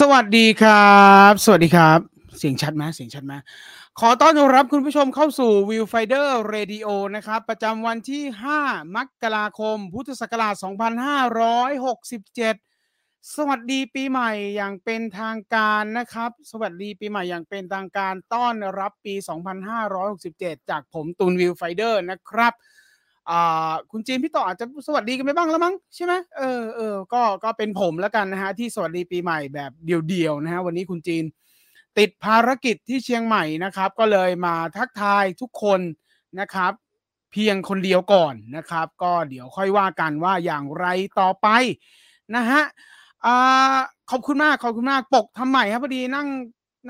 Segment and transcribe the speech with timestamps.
[0.00, 1.98] สวัสดีครับ สวัสดีครับ
[2.38, 3.32] เสียงชัดไหมเสียงชัดไหม
[4.00, 8.22] ขอต้อนรับคุณผู้ชมเข้าสู่ Viewfinder Radio นะครับ ประจำวันที่
[8.58, 10.54] 5 มกราคม พุทธศักราช
[12.56, 19.14] 2567 สวัสดีปีใหม่อย่างเป็นทางการนะครับ สวัสดีปีใหม่อย่างเป็นทางการต้อนรับปี
[19.92, 22.52] 2567 จากผมตูน Viewfinder นะครับ
[23.30, 31.24] อ่าคุณจีนพี่ต่ออาจจะสวัสดีกันไปบ้างแล้วมั้งใช่ไหมเออเออก็ก็เป็นผมแล้วกันนะฮะที่สวัสดีปีใหม่แบบเดี่ยวๆนะฮะวันนี้คุณจีน
[31.98, 35.80] ติดภารกิจที่เชียงใหม่นะครับ ก็เลยมาทักทายทุกคน
[36.40, 36.72] นะครับ
[37.32, 40.86] เพียงคนเดียวก่อนนะครับ ก็เดี๋ยวค่อยว่ากันว่าอย่างไร
[41.20, 41.48] ต่อไป
[42.36, 42.62] นะฮะ
[43.24, 43.76] อ่า
[44.10, 46.28] ขอบคุณมากขอบคุณมากปกทำใหม่ครับพอดีนั่ง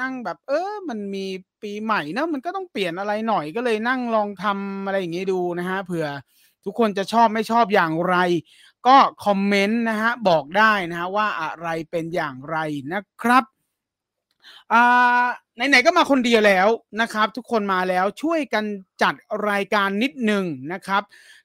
[0.01, 1.27] นั่งแบบ เออมันมี
[1.67, 6.07] ปีใหม่นะมันก็ต้องเปลี่ยนอะไรหน่อยก็เลยนั่งลองทำอะไรอย่างงี้ดูนะฮะเผื่อ
[6.65, 8.17] ทุกคนจะชอบไม่ชอบอย่างไร
[8.87, 12.57] ก็คอมเมนต์นะฮะบอกได้นะฮะว่าอะไรเป็นอย่างไร
[12.93, 13.45] นะครับ
[14.73, 15.25] อ่า
[15.57, 16.69] ไหนๆก็มาคนเดียวแล้ว
[17.01, 18.65] นะครับ ทุกคนมาแล้วช่วยกัน
[19.03, 19.15] จัด
[19.51, 21.03] รายการนิดหนึ่งนะครับ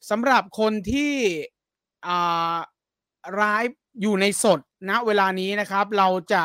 [0.10, 1.14] สำหรับคนที่
[2.08, 2.56] อ่า
[3.40, 3.64] ร้าย
[4.02, 6.44] อยู่ในสดณเวลานี้นะครับ เราจะ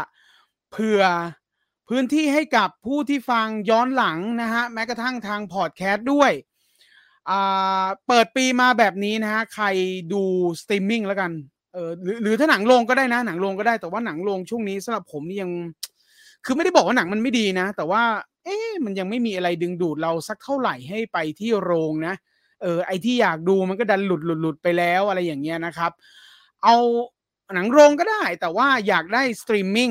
[0.70, 1.02] เผื่อ
[1.88, 6.32] พื้นที่ให้กับผู้ที่ฟังย้อนหลังนะฮะแม้กระทั่งทางพอดแคสต์ด้วย
[7.30, 9.66] อ่าเปิดปีมาแบบนี้นะฮะใคร
[10.12, 10.22] ดู
[10.60, 11.30] สตรีมมิ่งแล้วกัน
[11.72, 15.50] เออหรือหรือถ้าหนังโรงก็ได้นะ หนังโรงก็ได้แต่ว่าหนังโรงช่วงนี้สำหรับผมนี่ยัง
[16.44, 18.02] คือไม่ได้บอกว่าหนังมันไม่ดีนะ แต่ว่า
[18.44, 22.14] เอ๊ะมันยังไม่มีอะไรดึงดูดเราสักเท่าไหร่ให้ไปที่โรงนะ
[22.62, 25.92] เออไอที่อยากดูมันก็ดันหลุดหลุดหลุดไปแล้วอะไรอย่างเงี้ยนะครับ
[26.62, 26.76] เอา
[27.54, 29.90] หนังโรงก็ได้ แต่ว่าอยากได้สตรีมมิ่ง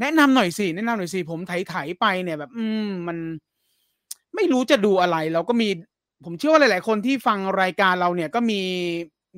[0.00, 3.18] แนะนำหน่อยสิแนะนำหน่อยสิผมไถๆไปเนี่ยแบบ อืมมัน
[4.34, 5.68] ไม่รู้จะดูอะไร เราก็มี
[6.24, 8.60] ผมเชื่อว่าหลาย ๆ คนที่ฟังรายการเราเนี่ยก็มี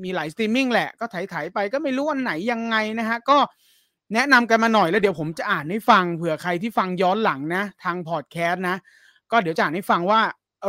[0.03, 3.39] มีหลายสตรีมมิ่งแหละก็ไถๆไปก็ไม่รู้อันไหนยังไงนะฮะ ก็
[4.15, 8.77] แนะนำกันมาหน่อยแล้วเดี๋ยวผมจะอ่านให้ฟังเผื่อใครที่ฟังย้อนหลังนะ ทางพอดแคสต์นะ
[9.31, 10.21] ก็เดี๋ยวจะอ่านให้ฟังว่า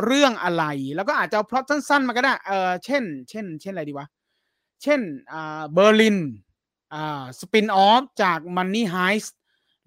[0.06, 0.64] เรื่องอะไร
[0.96, 4.08] แล้วก็อาจจะเอาพล็อตสั้น ๆ มาก็ได้เออเช่น เช่น เช่นอะไรดีวะ
[4.84, 5.00] เช่น
[5.32, 6.18] อ่าเบอร์ลิน
[6.94, 9.34] อ่า spin-off จาก Money Heist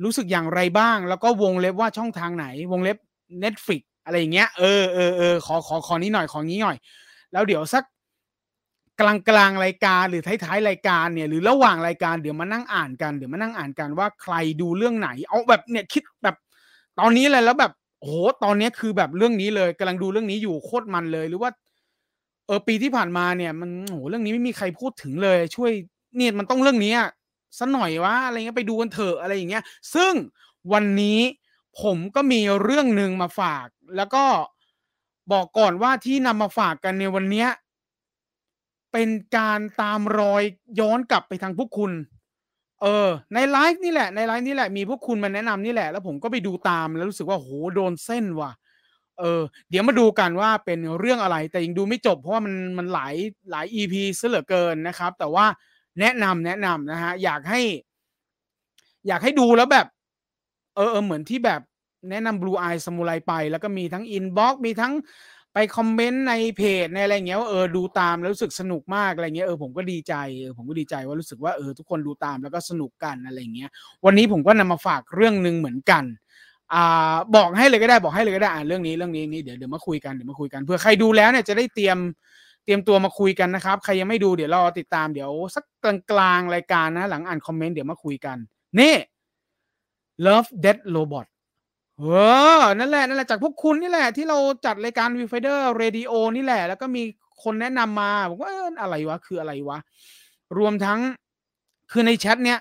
[0.04, 2.96] รู้สึกอย่างไรบ้าง แล้วก็วงเล็บว่าช่องทางไหน วงเล็บ
[3.42, 6.76] Netflix อะไรอย่างเงี้ยเออเออเออขอขอขอนี้หน่อยขอนี้หน่อย
[7.32, 7.84] แล้วเดี๋ยวสัก
[9.00, 16.36] กลางกลางรายการหรือท้ายๆรายการเนี่ย หรือระหว่างรายการเดี๋ยวมานั่งอ่านกันเดี๋ยวมานั่งอ่านกันว่าใครดูเรื่องไหน เอาแบบเนี่ยคิดแบบ
[16.98, 18.14] ตอนนี้เลยแล้วแบบโอ้โห
[18.44, 21.50] ตอนนี้คือแบบเรื่องนี้เลยกำลังดูเรื่องนี้อยู่โคตรมันเลย หรือว่า
[22.46, 25.70] เออปีที่ผ่านมาเนี่ย มันโอ้โหเรื่องนี้ไม่มีใครพูดถึงเลย ช่วย
[26.16, 26.94] เนี่ยมันต้องเรื่องนี้
[27.58, 29.64] สัหน่อยวะอะไรเงี้ยไปดูกันเถอะอะไรอย่างเงี้ย
[29.94, 30.12] ซึ่ง
[30.72, 31.20] วันนี้
[31.82, 34.24] ผมก็มีเรื่องหนึ่งมาฝาก แล้วก็
[35.32, 37.48] บอกก่อนว่าที่นำมาฝากกันในวันเนี้ย
[38.92, 40.42] เป็นการตามรอย
[40.80, 41.92] ย้อนกลับไปทางพวกคุณ
[42.82, 48.52] เออ ในไลฟ์นี่แหละ ในไลฟ์นี่แหละมีพวกคุณมาแนะนำนี่แหละ แล้วผมก็ไปดูตามแล้วรู้สึกว่าโหโดนเส้นว่ะ
[49.18, 49.40] เออ
[49.70, 53.14] เดี๋ยวมาดูกันว่าเป็นเรื่องอะไร แต่ยังดูไม่จบเพราะว่ามันมันหลาย
[53.50, 55.46] หลาย EP ซะเหลือเกินนะครับ แต่ว่า
[56.00, 57.60] แนะนำแนะนำนะฮะอยากให้
[59.06, 59.86] อยากให้ดูแล้วแบบ
[60.76, 61.60] เออเออเหมือนที่แบบ
[62.10, 64.92] แนะนำ Blue Eye Samurai ไป แล้วก็มีทั้งอินบ็อกมีทั้ง
[65.54, 73.70] ไปคอมเมนต์ในเพจในอะไรเงี้ยว่าเออดูตามแล้วรู้สึกสนุกมากอะไรเงี้ยเออผมก็ดีใจเออผมก็ดีใจว่ารู้สึกว่าเออทุกคนดูตามแล้วก็สนุกกันอะไรเงี้ย
[74.04, 76.04] วันนี้ผมก็นำมาฝากเรื่องหนึ่งเหมือนกัน
[76.72, 81.98] อ่าบอกให้เลยก็ได้บอกให้เลยก็ได้อ่าเรื่องนี้เรื่องนี้นี่เดี๋ยวเดี๋ยวมาคุยกันเดี๋ยวมาคุยกันเพื่อใครดูแล้วเนี่ยจะได้เตรียม
[82.66, 85.64] เตรียมตัวมาคุยกันนะครับ ใครยังไม่ดูเดี๋ยวรอติดตามเดี๋ยวสัก
[86.10, 88.36] กลางๆรายการนะ หลังอ่านคอมเมนต์เดี๋ยวมาคุยกัน
[88.80, 88.94] นี่
[90.26, 91.26] Love Dead Robot
[91.98, 92.04] เอ
[92.60, 97.02] อนั่นแหละ นั่นแหละ จากพวกคุณนี่แหละ ที่เราจัดรายการ Viewfinder Radio นี่แหละ แล้วก็มี
[97.42, 99.78] คนแนะนำมาบอกว่าอะไรวะ คืออะไรวะ
[100.58, 101.00] รวมทั้ง
[101.92, 102.58] คือในแชทเนี้ย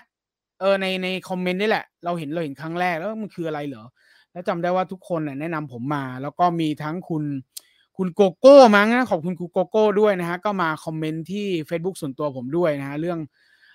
[0.60, 3.84] เออในในคอมเมนต์นี่แหละ เราเห็นเราเห็นครั้งแรกแล้วมันคืออะไรเหรอ
[4.32, 7.24] แล้วจำได้ว่าทุกคนน่ะแนะนำผมมา แล้วก็มีทั้งคุณ
[7.96, 13.18] คุณโกโก้มั้งนะขอบคุณคุณโกโก้ด้วยนะฮะก็มาคอมเมนต์ที่ Facebook ส่วนตัวผมด้วยนะฮะเรื่อง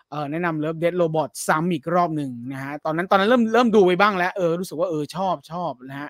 [0.10, 6.10] เออแนะนำ Love Death Robots ซ้ำอีกรอบหนึ่งนะฮะตอนนั้นตอนนั้นเริ่มเริ่มดูไปบ้างแล้วเออรู้สึกว่าเออชอบชอบนะฮะ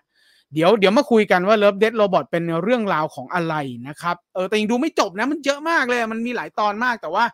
[0.54, 3.56] เดี๋ยวเดี๋ยวมาคุยกันว่า Love Death Robots เป็นเรื่องราวของอะไร
[3.88, 7.26] นะครับเออแต่ยังดูไม่จบนะมันเยอะมากเลยมันมีหลายตอนมากแต่ว่า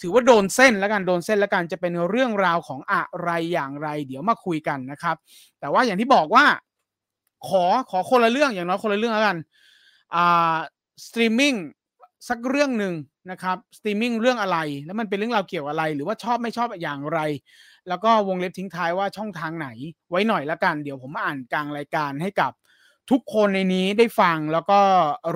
[0.00, 5.16] ถือว่าโดนเส้นแล้วกันโดนเส้นแล้วกันจะเป็นเรื่องราวของอะไรอย่างไร เดี๋ยวมาคุยกันนะครับ
[5.60, 6.44] แต่ว่าอย่างที่บอกว่า
[7.48, 9.36] ขอขอคนละเรื่องอย่างน้อยคนละเรื่องแล้วกัน
[11.06, 11.54] สตรีมมิ่ง
[12.28, 12.94] สักเรื่องหนึ่ง
[13.30, 17.20] นะครับสตรีมมิ่งเรื่องอะไร แล้วมันเป็นเรื่องราวเกี่ยวอะไร หรือว่าชอบไม่ชอบอย่างไร
[17.88, 19.68] แล้วก็วงเล็บทิ้งท้ายว่าช่องทางไหน
[20.10, 22.52] ไว้หน่อยละกัน เดี๋ยวผมอ่านกลางรายการให้กับ
[23.10, 24.80] ทุกคนในนี้ได้ฟังแล้วก็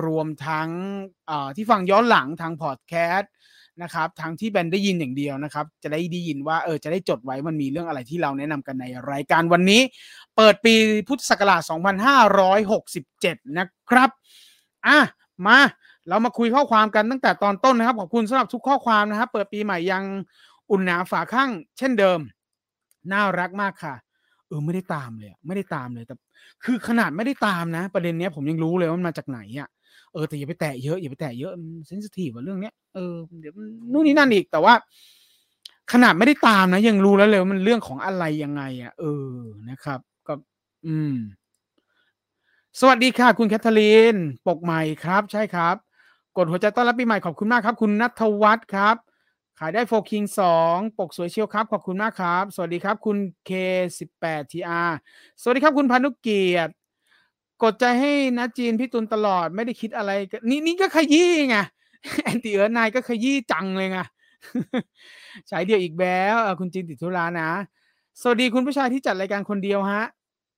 [0.05, 0.69] รวมทั้ง
[1.55, 3.31] ที่ฟังย้อนหลังทางพอดแคสต์
[3.83, 9.81] นะครับทางที่แบนได้ยินอย่างเดียวนะครับ จะได้ได้ยินว่าเออจะได้จดไว้มันมีเรื่องอะไรที่เราแนะนำกันในรายการวันนี้
[10.35, 10.73] เปิดปี
[11.07, 11.61] พุทธศักราช
[12.79, 14.09] 2567 นะครับ
[14.87, 14.99] อะ
[15.45, 15.57] มา
[16.09, 20.03] เรามาคุยข้อความกันตั้งแต่ตอนต้นนะครับ ขอบคุณสำหรับทุกข้อความนะครับ เปิดปีใหม่ยัง
[20.71, 22.19] อุ่นหนาฝาข้าง เช่นเดิม
[23.11, 23.95] น่ารักมากค่ะ
[24.47, 26.15] เออไม่ได้ตามเลยไม่ได้ตามเลยแต่
[26.63, 29.69] คือขนาดไม่ได้ตามนะ ประเด็นเนี้ยผมยังรู้เลยว่ามันมาจากไหนอะ
[30.13, 31.53] เออแต่อย่าไปแตะเยอะอย่าไปแตะเยอะ
[31.87, 33.53] เซนซิทีฟว่าเรื่องเนี้ยเออเดี๋ยว
[33.91, 34.73] นู่นนี่นั่นอีกแต่ว่า
[35.91, 39.29] ขนาดไม่ได้ตามนะ ยังรู้แล้วเลยว่ามันเรื่องของอะไรยังไงอะ เออ
[39.69, 40.33] นะครับ ก็
[40.87, 41.15] อืม
[42.79, 44.15] สวัสดีค่ะ คุณแคทเธอรีน
[44.47, 45.75] ปกใหม่ครับ ใช่ครับ
[46.37, 48.95] กดหัวใจต้อนรับปีใหม่ขอบคุณมากครับ คุณนัทวัฒน์ครับ
[49.59, 53.51] ขายได้โฟคิงสองปกสวยเชียวครับ ขอบคุณมากครับ สวัสดีครับ คุณเค
[53.99, 54.71] สิบแปดทร
[55.41, 56.71] สวัสดีครับคุณพานุเกียรติ
[57.63, 60.11] กดใจให้นะจีนพี่ตุลตลอดไม่ได้คิดอะไร
[60.49, 61.57] นี่นี่ก็ขยี้ไง
[62.23, 63.99] แอนตี้เอิร์นนายก็ขยี้จังเลยไง
[65.47, 67.49] ใช้เดียวอีกแล้วคุณจีนติดธุระนะ
[68.21, 70.03] สวัสดีคุณผู้ชายที่จัดรายการคนเดียวฮะ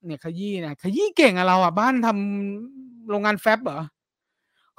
[0.05, 3.81] เนี่ยขยี้นะขยี้เก่งอะเราอะบ้านทำโรงงานแฟบเหรอ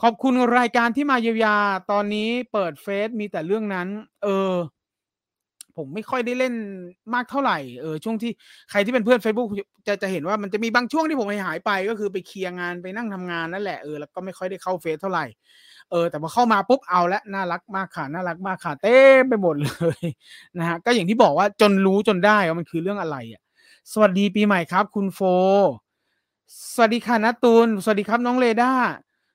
[0.03, 1.56] ขอบคุณรายการที่มาเยียวยา
[1.91, 3.88] ตอนนี้เปิดเฟซมีแต่เรื่องนั้น
[4.23, 4.53] เออ
[5.76, 6.55] ผมไม่ค่อยได้เล่น
[7.15, 8.31] มากเท่าไหร่เออช่วงที่
[8.71, 9.49] ใครที่เป็นเพื่อน Facebook
[9.87, 15.25] จะจะเห็นว่ามันจะมีบางช่วงที่ผมหายไป ก็คือไปเคลียร์งานไปนั่งทำงานนั่นแหละเออแล้วก็ไม่ค่อยได้เข้าเฟซเท่าไหร่
[15.91, 18.97] เออแต่พอเข้ามาปุ๊บเอาละน่ารักมากค่ะน่ารักมากค่ะเต้
[19.29, 19.69] ไปหมดเล
[19.99, 20.00] ย
[20.59, 23.43] นะฮะก็อย่างที่บอกว่าจนรู้จนได้ว่ามันคือเรื่องอะไรอะ
[23.92, 25.20] สวัสดีปีใหม่ครับ คุณโฟ
[26.75, 28.72] สวัสดีค่ะนัตูน สวัสดีครับน้องเรดา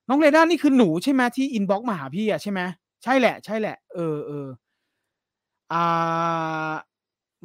[0.10, 2.60] น้องเรด้านี่คือหนูใช่ไหมที่อินบ็อกมาหาพี่อะใช่ไหม
[3.04, 4.48] ใช่แหละ ใช่แหละ เออเออ
[5.74, 6.72] อ่า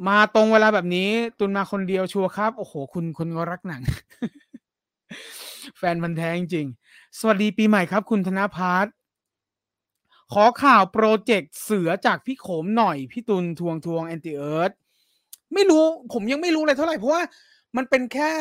[0.07, 1.09] มาตรงเวลาแบบนี้
[1.39, 3.81] ตุนมาคนเดียวชัวร์ครับ โอ้โห คุณคนรักหนัง
[5.77, 6.67] แฟนมันแท้จริง
[7.19, 8.93] สวัสดีปีใหม่ครับ คุณธนพัฒน์
[10.33, 14.71] ขอข่าวโปรเจกต์เสือจากพี่โขมหน่อย พี่ตุนทวงทวงแอนติเอิร์ธ
[15.55, 17.21] ไม่รู้ ผมยังไม่รู้เลยเท่าไหร่ เพราะว่า
[17.77, 18.31] มันเป็นแค่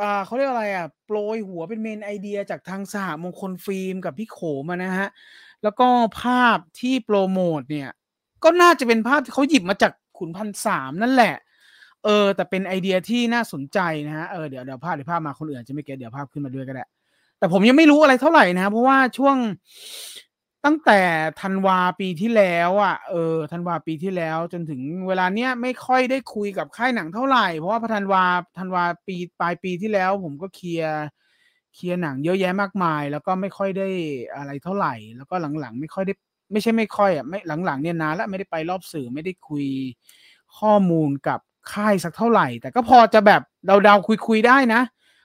[0.00, 4.38] อ่าเขาเรียกอะไรอะโปรยหัวเป็นเมนไอเดียจากทางสหมงคลฟิล์มกับพี่โข
[4.68, 5.08] มานะฮะ
[5.62, 5.88] แล้วก็
[6.20, 7.90] ภาพที่โปรโมทเนี่ย
[8.44, 11.34] ก็น่าจะเป็นภาพที่เขาหยิบมาจากขุนพันสามนั่นแหละ
[12.04, 16.84] เออ แต่เป็นไอเดียที่น่าสนใจนะฮะ เออ เดี๋ยวเดี๋ยวภาพเดี๋ยวภาพมาคนอื่นจะไม่ get เดี๋ยวภาพขึ้นมาด้วยก็ได้
[17.38, 19.36] แต่ผมยังไม่รู้อะไรเท่าไหร่นะ เพราะว่าช่วง
[20.64, 21.00] ตั้งแต่
[21.40, 28.24] ธันวาปีที่แล้วอะเออธันวาปีที่แล้ว จนถึงเวลาเนี้ยไม่ค่อยได้คุยกับค่ายหนังเท่าไหร่ เพราะว่าธันวา
[28.58, 30.94] ธันวาปีปลายปีที่แล้ว ผมก็เคลียร์
[31.74, 33.88] เคลียร์หนังเยอะแยะมากมาย แล้วก็ไม่ค่อยได้
[34.36, 36.14] อะไรเท่าไหร่ แล้วก็หลังๆ ไม่ค่อยได้
[36.52, 39.66] ไม่ใช่ไม่ค่อยอะไม่หลังๆเนี่ยนานแล้วไม่ได้ไปรอบสื่อไม่ได้คุย
[40.58, 41.40] ข้อมูลกับ
[41.72, 43.42] ค่ายสักเท่าไหร่ แต่ก็พอจะแบบ
[43.84, 44.80] เดาๆคุยๆได้นะ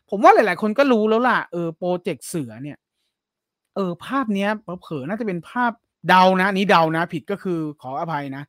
[0.10, 2.78] ผมว่าหลาย ๆ คนก็รู้แล้วล่ะเออโปรเจกต์เสือเนี่ย
[3.76, 4.50] เออภาพเนี้ย
[4.82, 5.72] เผลอน่าจะเป็นภาพ
[6.10, 8.44] เดานะนี้เดานะ ผิดก็คือขออภัยนะ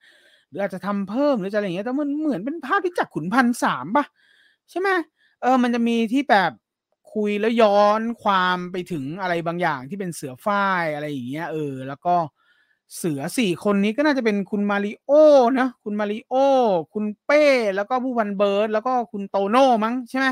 [0.49, 4.04] หรืออาจจะทำเพิ่มหรือจะอะไรอย่างเงี้ยแต่มันเหมือนเป็นภาพที่จากขุนพันสามป่ะ
[4.71, 4.88] ใช่ไหม
[5.43, 6.52] เออมันจะมีที่แบบ
[7.14, 12.14] คุยแล้วย้อนความไปถึงอะไรบางอย่างที่เป็นเสือฝ้ายอะไรอย่างเงี้ยเออ แล้วก็
[12.97, 15.11] เสือสี่คนนี้ก็น่าจะเป็นคุณมาริโอ
[15.61, 16.35] นะคุณมาริโอ
[16.95, 17.45] คุณเป้
[17.76, 20.26] แล้วก็ผู้พันเบิร์ดแล้วก็คุณโตโน่มั้งใช่ไหม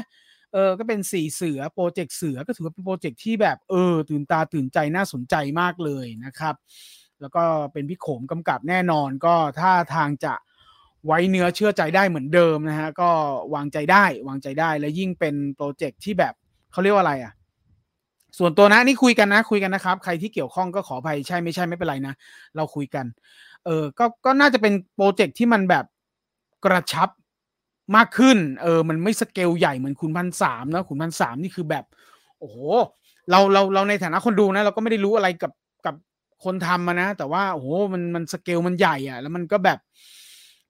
[0.53, 6.55] เออก็เป็นสี่เสือโปรเจกต์เสือก็ถือว่าเป็นโปรเจกต์ที่แบบเออตื่นตาตื่นใจน่าสนใจมากเลยนะครับ
[7.21, 10.35] แล้วก็เป็นพี่โขมกำกับแน่นอนก็ท่าทางจะ
[11.07, 13.11] ไว้เนื้อเชื่อใจได้เหมือนเดิมนะฮะก็
[13.55, 16.35] วางใจได้วางใจได้แล้วยิ่งเป็นโปรเจกต์ที่แบบ
[16.73, 17.33] เขาเรียกว่าอะไรอะ
[18.39, 22.15] ส่วนตัวนะนี่คุยกันนะคุยกันนะครับ ใครที่เกี่ยวข้องก็ขออภัยใช่ไม่ใช่ไม่เป็นไรนะ
[22.57, 23.07] เราคุยกัน
[23.65, 25.85] เออก็ก็น่าจะเป็นโปรเจกต์ที่มันแบบ
[26.65, 27.09] กระชับ
[27.97, 31.85] มากขึ้น เออ มันไม่สเกลใหญ่เหมือนขุนพันสามนะขุนพันสามนี่คือแบบ
[32.39, 32.57] โอ้โห
[33.31, 35.53] เราเราเราในฐานะคนดูนะ เราก็ไม่ได้รู้อะไรกับ
[35.87, 35.95] กับ
[36.45, 39.79] คนทำนะ แต่ว่าโอ้โหมันมันสเกลมันใหญ่อะแล้วมันก็แบบ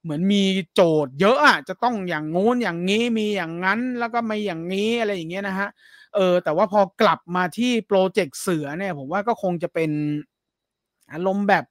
[0.02, 0.42] เหมือนมี
[0.74, 5.68] โจทย์เยอะอะจะต้องอย่างงู้นอย่างนี้มีอย่างนั้นแล้วก็ไม่อย่างนี้อะไรอย่างเงี้ยนะฮะ
[6.14, 9.90] เออ แต่ว่าพอกลับมาที่โปรเจกต์เสือเนี่ย ผมว่าก็คงจะเป็น
[11.12, 11.64] อารมณ์แบบ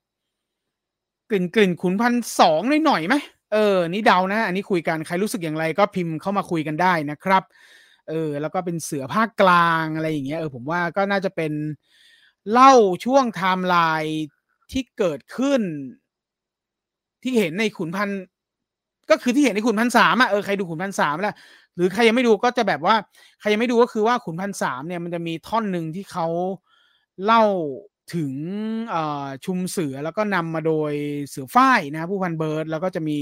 [1.30, 3.16] กลิ่นกลิ่นขุนพันสองหน่อยไหม
[3.52, 7.44] เออ นี่เดานะ อันนี้คุยกัน ใครรู้สึกอย่างไรก็พิมพ์เข้ามาคุยกันได้นะครับ
[8.10, 11.52] เออ แล้วก็เป็นเสือภาคกลางอะไรอย่างเงี้ย เออ ผมว่าก็น่าจะเป็น
[12.52, 12.74] เล่า
[13.06, 14.18] ช่วงไทม์ไลน์
[14.72, 15.62] ที่เกิดขึ้น
[17.24, 18.10] ที่เห็นในขุนพัน
[19.10, 21.36] ก็คือที่เห็นในขุนพันสามอะ เออ ใครดูขุนพันสามแล้ว
[21.76, 22.96] หรือใครยังไม่ดูก็จะแบบว่า
[23.40, 26.28] ใครยังไม่ดูก็คือว่าขุนพันสามเนี่ยมันจะมีท่อนหนึ่งที่เขา
[27.26, 27.44] เล่า
[28.16, 28.34] ถึง
[29.46, 30.94] ชุมเสือแล้วก็นำมาโดย
[31.30, 33.20] เสือฝ้ายนะผู้พันเบิร์ดแล้วก็จะมี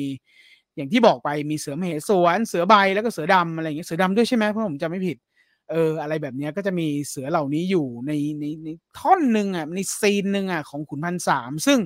[0.75, 5.17] อย่างที่บอกไปมีเสือมเหสวน เสือใบแล้วก็เสือดำอะไรอย่างเงี้ยเสือดำด้วยใช่ไหมเพราะผมจำไม่ผิด
[5.71, 8.69] เอออะไรแบบเนี้ยก็จะมีเสือเหล่านี้อยู่ในในใน
[8.99, 11.79] ท่อนหนึ่งอะในซีนหนึ่งอะของขุนพันสามซึ่ง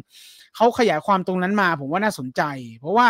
[0.56, 2.42] เขาขยายความตรงนั้นมาผมว่าน่าสนใจ
[2.80, 3.08] เพราะว่า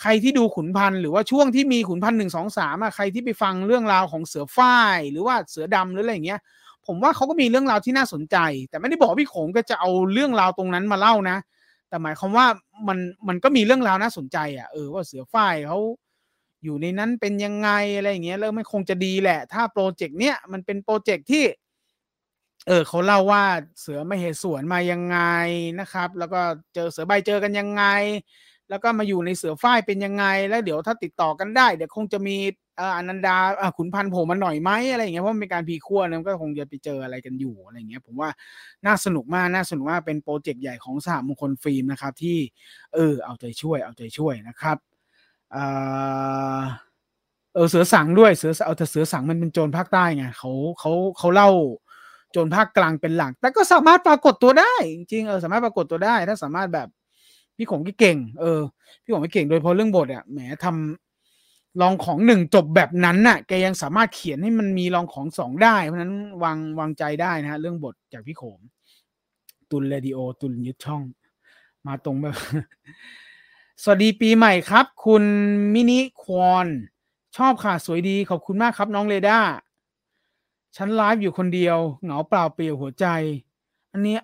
[0.00, 6.40] ใครที่ดูขุนพันหรือว่าช่วงที่มีขุนพันหนึ่งสองสามอะใครที่ไปฟังเรื่องราวของเสือฝ้าย หรือว่าเสือดำหรืออะไรเงี้ย
[6.88, 8.36] ผมว่าเขาก็มีเรื่องราวที่น่าสนใจ
[8.68, 11.38] แต่ไม่ได้บอกพี่โขงก็จะเอาเรื่องราวตรงนั้นมาเล่านะ
[11.88, 12.46] แต่หมายความว่า
[12.88, 15.78] มันมันก็มีเรื่องราวน่าสนใจอะเออว่าเสือฝ้ายเขา
[16.64, 21.44] อยู่ในนั้นเป็นยังไงอะไรอย่างเงี้ยแล้วมันคงจะดีแหละ ถ้าโปรเจกต์เนี้ยมันเป็นโปรเจกต์ที่
[22.66, 23.44] เออเขาเล่าว่า
[23.80, 25.18] เสือไม่เหตุสวนมายังไง
[25.80, 26.40] นะครับ แล้วก็
[26.74, 27.84] เจอเสือใบเจอกันยังไง
[28.70, 32.36] แล้วก็มาอยู่ในเสือฝ้ายเป็นยังไง แล้วเดี๋ยวถ้าติดต่อกันได้ เดี๋ยวคงจะมี
[32.80, 33.36] อนันดา
[33.76, 38.30] ขุนพันธ์โผล่มาหน่อยไหมอะไรอย่างเงี้ยเพราะมันเป็นการพีขั้วนะก็คงจะไปเจออะไรกันอยู่อะไรเงี้ย ผมว่า
[38.86, 42.38] น่าสนุกมากน่าสนุกมากเป็นโปรเจกต์ใหญ่ของสหมงคลฟิล์มนะครับ ที่
[42.94, 44.76] เออเอาใจช่วยเอาใจช่วยนะครับ
[45.52, 51.50] เออเสือสังด้วยเสือเอาแต่เสือสังมันเป็นโจรภาคใต้ไงเขาเขาเขาเล่า
[52.32, 56.88] โจรภาคกลางเป็นหลัก แต่ก็สามารถปรากฏตัวได้ จริงเออสามารถปรากฏตัวได้ ถ้าสามารถแบบ
[57.56, 58.60] พี่ขงที่เก่ง เออ
[59.02, 61.07] พี่ขงไม่เก่งโดยเพราะเรื่องบทอะแหมทำ
[61.80, 68.60] ลองของหนึ่งจบแบบนั้นน่ะ แกยังสามารถเขียนให้มันมีลองของสองได้ เพราะนั้นวางวางใจได้นะฮะ เรื่องบทจากพี่โขม
[69.70, 71.02] ตุลเรดิโอ ตุลยึดช่อง
[71.86, 72.36] มาตรงแบบ
[73.82, 75.24] สวัสดีปีใหม่ครับ คุณ
[75.74, 76.66] มินิควอน
[77.36, 79.38] ชอบค่ะ สวยดี ขอบคุณมากครับน้องเรดา
[80.76, 83.06] ฉันไลฟ์อยู่คนเดียว เหงาเปล่าเปลี่ยวหัวใจ
[83.92, 84.18] อันนี้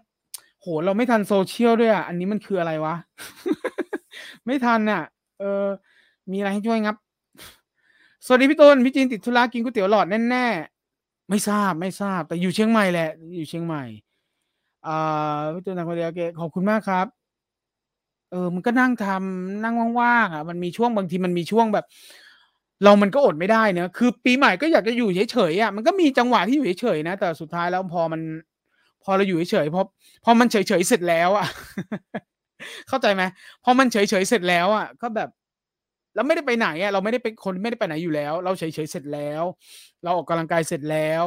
[0.60, 2.94] โห เราไม่ทันโซเชียลด้วยอะ อันนี้มันคืออะไรวะ
[4.46, 5.02] ไม่ทันอะ
[5.38, 5.64] เออ
[6.32, 6.96] มีอะไรให้ช่วยครับ
[8.26, 13.82] สวัสดีพี่ต้นพี่จีนติดธุระกินก๋วยเตี๋ยวหลอดแน่ๆไม่ทราบไม่ทราบ แต่อยู่เชียงใหม่แหละ อยู่เชียงใหม่
[14.86, 17.06] อ่าพี่ต้นทางคนเดียวเกขอบคุณมากครับ
[18.30, 21.84] เออ มันก็นั่งทำนั่งว่างๆอะมันมีช่วงบางทีมันมีช่วงแบบ
[22.84, 28.20] เรามันก็อดไม่ได้เนอะคือ ปีใหม่ก็อยากจะอยู่เฉยๆอะมันก็มีจังหวะที่อยู่เฉยๆนะแต่สุดท้ายแล้วพอมัน
[29.04, 29.80] พอเราอยู่เฉยๆพอ
[30.24, 31.46] พอมันเฉยๆเสร็จแล้วอะ
[32.88, 33.22] เข้าใจไหม
[33.64, 35.28] พอมันเฉยๆเสร็จแล้วอะก็แบบ
[36.14, 39.42] เราไม่ได้ไปไหนอะเราไม่ได้เป็นคนไม่ได้ไปไหนอยู่แล้ว เราเฉยๆเสร็จแล้ว
[40.02, 41.24] เราออกกำลังกายเสร็จแล้ว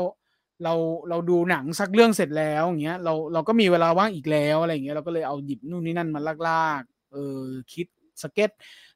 [0.64, 0.74] เรา
[1.10, 7.88] เราดูหนังสักเรื่องเสร็จแล้วอย่างเงี้ยเราเราก็มีเวลาว่างอีกแล้วอะไรอย่างเงี้ยเราก็เลยเอาหยิบนู่นนี่นั่นมาลากๆเออคิด
[8.22, 8.52] สเก็ต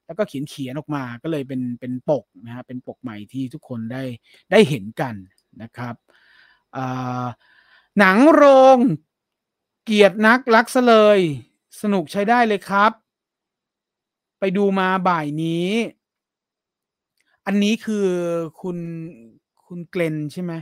[0.06, 4.02] แล้วก็เขียนเขียนออกมาก็เลยเป็นเป็นปกนะฮะเป็นปกใหม่ที่ทุกคนได้
[4.50, 5.14] ได้เห็นกัน
[5.62, 5.94] นะครับ
[7.98, 8.44] หนังโร
[8.76, 8.78] ง
[9.84, 11.18] เกียรตินักรักซะเลย
[11.82, 12.92] สนุกใช้ได้เลยครับ
[14.44, 15.68] ไปดูมาบ่ายนี้
[17.46, 18.06] อันนี้คือ
[18.60, 18.78] คุณ
[19.66, 20.52] คุณเกลนใช่ไหม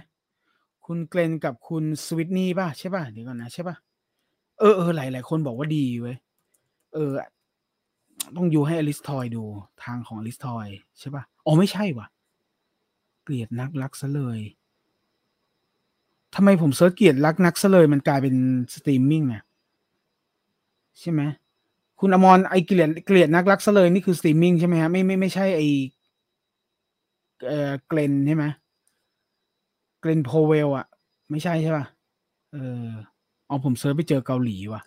[0.87, 3.77] คุณเกลนกับคุณสวิตนี่ป่ะใช่ป่ะเดี๋ยวก่อนนะใช่ป่ะ
[4.59, 6.17] เออเออหลายหลายคนบอกว่าดีเว้ย
[6.95, 7.13] เออ
[8.37, 9.45] ต้องอยู่ให้อลิสทอยดู
[9.85, 10.67] ทางของอลิสทอย
[10.99, 12.07] ใช่ป่ะอ๋อไม่ใช่ว่ะ
[13.23, 14.41] เกลียดนักรักซะเลย
[16.35, 18.35] ทำไมผมเซิร์ชเกียรติรักนักซะเลยมันกลายเป็น
[18.75, 19.43] สตรีมมิ่งอะ
[21.01, 21.23] ใช่ไหม
[22.01, 25.61] คุณอมรไอเกลียดเกลียดนักรักซะเลยนี่คือสตรีมมิ่งใช่ไหมฮะไม่ไม่ไม่ใช่ไอ
[27.47, 28.45] เออเกลนใช่ไหม
[30.01, 30.87] เกลนโพเวลอะ
[31.31, 31.85] ไม่ใช่ใช่ป่ะ
[32.53, 32.87] เออ
[33.47, 34.83] เอาผม search ไปเจอเกาหลีว่ะ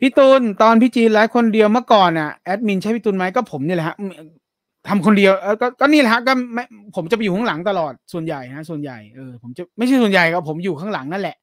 [0.00, 3.96] พี่ตุลตอนพี่จีนไลฟ์คนเดียวเมื่อก่อนอะแอดมินใช่พี่ตุลไหมก็ผมนี่แหละฮะ
[4.88, 6.64] ทำคนเดียวเออก็ก็นี่แหละฮะก็ไม่
[6.96, 11.36] ผมจะไปอยู่ข้างหลังตลอดส่วนใหญ่นะส่วนใหญ่เออผมจะไม่ใช่ส่วนใหญ่ก็ผมอยู่ข้างหลังนั่นแหละ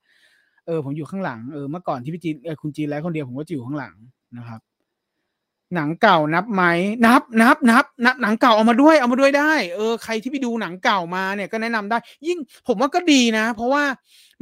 [0.66, 3.96] เออผมอยู่ข้างหลังเออเมื่อก่อนที่พี่จีนเออคุณจีนไลฟ์คนเดียวผมก็จะอยู่ข้างหลัง
[4.38, 4.62] นะครับ
[5.76, 6.64] หนังเก่านับไหม
[7.06, 12.38] นับนับนับนับหนังเก่าเอามาด้วยเอามาด้วยได้ เออใครที่ไปดูหนังเก่ามาเนี่ยก็แนะนำได้ ยิ่ง
[12.68, 13.84] ผมว่าก็ดีนะ เพราะว่า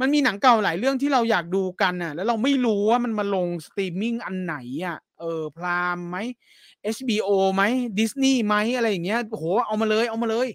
[0.00, 6.16] มันมีหนังเก่าหลายเรื่องที่เราอยากดูกันน่ะ แล้วเราไม่รู้ว่ามันมาลงสตรีมมิ่งอันไหนอะเออ Prime ไหม
[6.94, 7.62] HBO ไหม
[7.98, 10.48] ดิสนีย์ไหมอะไรอย่างเงี้ยโหเอามาเลยเอามาเลย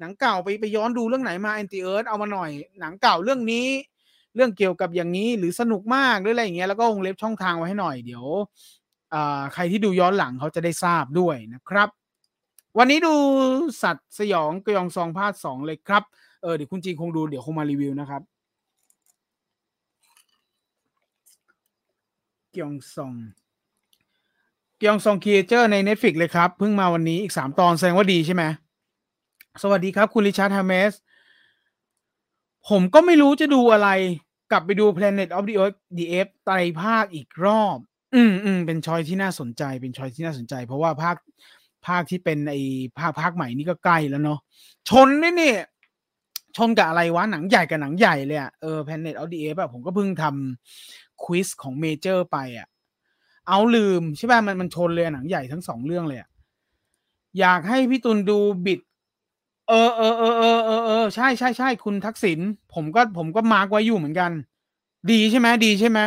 [0.00, 2.50] หนังเก่าไปไปย้อนดูเรื่องไหนมาแอนติเอิร์ธเอามาหน่อย
[2.80, 3.66] หนังเก่าเรื่องนี้
[4.34, 8.24] เรื่องเกี่ยวกับอย่างนี้หรือสนุกมากหรืออะไรอย่างเงี้ยแล้วก็วงเล็บช่องทางไว้ให้หน่อยเดี๋ยว
[9.54, 11.88] ใครที่ดูย้อนหลังเขาจะได้ทราบด้วยนะครับ
[12.78, 13.14] วันนี้ดู
[13.82, 16.02] สัตว์สยองกยองซองภาคสองเลยครับ
[16.42, 18.22] เออเดี๋ยวคุณจีคงดูเดี๋ยวคงมารีวิวนะครับ
[22.54, 23.14] กยองซอง
[24.80, 28.44] กยองซองคีเจอร์ใน Netflix เลยครับ เพิ่งมาวันนี้อีกสามตอนแสดงว่าดีใช่ไหม
[29.62, 30.92] สวัสดีครับ คุณริชาร์ดฮาเมส
[32.68, 33.88] ผมก็ไม่รู้จะดูอะไร
[34.50, 37.78] กลับไปดู Planet of the Earth the F ไตรภาคอีกรอบ
[38.14, 41.16] อืมอืมเป็นชอยที่น่าสนใจ เป็นชอยที่น่าสนใจ เพราะว่าภาค
[41.86, 42.54] ภาคที่เป็นไอ
[42.98, 44.38] ภาคภาคใหม่นี่ก็ใกล้แล้วเนาะ
[44.88, 45.54] ชนนี่นี่
[46.56, 52.68] ชนกับอะไรวะหนังใหญ่กับหนังใหญ่เลยอะเออ Planet of the Apes อะผมก็เพิ่งทำควิสของเมเจอร์ไปอะ
[53.48, 56.28] เอาลืมใช่ป่ะมันมันชนเลยหนังใหญ่ทั้งสองเรื่องเลยอะ
[57.40, 58.80] อยากให้พี่ตุลดูบิด
[59.70, 62.38] เออเออเออเออเออเออใช่ใช่ใช่คุณทักษิณ
[62.74, 64.30] ผมก็ผมก็ mark ไว้อยู่เหมือนกัน
[65.10, 65.98] ดีใช่ไหมดีใช่ไหม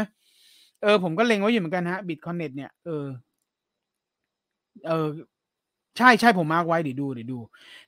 [0.82, 3.06] เออผมก็เล็งไว้อยู่เหมือนกันฮะ Bitconned เนี่ยเออ
[4.88, 5.08] เออ
[5.98, 7.40] ใช่ใช่ผมมาร์กไว้เดี๋ยวดูเดี๋ยวดู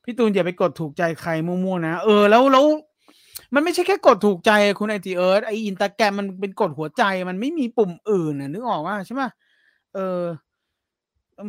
[0.03, 2.65] พี่ตูนอย่าไปกดถูกใจใครมั่วๆนะเออแล้วแล้ว
[3.53, 9.23] มันไม่ใช่แค่กดถูกใจคุณไอจีเอิร์ธไออินตาแกรมมันเป็นกดหัวใจมันไม่มีปุ่มอื่นนะนึกออกว่าใช่ไหม
[9.95, 10.21] เออ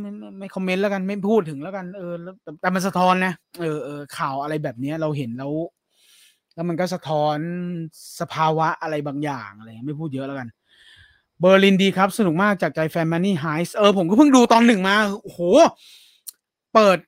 [0.00, 2.14] ไม่ไม่คอมเมนต์แล้วกันไม่พูดถึงแล้วกันเออ
[2.61, 5.52] แต่มันสะท้อนนะเออเออข่าวอะไรแบบนี้เราเห็นแล้ว
[6.55, 7.38] แล้วมันก็สะท้อน
[8.21, 10.49] สภาวะอะไรบางอย่างอะไรไม่พูดเยอะแล้วกัน
[11.40, 15.40] เบอร์ลินดีครับ สนุกมากจากใจแฟน Money Heist เออผมก็เพิ่งดูตอนหนึ่งมาโอ้โห
[16.75, 16.99] เปิด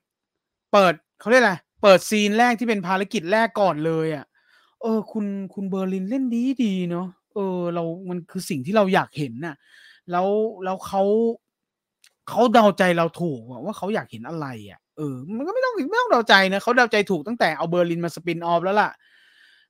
[0.73, 4.25] เปิดเขาเรียกอะไร เปิดซีนแรกที่เป็นภารกิจแรกก่อนเลยอะ่ะ
[4.81, 9.55] เออ คุณคุณเบอร์ลินเล่นดีดีเนาะเออ เรามันคือสิ่งที่เราอยากเห็นน่ะ
[10.11, 10.27] แล้ว
[10.63, 11.03] แล้วเขา
[12.29, 18.91] เขาเดาใจเราถูกว่าเขาอยากเห็นอะไรอะเออมันก็ไม่ต้องไม่ต้องเดาใจนะเขาเดาใจถูกตั้งแต่เอาเบอร์ลินมา spin-off แล้วล่ะ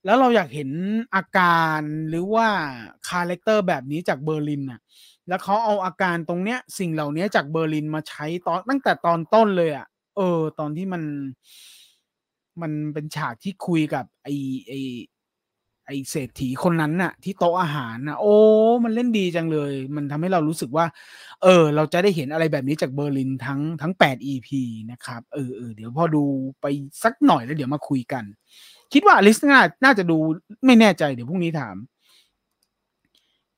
[0.06, 0.70] แล้วเราอยากเห็น
[1.16, 2.48] อาการหรือว่า
[3.10, 4.80] คาแรคเตอร์แบบนี้จากเบอร์ลินน่ะ
[5.28, 9.88] แล้วเขาเอาอาการตรงเนี้ย สิ่งเหล่านี้จากเบอร์ลินมาใช้ตอนตั้งแต่ตอนต้นเลยอะ
[10.18, 11.04] เออ ตอนที่มัน
[12.62, 14.28] มันเป็นฉากที่คุยกับไอ
[14.68, 14.72] ไอ
[15.89, 18.36] ไอเศรษฐีคนนั้นน่ะ ที่โต๊ะอาหารน่ะ โอ้
[18.84, 20.85] มันเล่นดีจังเลย มันทำให้เรารู้สึกว่า
[21.44, 24.50] เออ เราจะได้เห็นอะไรแบบนี้จากเบอร์ลินทั้งทั้งแปด EP
[24.92, 26.24] นะครับ เออเออเดี๋ยวพอดู
[26.61, 26.66] ไป
[27.03, 28.24] สักหน่อยแล้วเดี๋ยวมาคุยกัน
[28.94, 30.18] คิดว่าลิสน่าน่าจะดู
[30.66, 31.75] ไม่แน่ใจเดี๋ยวพรุ่งนี้ถาม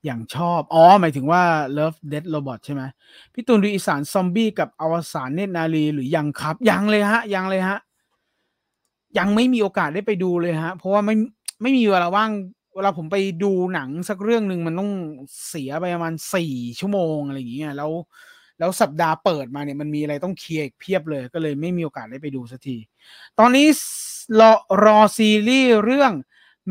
[0.06, 1.42] อย่างชอบ อ๋อ หมายถึงว่า
[1.78, 2.82] Love Dead Robot ใช่ไหม
[3.34, 7.80] พี่ตูนดูอีสานซอมบี้กับอวสานเนตรนารีหรือยังครับ ยังเลยฮะ ยังเลยฮะ
[9.18, 11.16] ยังไม่มีโอกาสได้ไปดูเลยฮะ เพราะว่าไม่
[11.62, 12.32] ไม่มีเวลาว่าง
[12.76, 14.92] เวลาผมไปดูหนังสักเรื่องหนึ่งมันต้อง
[15.48, 17.92] เสียไปประมาณสี่ชั่วโมงอะไรอย่างเงี้ยแล้ว
[18.60, 22.78] แล้วสัปดาห์เปิดมาเนี่ยมันมีอะไรต้องเคลียร์เพียบเลยก็เลยไม่มีโอกาสได้ไปดูสักที
[23.40, 23.68] ตอนนี้
[24.40, 24.52] รอ
[24.84, 26.14] รอซีรีส์เรื่อง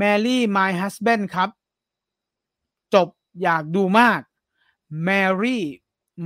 [0.00, 1.50] Mary My Husband ครับ
[2.94, 3.09] จบ
[3.42, 4.20] อยากดูมาก
[5.09, 5.59] Mary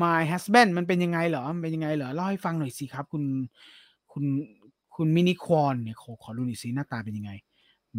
[0.02, 3.24] My Husband มันเป็นยังไงเหรอเป็นยังไงเหรอ เล่าให้ฟังหน่อยสิครับ คุณ
[4.12, 4.24] คุณ
[4.96, 7.32] คุณมินิควอนเนี่ยขอขอดูหน่อยสิหน้าตาเป็นยังไง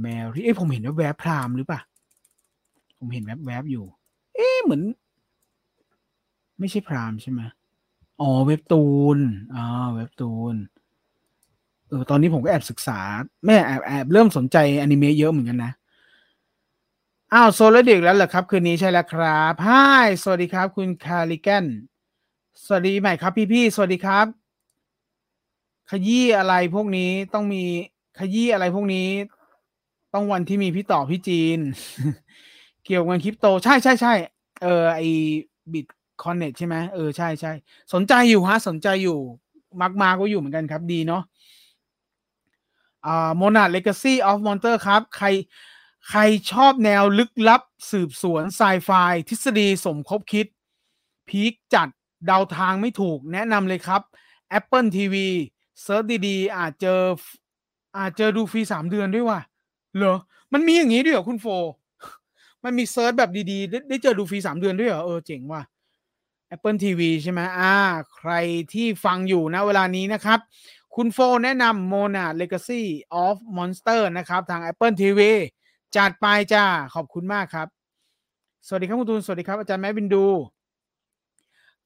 [0.01, 1.79] แมรี่เอ้ยผมเห็นว่าแวบพรามหรือปะ
[2.99, 3.85] ผมเห็นแวบแวบอยู่
[4.35, 4.81] เอ๊เหมือน
[6.59, 7.41] ไม่ใช่พรามใช่ไหม
[8.21, 8.85] อ๋อเว็บตู
[9.17, 9.19] น
[9.55, 10.55] อ๋อเว็บตูน
[11.89, 12.99] เออตอนนี้ผมก็แอบศึกษา
[13.45, 15.71] แม่แอบแอบเริ่มสนใจอนิเมะเยอะเหมือนกันนะ
[17.33, 21.65] อ้าวโซลเด็กแล้วเหรอครับ คืนนี้ใช่แล้วครับฮายสวัสดีครับ คุณคาริแกน
[22.65, 24.25] สวัสดีใหม่ครับพี่พี่สวัสดีครับ
[25.91, 27.63] ขยี้อะไรพวกนี้ต้องมี
[28.19, 29.07] ขยี้อะไรพวกนี้
[30.15, 31.59] ต้องวันที่มีพี่ต่อพี่จีน
[32.85, 34.13] เกี่ยวกับคริปโต ใช่ใช่ใช่
[34.63, 34.99] เออไอ
[35.73, 37.51] Bitconned ใช่ไหมเออใช่ใช่
[37.93, 39.19] สนใจอยู่ฮะ สนใจอยู่
[39.81, 41.23] mark มาก็อยู่เหมือนกันครับดีเนาะ
[43.05, 45.27] อ่า Monarch Legacy of Monsters ครับ ใคร
[46.09, 48.89] ใครชอบแนวลึกลับสืบสวนไซไฟ
[49.29, 50.47] ทฤษฎีสมคบคิด
[51.29, 51.87] พีคจัด
[52.25, 54.01] เดาทางไม่ถูกแนะนำเลยครับ
[54.57, 55.15] Apple TV
[55.81, 57.01] search ดีๆ อาจเจอ
[57.97, 59.39] อาจเจอดูฟรีสามเดือนด้วยว่ะ
[59.97, 60.15] เหรอ
[60.53, 61.47] มันมีอย่างนี้ด้วยเหรอคุณโฟ
[62.63, 65.61] มันมี search แบบดีๆ ได้เจอดูฟรีสามเดือนด้วยเหรอ เออเจ๋งว่ะ
[66.55, 67.73] Apple TV ใช่ไหมอ่า
[68.15, 68.31] ใคร
[68.73, 70.39] ที่ฟังอยู่นะเวลานี้นะครับ
[70.95, 72.81] คุณโฟแนะนำ Monarch Legacy
[73.23, 75.19] of Monsters นะครับ ทาง Apple TV
[75.95, 76.63] จัดไปจ้า
[76.95, 77.67] ขอบคุณมากครับ
[78.67, 80.25] สวัสดีครับคุณตูน สวัสดีครับ อาจารย์แม่บินดู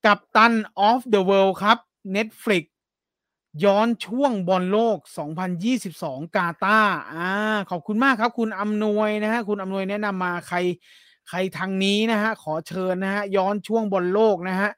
[0.06, 0.54] Captains
[0.90, 1.78] of the World ครับ
[2.16, 2.64] Netflix
[3.64, 4.98] ย้อนช่วงบอลโลก
[5.68, 6.80] 2022 กาตาร์
[7.12, 7.30] อ่า
[7.70, 10.58] ขอบคุณมากครับ คุณอำนวยนะฮะ คุณอำนวยแนะนำมาใคร
[11.30, 14.70] ใครทางนี้นะฮะ ขอเชิญนะฮะ ย้อนช่วงบอลโลกนะฮะ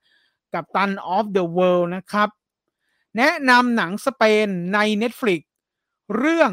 [0.53, 2.29] Captains of the World นะครับ
[3.17, 5.41] แนะนำหนังสเปนใน Netflix
[6.17, 6.51] เรื่อง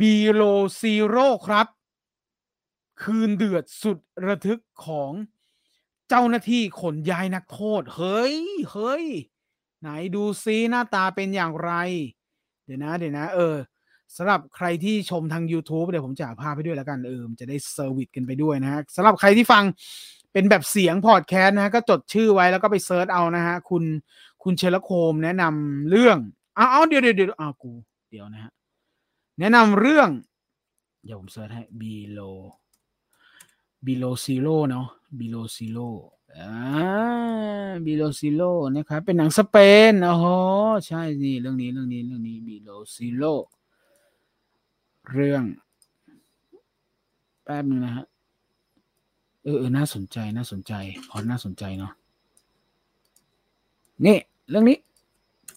[0.00, 1.66] Below Zero ครับ
[3.02, 5.12] คืนเดือดสุดระทึกของ
[6.08, 8.36] เจ้าหน้าที่ขนย้ายนักโทษ เฮ้ย
[8.72, 9.04] เฮ้ย
[9.80, 11.72] ไหนดูซิหน้าตาเป็นอย่างไร
[12.64, 13.56] เดี๋ยวนะ เดี๋ยวนะ เออ
[14.16, 19.64] สำหรับใครที่ชมทาง YouTube เดี๋ยวผมจะพาไปด้วยแล้วกันเออจะได้ service กันไปด้วยนะฮะสำหรับใครที่ฟัง
[20.32, 23.84] เป็นแบบเสียงพอดแคสต์นะฮะก็จดชื่อไว้แล้วก็ไป search เอานะฮะคุณ
[24.42, 26.18] คุณเชลโคมแนะนำเรื่อง
[26.58, 27.72] อ้าวเดี๋ยวเดี๋ยวเดี๋ยวอ้าวกู
[28.10, 28.52] เดี๋ยวนะฮะ
[29.40, 30.08] แนะนำเรื่อง
[31.04, 32.36] เดี๋ยวผม search ให้ below
[33.86, 34.86] below zero เนาะ
[35.18, 35.88] below zero
[36.36, 36.50] อ่า
[37.84, 38.42] below zero
[38.76, 39.56] นะครับ เป็นหนังสเป
[39.90, 40.24] นโอ้โห
[40.86, 43.24] ใช่นี่เรื่องนี้เรื่องนี้เรื่องนี้ below zero
[45.10, 45.42] เรื่อง
[47.44, 48.06] แป๊บนึงนะฮะ
[49.42, 50.72] เออเออน่าสนใจน่าสนใจ
[51.08, 51.92] พอน่าสนใจเนาะ
[54.06, 54.18] นี่
[54.50, 54.78] เรื่องนี้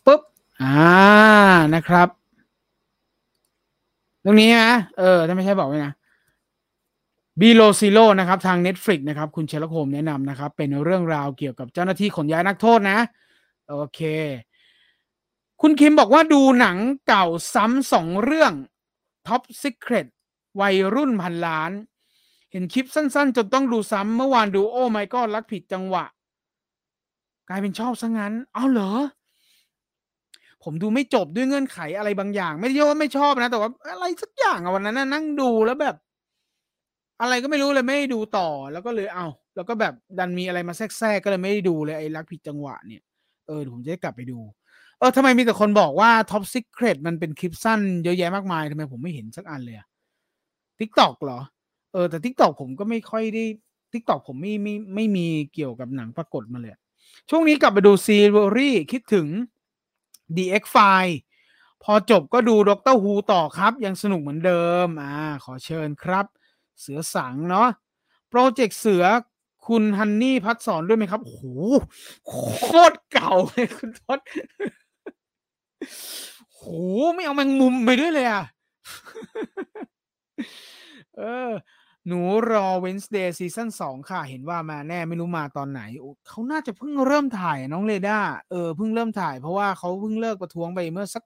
[0.05, 0.21] ปุ๊บ
[0.61, 0.73] อ่า
[1.73, 2.07] นะครับ
[4.23, 5.93] ตรงนี้นะเออถ้าไม่ใช่บอกไว้นะ
[7.39, 12.97] บีโลซิโลนะครับทาง Netflix นะครับ คุณเชลโคมแนะนำนะครับ เป็นเรื่องราวเกี่ยวกับเจ้าหน้าที่ขนย้ายนักโทษนะ
[13.69, 14.01] โอเค
[15.61, 18.53] คุณคิมบอกว่าดูหนังเก่าซ้ำสองเรื่อง
[19.27, 20.07] Top Secret
[20.61, 21.71] วัยรุ่นพันล้าน
[22.51, 26.05] เห็นคลิปสั้นๆ จนต้องดูซ้ำเมื่อวานดูโอ้ไม่ก็รักผิดจังหวะ
[27.49, 28.91] กลายเป็นชอบซะงั้น เอาเหรอ
[30.63, 35.95] ผมดูไม่จบด้วยเงื่อนไขอะไรบางอย่าง ไม่ได้ว่าไม่ชอบนะ แต่ว่าอะไรสักอย่างอะวันนั้นนั่งดูแล้วแบบ
[37.21, 43.01] อะไรก็ไม่รู้เลยไม่ได้ดูต่อแล้วก็เลยเอาแล้วก็แบบดันมีอะไรมาแทรกๆก็เลยไม่ได้ดูเลยไอ้รักผิดจังหวะเนี่ย
[43.47, 44.39] เออผมจะได้กลับไปดู
[44.99, 49.87] เออทำไมมีแต่คนบอกว่า Top Secret มันเป็นคลิปสั้นเยอะแยะมากมายทำไมผมไม่เห็นสักอันเลยอะ
[50.79, 51.39] TikTok เหรอ
[51.93, 53.45] เออแต่ TikTok ผมก็ไม่ค่อยได้
[53.93, 56.73] TikTok ผมไม่ไม่ไม่มีเกี่ยวกับหนังปรากฏมาเลย
[57.29, 58.19] ช่วงนี้กลับไปดูซี
[58.55, 59.27] รีส์คิดถึง
[60.35, 61.15] The X File
[61.83, 66.25] พอจบก็ดู Doctor Who ต่อครับ ยังสนุกเหมือนเดิม อ่า ขอเชิญครับ
[66.81, 67.67] เสือสังเนาะ
[68.29, 69.03] โปรเจกต์เสือ
[69.67, 71.45] คุณฮันนี่พัดสอนด้วยไหมครับโอ้โห
[72.27, 72.33] โค
[72.91, 74.19] ตรเก่าเลยคุณทศ
[76.53, 76.61] โห
[77.15, 78.43] ไม่เอาแมงมุมไปด้วยเลยอะ
[81.17, 81.51] เออ
[82.07, 82.19] หนู
[82.51, 85.81] รอ Wednesday ซีซั่นสองค่ะ เห็นว่ามาแน่ไม่รู้มาตอนไหน
[86.27, 91.23] เขาน่าจะเพิ่งเริ่มถ่ายน้องเรด้าเออเพิ่งเริ่มถ่ายเพราะว่าเขาเพิ่งเลิกประท้วงไปเมื่อสัก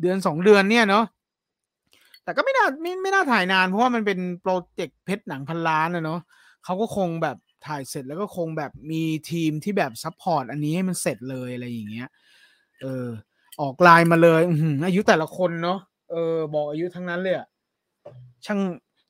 [0.00, 1.04] เดือนสองเดือนเนี่ยเนาะ
[2.26, 6.20] แต่ก็ไม่น่าไม่ไม่น่าถ่ายนานเพราะว่ามันเป็นโปรเจกต์เพชรหนังพันล้านนะเนาะ
[6.64, 7.36] เขาก็คงแบบ
[7.66, 12.08] ถ่ายเสร็จแล้วก็คงแบบมีทีมที่แบบ support อันนี้ให้มันเสร็จเลยอะไรอย่างเงี้ย
[12.82, 13.06] เออ
[13.60, 14.42] ออกไลน์มาเลย
[14.86, 15.78] อายุแต่ละคนเนาะ
[16.10, 17.46] เออ บอกอายุทั้งนั้นเลยอะ
[18.46, 18.60] ช่าง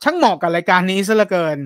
[0.03, 1.59] ช่างเหมาะกับรายการนี้ซะเหลือเกิน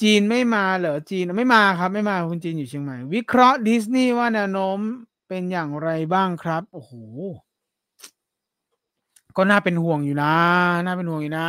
[0.00, 4.78] จีนไม่มาเหรอจีนไม่มาครับ ไม่มาคุณจีนอยู่เชียงใหม่ วิเคราะห์ดิสนีย์ว่าแนวโน้ม
[5.28, 6.92] เป็นอย่างไรบ้างครับ โอ้โห
[9.36, 10.34] ก็น่าเป็นห่วงอยู่นะ
[10.84, 11.48] น่าเป็นห่วงอยู่นะ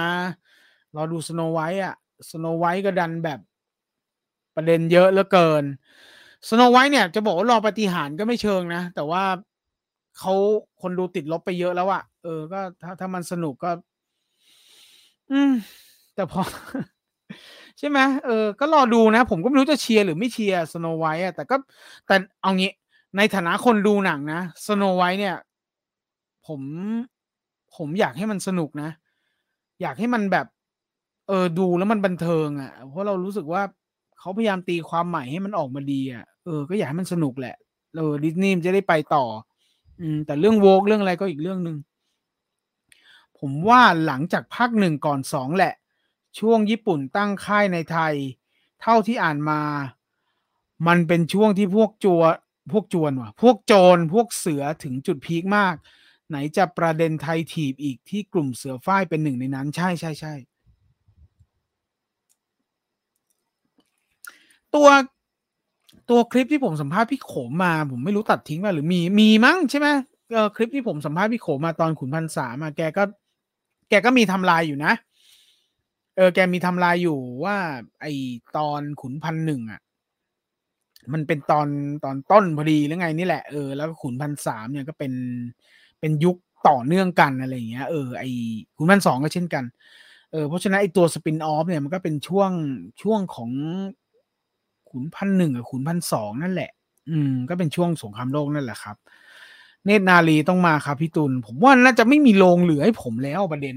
[0.93, 1.95] เราดู Snow White อะ
[2.29, 3.39] Snow White ก็ดันแบบ
[4.55, 5.63] ประเด็นเยอะเหลือเกิน
[6.49, 9.23] Snow White เนี่ยจะบอกว่ารอปาฏิหาริย์ก็ไม่เชิงนะ แต่ว่า
[10.19, 10.33] เขา
[10.81, 13.71] คนดูติดลบไปเยอะแล้วอะเออ ก็ถ้าถ้ามันสนุกก็
[15.31, 15.51] อืม
[16.15, 16.41] แต่พอ
[17.79, 21.55] ใช่ไหมเออ ก็รอดูนะ ผมก็ไม่รู้จะเชียร์หรือไม่เชียร์ Snow White อะแต่ก็
[22.07, 22.71] แต่เอางี้
[23.17, 25.35] ในฐานะคนดูหนังนะ Snow White เนี่ย
[26.47, 26.61] ผม
[27.75, 28.89] ผมอยากให้มันสนุกนะ
[29.81, 30.47] อยากให้มันแบบ
[31.27, 33.61] เออดูแล้วมันบันเทิงอะ่ะ เพราะเรารู้สึกว่า
[34.19, 37.55] เขาพยายามตีความใหม่ให้มันออกมาดีอะ่ะเออก็อยากให้มันสนุกแหละ
[37.97, 39.25] เออดิสนีย์จะได้ไปต่อ
[39.99, 41.77] อืม แต่เรื่องโวกเรื่องอะไรก็อีกเรื่องหนึ่ง
[43.39, 45.73] ผมว่าหลังจากภาคหนึ่งก่อนสองแหละ
[46.39, 48.13] ช่วงญี่ปุ่นตั้งค่ายในไทย
[48.81, 49.61] เท่าที่อ่านมา
[50.87, 52.21] มันเป็นช่วงที่พวกจัว
[52.71, 55.75] พวกจวนว่ะ พวกโจรพวกเสือถึงจุดพีคมาก
[56.29, 60.33] ไหนจะประเด็นไทยถีบอีกที่กลุ่มเสือฝ้ายเป็นหนึ่งในนั้น ใช่ใช่ใช่
[64.75, 64.87] ตัว
[66.09, 69.87] ตัวคลิปที่ผมสัมภาษณ์พี่โขมมา ผมไม่รู้ตัดทิ้งมาหรือมีมีมั้งใช่ไหม
[70.31, 73.03] เออคลิปที่ผมสัมภาษณ์พี่โขมมาตอนขุนพันษามาแกก็
[73.89, 74.93] แกก็มีทำลายอยู่นะ
[76.15, 77.57] เออ แกมีทำลายอยู่ว่า
[78.01, 78.05] ไอ
[78.57, 79.81] ตอนขุนพันหนึ่งอะ
[81.13, 81.67] มันเป็นตอน
[82.03, 85.13] ตอนต้นพอดีหรือไงนี่แหละเออแล้วขุนพันสามเนี่ยก็เป็น
[86.03, 86.37] เป็นยุค
[86.69, 88.23] ต่อเนื่องกันอะไรอย่างเงี้ยเออไอ
[88.77, 89.63] ขุนพันสองก็เช่นกัน
[90.31, 92.51] เออเพราะฉะนั้นไอตัวสปินออฟเนี่ยมันก็เป็นช่วง
[93.01, 93.51] ช่วงของ
[94.89, 96.71] ขุนพันหนึ่งกับขุนพันสองนั่นแหละ
[97.09, 98.95] อืม ก็เป็นช่วงสงครามโลกนั่นแหละครับ
[99.85, 103.75] เนตรนาลีต้องมาครับพี่ตุลผมว่าน่าจะไม่มีโรงเหลือให้ผมแล้วประเด็น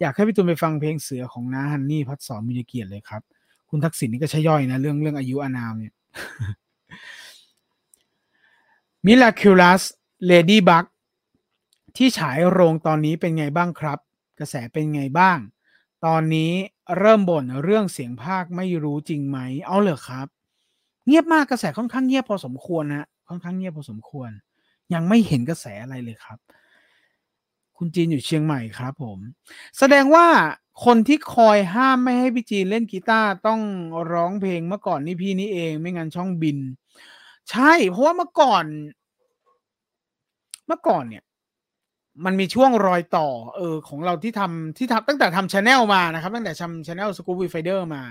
[0.00, 3.22] อยากให้พี่ตุลไปฟังเพลงเสือของน้าฮันนี่พัดสอนมีเกียรติเลยครับ
[3.70, 5.94] คุณทักษิณนี่ก็ใช่ย่อยนะ เรื่องเรื่องอายุอานามเนี่ย
[9.06, 9.82] มิลาคิลัส
[10.26, 10.84] เลดี้บัก
[11.96, 13.98] ที่ฉายโรงตอนนี้เป็นไงบ้างครับ
[14.38, 15.38] กระแสเป็นไงบ้าง
[16.06, 16.52] ตอนนี้
[16.98, 20.26] เริ่มบ่นเรื่องเสียงภาคไม่รู้จริงไหมเอาเหรอครับ
[21.06, 24.30] เงียบมากกระแสค่อนข้างเงียบพอสมควรนะค่อนข้างเงียบพอสมควร
[24.94, 26.38] ยังไม่เห็นกระแสอะไรเลยครับ
[27.76, 29.18] คุณจีนอยู่เชียงใหม่ครับผม
[29.78, 30.26] แสดงว่า
[30.84, 33.60] คนที่คอยห้ามไม่ให้พี่จีนเล่นกีตาร์ต้อง
[34.12, 36.58] ร้องเพลงเมื่อก่อนนี่พี่นี่เอง ไม่งั้นช่องบิน
[37.50, 38.64] ใช่ เพราะว่าเมื่อก่อน
[40.68, 41.24] เมื่อก่อนเนี่ย
[42.24, 48.02] มันมีช่วงรอยต่อ เออ ของเราที่ทำที่ทำตั้งแต่ทำ channel มานะครับ ตั้งแต่ทำชาแนลสกูบีไฟเดอร์มา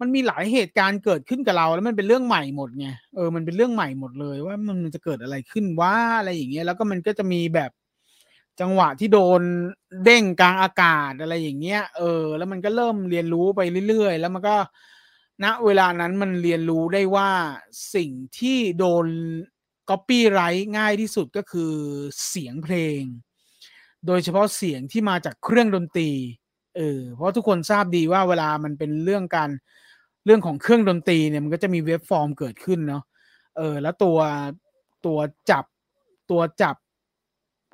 [0.00, 7.70] มันมีหลายเหตุการณ์เกิดขึ้นกับเรา แล้วมันเป็นเรื่องใหม่หมดไงเออมันเป็นเรื่องใหม่หมดเลย ว่ามันจะเกิดอะไรขึ้นว่าอะไรอย่างเงี้ยแล้วก็มันก็จะมีแบบ
[8.60, 9.42] จังหวะที่โดน
[10.04, 14.56] เด้งกลางอากาศอะไรอย่างเงี้ย เออ แล้วมันก็เริ่มเรียนรู้ไปเรื่อยๆ แล้วมันก็
[15.44, 17.30] ณเวลานั้นมันเรียนรู้ได้ว่า
[17.94, 19.06] สิ่งที่โดน
[19.90, 21.72] copyright ง่ายที่สุดก็คือ
[22.28, 23.02] เสียงเพลง
[24.06, 26.10] โดยเฉพาะเสียงที่มาจากเครื่องดนตรี
[26.76, 29.50] เออเพราะทุกคนทราบดีว่าเวลามันเป็นเรื่องการ
[30.26, 33.02] เรื่องของเครื่องดนตรีเนี่ยมันก็จะมีเว็บฟอร์มเกิดขึ้นเนาะ
[33.56, 34.18] เออแล้วตัว
[35.06, 35.18] ตัว
[35.50, 35.64] จับ
[36.30, 36.76] ตัวจับ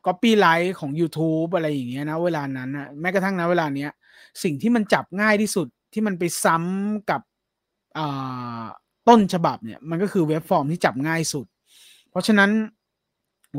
[0.07, 3.91] copyright ของ YouTube อะไรอย่างเงี้ยนะเวลานั้นนะแม้กระทั่งนะเวลาเนี้ย
[4.43, 7.21] สิ่งที่มันจับง่ายที่สุดที่มันไปซ้ำกับ
[9.09, 11.47] ต้นฉบับเนี่ยมันก็คือเว็บฟอร์มที่จับง่ายสุด
[12.11, 12.51] เพราะฉะนั้น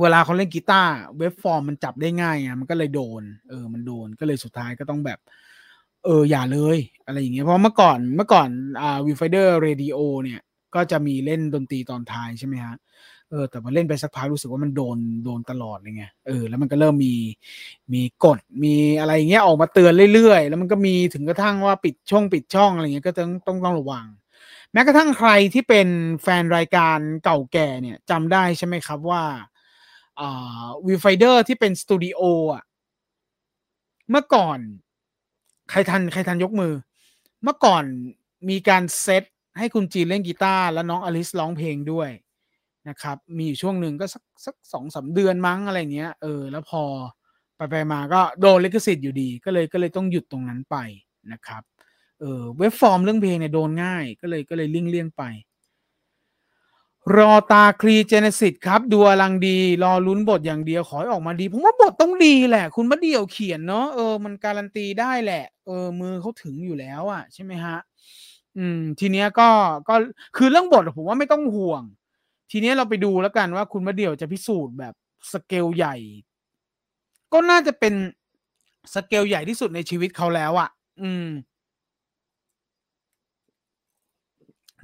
[0.01, 5.19] เวลาเขาเล่นกีตาร์เว็บฟอร์มมันจับได้ง่ายไงมันก็เลยโดน เออ มันโดนก็เลยสุดท้ายก็ต้องแบบ
[6.05, 8.49] เออ อย่าเลย อะไรอย่างเงี้ยเพราะเมื่อก่อนเมื่อก่อน
[8.81, 10.39] อ่า Viewfinder Radio เนี่ย
[10.75, 12.75] ก็จะมีเล่นดนตรีตอนท้ายใช่ไหมฮะ
[13.29, 17.15] เออแต่พอเล่นไปสักพักรู้สึกว่ามันโดนโดนตลอดเลยไงเออแล้วมันก็เริ่มมี
[17.93, 24.05] มีกฎมีอะไรเงี้ยออกมาเตือนเรื่อยๆ แล้วมันก็มีถึงกระทั่งว่าปิดช่องปิดช่องอะไรเงี้ยก็ต้องต้องต้องระวัง
[24.73, 25.87] แม้กระทั่งใครที่เป็น
[26.23, 29.23] แฟนรายการเก่าแก่เนี่ยจำได้ใช่ไหมครับว่า
[30.85, 32.21] Viewfinder ที่เป็นสตูดิโอ
[32.53, 32.63] อะ
[34.09, 34.59] เมื่อก่อน
[35.69, 36.73] ใครทันใครทันยกมือ
[37.43, 37.83] เมื่อก่อน
[38.49, 39.23] มีการเซต
[39.57, 42.09] ให้คุณจีนเล่นกีตาร์แล้วน้องอลิสร้องเพลงด้วย
[42.89, 46.83] นะครับ มีอยู่ช่วงหนึ่งก็สักสักสองสาเดือนมั้งอะไรเงี้ยเออแล้วพอ
[47.55, 50.75] ไปไปมาก็โดนลิขสิทธิ์อยู่ดี ก็เลยก็เลยต้องหยุดตรงนั้นไป
[51.31, 51.63] นะครับ
[52.19, 55.23] เออเว็บฟอร์มเรื่องเพลงเนี่ยโดนง่าย ก็เลยก็เลยเลี่ยงเลี่ยงไป
[57.17, 67.77] รอตาครีเจเนซิตครับดูอลังดี รอลุ้นบทอย่างเดียวขอให้ออกมาดี ผมว่าบทต้องดีแหละ คุณมะเดี่ยวเขียนเนาะเออมันการันตีได้แหละ เออ มือเขาถึงอยู่แล้วอะใช่ไหมฮะ
[68.57, 69.49] อืม ทีเนี้ยก็
[69.89, 69.95] ก็
[70.37, 71.83] คือเรื่องบทผมว่าไม่ต้องห่วง
[72.51, 74.93] ทีเนี้ยเราไปดูแล้วกันว่าคุณมะเดี่ยวจะพิสูจน์แบบ
[75.31, 75.95] สเกลใหญ่
[77.33, 77.93] ก็น่าจะเป็น
[78.93, 80.69] สเกลใหญ่ที่สุดในชีวิตเขาแล้วอะ่ะ
[81.01, 81.27] อืม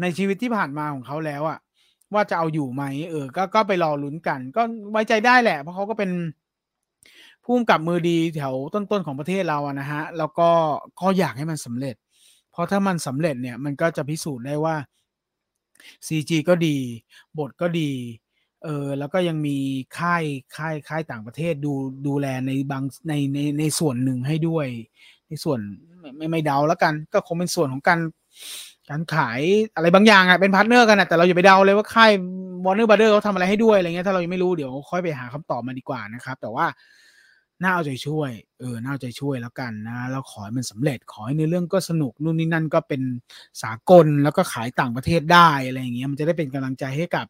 [0.02, 1.60] ในชีวิตที่ผ่านมาของเขาแล้วอะ
[2.14, 6.12] ว่าจะเอาอยู่ไหมเออ ก็ก็ไปรอลุ้นกัน ก็ไว้ใจได้แหละ เพราะเขาก็เป็น
[7.44, 10.50] ผู้กับมือดีแถวต้นๆของประเทศเราอะนะฮะ แล้วก็
[11.00, 11.96] ก็อยากให้มันสำเร็จ
[12.52, 14.76] เพราะถ้ามันสำเร็จเนี่ย มันก็จะพิสูจน์ได้ว่า
[16.08, 16.78] CG ก็ดี
[17.38, 17.92] บทก็ดี
[18.64, 19.58] เออแล้วก็ยังมี
[19.98, 20.24] ค่าย
[20.58, 21.74] ค่ายค่ายต่างประเทศดู
[22.08, 24.68] ดูแลในบางในในในส่วนหนึ่งให้ด้วย
[25.28, 25.60] ในส่วน
[26.18, 28.00] ไม่ไม่เดาแล้วกัน ก็คงเป็นส่วนของการ
[28.90, 29.42] การขาย
[29.76, 32.12] อะไรบางอย่างอะเป็น partner กันอะแต่เราอย่าไปเดาเลยว่าค่าย
[32.66, 36.66] Warner Brothers เขาทำอะไรให้ด้วยอะไรเงี้ยถ้าเรายังไม่รู้เดี๋ยวค่อยไปหาคำตอบมาดีกว่านะครับ แต่ว่า
[37.62, 43.02] น่าเอาใจช่วย เออน่าเอาใจช่วยแล้วกันนะแล้วขอให้มันสำเร็จขอให้ในเรื่องก็สนุกนู่นนี่นั่นก็เป็น
[43.64, 47.26] สากลแล้วก็ขายต่างประเทศได้อะไรอย่างเงี้ยมันจะได้เป็นกำลังใจให้กับ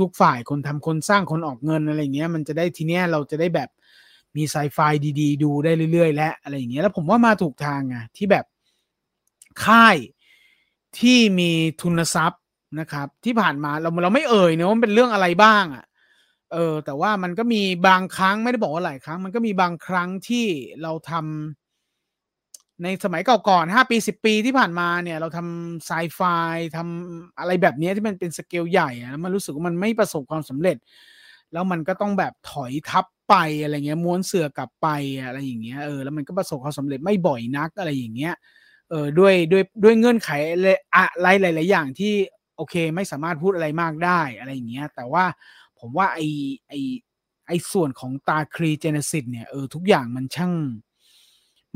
[0.00, 3.68] ทุกๆ ฝ่ายคนทำคนสร้างคนออกเงินอะไรเงี้ยมันจะได้ทีเนี้ยเราจะได้แบบ
[4.36, 4.78] มีไซไฟ
[5.20, 8.44] ดีๆ ดูได้เรื่อยๆ และอะไรอย่างเงี้ยแล้วผมว่ามาถูกทางไงที่แบบ
[9.64, 9.96] ค่าย
[10.98, 11.50] ที่มี
[11.82, 12.42] ทุนทรัพย์
[12.80, 15.84] นะครับ ที่ผ่านมาเราเราไม่เอ่ยเนะว่าเป็นเรื่องอะไรบ้างอะ
[16.52, 20.46] เออแต่ว่ามันก็มีบางครั้งไม่ได้บอกว่าหลายครั้ง มันก็มีบางครั้งที่
[20.82, 26.20] เราทำในสมัยเก่าก่อนห้าปีสิบปีที่ผ่านมาเนี่ย เราทำไซไฟ
[26.76, 30.76] ทำอะไรแบบนี้ที่มันเป็นสเกลใหญ่อะมันรู้สึกว่ามันไม่ประสบความสำเร็จ
[31.52, 34.88] แล้วมันก็ต้องแบบถอยทับไปอะไรเงี้ยม้วนเสือกลับไป
[35.26, 38.34] อะไรอย่างเงี้ยเออแล้วมันก็ประสบความสำเร็จไม่บ่อยนักอะไรอย่างเงี้ย
[38.90, 40.60] เออด้วยด้วยด้วยเงื่อนไขอะ
[41.22, 42.14] ไรหลาย ๆ อย่างที่
[42.56, 45.24] โอเค ไม่สามารถพูดอะไรมากได้อะไรอย่างเงี้ย แต่ว่า
[45.78, 46.20] ผมว่าไอ
[46.68, 46.72] ไอ
[47.46, 50.52] ไอส่วนของตาครีเจนซิสเนี่ยเออทุกอย่างมันช่าง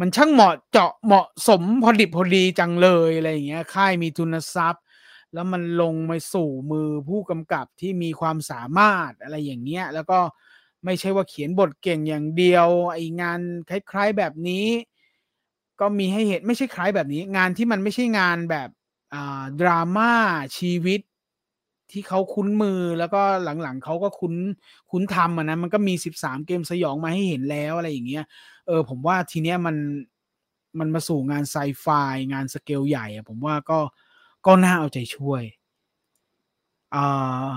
[0.00, 4.84] มันช่างเหมาะเจาะเหมาะสมพอดิบพอดีจังเลยอะไรอย่างเงี้ยค่ายมีทุนทรัพย์
[5.32, 10.20] แล้วมันลงมาสู่มือผู้กำกับที่มีความสามารถอะไรอย่างเงี้ย แล้วก็
[10.84, 14.66] ไม่ใช่ว่าเขียนบทเก่งอย่างเดียว ไองานคล้าย ๆแบบนี้
[15.80, 18.68] ก็มีให้เห็นไม่ใช่คล้ายแบบนี้ งานที่มันไม่ใช่งานแบบ
[19.14, 20.12] อ่าดราม่า
[20.58, 21.00] ชีวิต
[21.90, 23.22] ที่เขาคุ้นมือแล้วก็
[23.62, 24.34] หลังๆเขาก็คุ้น
[24.90, 28.24] คุ้นทำอะนะมันก็มีสิบสามเกมสยองมาให้เห็นแล้วอะไรอย่างเงี้ย
[28.66, 29.76] เออผมว่าทีเนี้ยมัน
[30.78, 31.86] มันมาสู่งานไซไฟ
[32.32, 33.80] งานสเกลใหญ่อะผมว่าก็
[34.46, 35.42] ก็น่าเอาใจช่วย
[36.94, 37.50] อ่า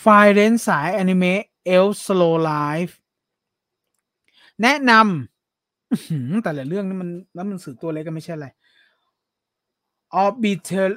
[0.00, 2.52] ไฟเรนสายอนิเมะเอลสโลไล
[2.86, 2.96] ฟ์
[4.62, 5.31] แนะนำ
[6.44, 8.48] แต่ละเรื่องนี่มันแล้วมันสื่อตัวเล็กก็ไม่ใช่อะไร
[10.14, 10.92] ออบิเทล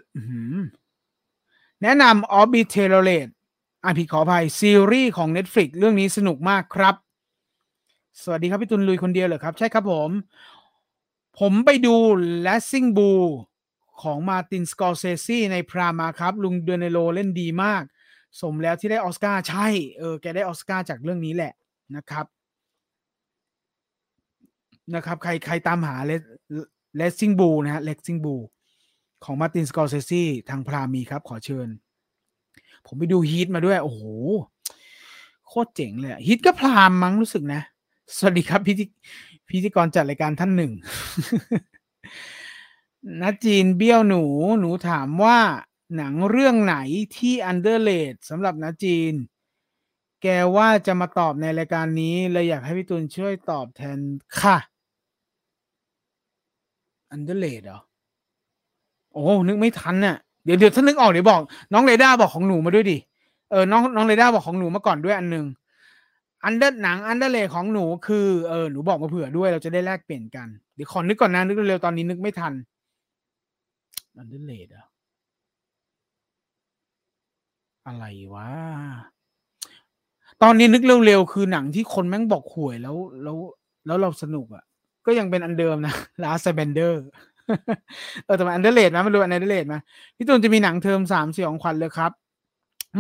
[1.84, 3.32] แนะนำ o r b i t a l a t e
[3.84, 6.96] อะผิดขออภัย ซีรีส์ของ Netflix เรื่องนี้สนุกมากครับ
[8.22, 10.10] สวัสดีครับ พี่ตุลลุยคนเดียวเหรอครับ ใช่ครับผม
[11.40, 11.96] ผมไปดู
[12.46, 13.12] Lassing b o
[14.02, 17.84] ของมาตินสกอร์เซซีในพรามาครับ ลุง De Niro เล่นดีมาก
[18.42, 21.54] สมแล้วที่ได้ออสการ์ใช่ เออ แกได้ออสการ์จากเรื่องนี้แหละ
[21.96, 22.26] นะครับ
[24.94, 25.96] นะครับ ใครใครตามหา
[26.96, 28.36] Raging Bull นะฮะ Raging Bull
[29.24, 31.68] ของ Martin Scorsese ทาง Prime มีครับ ขอเชิญ
[32.86, 34.02] ผมไปดู Heat มาด้วย โอ้โห
[35.48, 37.62] โคตรเจ๋งเลย Heat ก็ Prime มั้งรู้สึกนะ
[38.16, 38.86] สวัสดีครับพิธี
[39.50, 40.74] พิธีกรจัดรายการท่านหนึ่ง
[43.22, 44.24] นะจีนเบี้ยวหนู
[44.60, 45.40] หนูถามว่า
[45.96, 46.78] หนังเรื่องไหน
[47.18, 49.14] ที่ underrated สำหรับนะจีน
[50.24, 54.00] แกว่าจะมาตอบในรายการนี้เลยอยากให้พี่ตุลช่วยตอบแทน
[54.42, 54.58] ค่ะ
[57.12, 57.80] underrated เหรอ
[59.14, 61.42] โอ้นึกไม่ทันน่ะ เดี๋ยวเดี๋ยวถ้านึกออกเดี๋ยวบอก
[61.74, 62.98] น้องเรด้าบอกของหนูมาด้วยดิ
[63.52, 65.46] เออ น้องน้องเรด้าบอกของหนูมาก่อนด้วยอันหนึ่ง
[66.44, 72.54] under หนัง underrated ของหนูคือเออหนูบอกมาเผื่อด้วยเราจะได้แลกเปลี่ยนกัน เดี๋ยวขอนึกก่อนนะนึกเร็วๆตอนนี้นึกไม่ทัน
[74.18, 74.86] underrated อะ
[77.88, 78.50] อะไรวะ
[80.44, 83.38] ตอนนี้นึกเร็วๆคือหนังที่คนแม่งบอกห่วยแล้วแล้ว
[83.86, 84.64] แล้วเราสนุกอะ
[85.06, 87.04] ก็ยังเป็นอันเดิมนะ Last Airbender
[88.26, 89.76] เออแต่มัน underrated นะมันรู้ underrated ไหม
[90.16, 92.12] พี่ตูนจะมีหนังเทอมสามสี่ของขวัญเลยครับ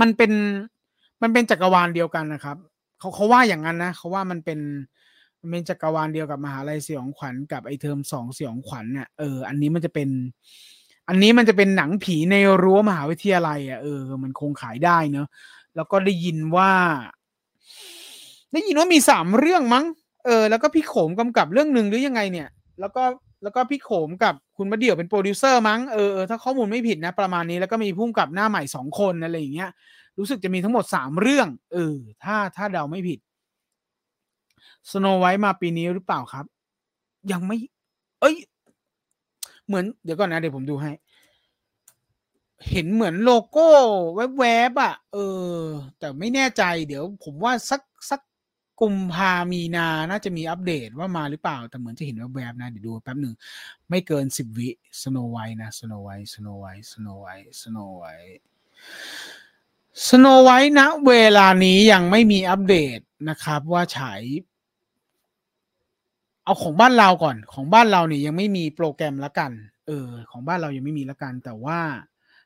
[0.01, 0.31] มันเป็น
[1.21, 2.57] มันเป็นจักรวาลเดียวกันนะครับ
[2.99, 4.59] เขาเขาว่าอย่างนั้นนะเขาว่ามันเป็น
[5.39, 10.09] มันเป็นจักรวาลเดียวกับมหาลัยสยองขวัญกับไอเทอมสองสยองขวัญเนี่ยเอออันนี้มันจะเป็น
[11.09, 15.27] อันนี้มันจะเป็นหนังผีในรั้วมหาวิทยาลัยอะเออ มันคงขายได้เนอะ
[15.75, 16.71] แล้วก็ได้ยินว่า
[18.53, 19.85] ได้ยินว่ามีสามเรื่องมั้ง
[20.25, 22.47] เออแล้วก็พี่โขมกำกับเรื่องหนึ่งหรือยังไงเนี่ย
[22.79, 23.03] แล้วก็
[23.43, 29.71] แล้วก็พี่โขมกับคุณมาเดี่ยวเป็นโปรดิวเซอร์มั้งเออถ้าข้อมูลไม่ผิดนะ ประมาณนี้แล้วก็มีพุ่มกับหน้าใหม่สองคนอะไรอย่างเงี้ย
[30.17, 33.19] รู้สึกจะมีทั้งหมดสามเรื่อง เออ ถ้าถ้าเดาไม่ผิด
[34.91, 36.45] Snow White มาปีนี้หรือเปล่าครับ
[37.31, 37.57] ยังไม่
[38.21, 38.35] เอ้ย
[39.65, 40.91] เหมือนเดี๋ยวก่อนนะเดี๋ยวผมดูให้
[42.71, 43.69] เห็นเหมือนโลโก้
[44.38, 45.17] แวบๆอะ เอ
[45.57, 45.61] อ
[45.99, 48.21] แต่ไม่แน่ใจ เดี๋ยวผมว่าสักสัก
[48.81, 53.35] กุมภามีนาน่าจะมีอัปเดตว่ามาหรือเปล่า แต่เหมือนจะเห็นแวบๆนะ เดี๋ยวดูแป๊บหนึ่ง
[53.89, 54.69] ไม่เกินสิบวิ
[55.01, 64.21] Snow White นะ Snow White Snow White Snow White Snow White Snow White ณเวลานี้ยังไม่มีอัปเดตนะครับ ว่าฉาย
[66.43, 69.51] เอาของบ้านเราก่อน ของบ้านเราเนี่ยยังไม่มีโปรแกรมละกัน
[69.88, 71.79] เออ ของบ้านเรายังไม่มีละกัน แต่ว่า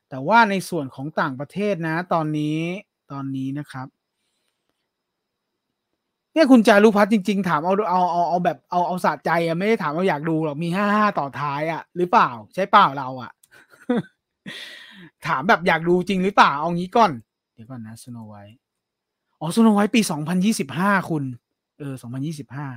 [0.09, 2.59] แต่ว่าในส่วนของต่างประเทศนะ ตอนนี้
[3.11, 3.87] ตอนนี้นะครับ
[6.33, 13.31] เนี่ยคุณจารุพัฒน์จริง ๆ ถามเอาเอาเอาเอาแบบเอาเอาสะใจอะไม่ได้ถามว่าอยากดูหรอกมีห้าห้าต่อท้ายอะหรือเปล่า ใช่เปล่าเราอะ
[15.27, 17.11] ถามแบบอยากดูจริงหรือเปล่าเอางี้ก่อน
[17.53, 18.57] เดี๋ยวก่อนนะสโนไวท์
[19.39, 21.23] อ๋อสโนไวท์ปีสองพันยี่สิบห้าคุณ
[21.79, 22.67] เออสองพันยี่สิบห้า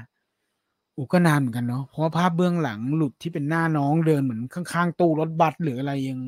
[0.97, 6.19] อูก็นานเหมือนกันเนาะเพราะว่าภาพเบื้องหลังหลุดที่เป็นหน้าน้องเดินเหมือนข้างๆตู้รถบัสหรืออะไรยัง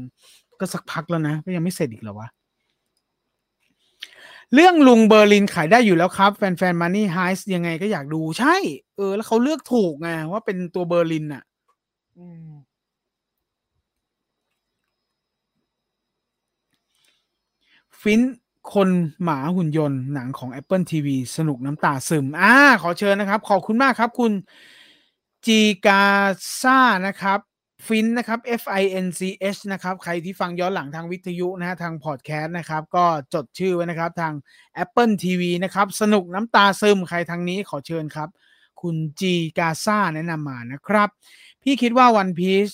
[0.60, 2.28] ก็สักพักแล้วนะก็ยังไม่เสร็จอีกเหรอวะ
[4.54, 8.56] เรื่องลุงเบอร์ลินขายได้อยู่แล้วครับ แฟนๆ Money Heist ยังไงก็อยากดูใช่
[8.96, 11.44] เออ แล้วเขาเลือกถูกไงว่าเป็นตัวเบอร์ลินอะ
[18.00, 18.20] Finch
[18.74, 18.88] คน
[19.24, 24.32] หมาหุ่นยนต์หนังของ Apple TV สนุกน้ำตาซึม อ่า ขอเชิญนะครับ ขอบคุณมากครับคุณ
[25.46, 26.04] จีกา
[26.60, 27.40] ซ่านะครับ
[27.86, 29.20] ฟินนะครับ F I N C
[29.54, 34.34] H นะครับ ใครที่ฟังย้อนหลังทางวิทยุนะฮะทางพอดแคสต์นะครับ ก็จดชื่อไว้นะครับทาง
[34.84, 38.28] Apple TV นะครับ สนุกน้ำตาซึมใครทางนี้ขอเชิญครับ
[38.82, 41.08] คุณจีกาซ่าแนะนำมานะครับ
[41.62, 42.68] พี่คิดว่าวันพีซ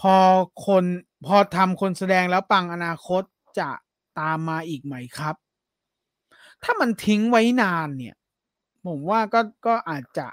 [0.00, 0.14] พอ
[0.66, 0.84] คน
[1.26, 3.22] พอทำคนแสดงแล้วปังอนาคต
[3.58, 3.70] จะ
[4.18, 5.34] ตามมาอีกไหมครับ
[6.62, 8.16] ถ้ามันทิ้งไว้นานเนี่ย
[8.86, 10.26] ผมว่าก็ก็อาจจะ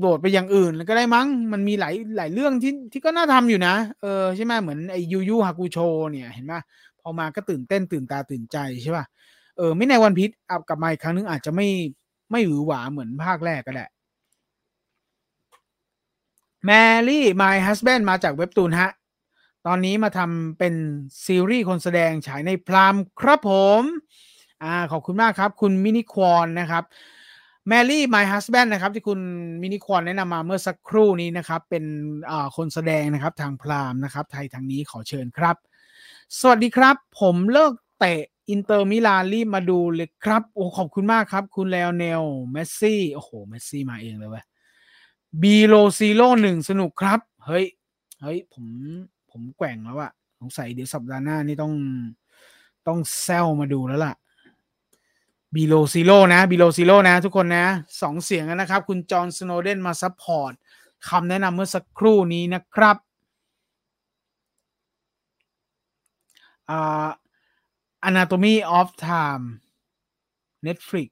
[0.00, 5.78] โดดไปอย่างอื่นก็ได้มั้ง มันมีหลายหลายเรื่องที่ที่ก็น่าทำอยู่นะ เออใช่ไหมเหมือนไอยูยูฮากูโช
[6.10, 6.54] เนี่ยเห็นไหม
[7.00, 9.04] พอมาก็ตื่นเต้นตื่นตาตื่นใจใช่ป่ะ
[9.56, 11.68] เออ ไม่ในวันพิษอับกลับมาอีกครั้งนึงอาจจะไม่
[12.30, 13.90] ไม่หวือหวาเหมือนภาคแรกก็แหละ
[16.66, 16.70] แม
[17.08, 18.90] รี่มายฮัสแบนมาจากเว็บตูนฮะ
[19.66, 20.74] ตอนนี้มาทำเป็น
[21.24, 23.82] ซีรีส์คนแสดงฉายในพรามครับผม
[24.62, 26.84] อ่า ขอบคุณมากครับ คุณมินิควอนนะครับ
[27.68, 29.20] Marry My Husband นะครับ ที่คุณ
[29.62, 31.84] มินิควอนแนะนำมาเมื่อสักครู่นี้นะครับ เป็น
[32.56, 35.56] คนแสดงนะครับทาง Prime นะครับ ไทยทางนี้ขอเชิญครับ
[36.38, 44.44] สวัสดีครับ ผมเลิกเตะอินเตอร์มิลานรีบมาดูเลยครับ โอ้ขอบคุณมากครับ คุณเลโอเนลเมสซี่โอ้โหเมสซี่มาเองเลยเว้ย
[45.42, 47.64] Below Zero หนึ่งสนุกครับ เฮ้ย
[48.22, 48.66] เฮ้ย ผม
[49.30, 51.74] ผมแกว่งแล้วอะสงสัยเดี๋ยวสัปดาห์หน้านี่ต้อง
[52.88, 54.14] ต้องแซลมาดูแล้วล่ะ
[55.56, 57.66] Below Zero นะ Below Zero นะ ทุกคนนะ
[58.02, 60.52] สองเสียงนะครับ คุณจอห์นสโนเดนมาซัพพอร์ต
[61.08, 62.96] คำแนะนำเมื่อสักครู่นี้นะครับ
[66.70, 67.08] อ่า
[68.08, 69.44] Anatomy of Time
[70.66, 71.08] Netflix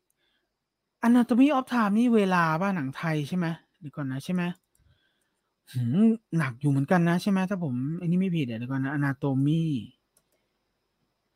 [1.07, 3.47] Anatomy of Time นี่เวลาป่ะหนังไทยใช่ไหม
[3.81, 4.43] เดี๋ยวก่อนนะใช่ไหม
[6.39, 9.65] หนักอยู่เหมือนกันนะใช่ไหมถ้าผมอันนี้ไม่ผิดเดี๋ยวก่อนนะ anatomy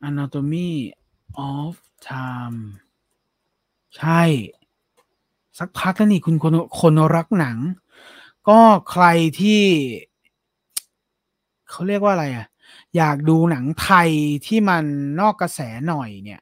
[0.09, 0.68] Anatomy
[1.52, 1.74] of
[2.09, 2.59] Time
[3.99, 4.22] ใช่
[5.59, 7.59] สักพักแล้วนี่คุณคนคนรักหนัง
[8.49, 9.05] ก็ใคร
[9.40, 9.62] ที่
[11.70, 12.47] เขาเรียกว่าอะไรอะ
[12.97, 14.11] อยากดูหนังไทย
[14.47, 14.84] ที่มัน
[15.20, 16.40] นอกกระแสหน่อยเนี่ย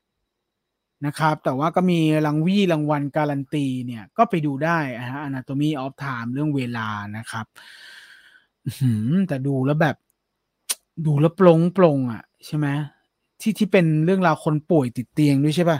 [1.07, 7.47] นะครับ แต่ว่าก็มีรางวี่รางวัลการันตีเนี่ย ก็ไปดูได้นะฮะ Anatomy of Time เรื่องเวลานะครับ
[9.29, 9.97] แต่ดูแล้วแบบ
[11.07, 12.67] ดูแล้วปลงปลงอะ ใช่ไหม
[13.41, 15.79] ที่ที่เป็นเรื่องราวคนป่วยติดเตียงด้วยใช่ปะ่ะ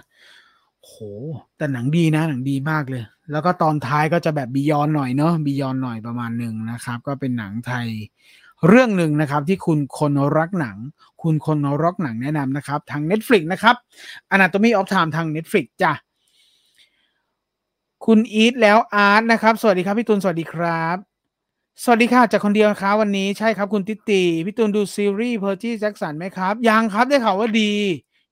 [0.87, 0.95] โห
[1.57, 3.03] แต่หนังดีนะ หนังดีมากเลย
[3.33, 7.87] แล้วก็ตอนท้ายก็จะแบบบียอนหน่อยเนาะบียอนหน่อยประมาณหนึ่งนะครับ ก็เป็นหนังไทย
[8.69, 10.77] เรื่องหนึ่งนะครับที่คุณคนรักหนัง
[11.23, 13.77] คุณคนรักหนังแนะนำนะครับ ทาง Netflix นะครับ
[14.35, 15.93] Anatomy of Time ทาง Netflix จ้ะ
[18.07, 20.97] คุณอีทแล้วอาร์ตนะครับ สวัสดีครับ พี่ตุลสวัสดีครับ
[21.85, 27.73] สวัสดีค่ะจากคนเดียวครับวันนี้ใช่ครับคุณติตีพี่ตุลดูซีรีส์ Percy Jackson ไหมครับ ยังครับได้ข่าวว่าดี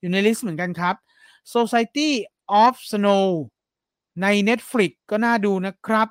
[0.00, 0.94] อยู่ในลิสต์เหมือนกันครับ
[1.54, 2.08] Society
[2.62, 3.26] of Snow
[4.22, 6.08] ใน Netflix ก็น่าดูนะครับ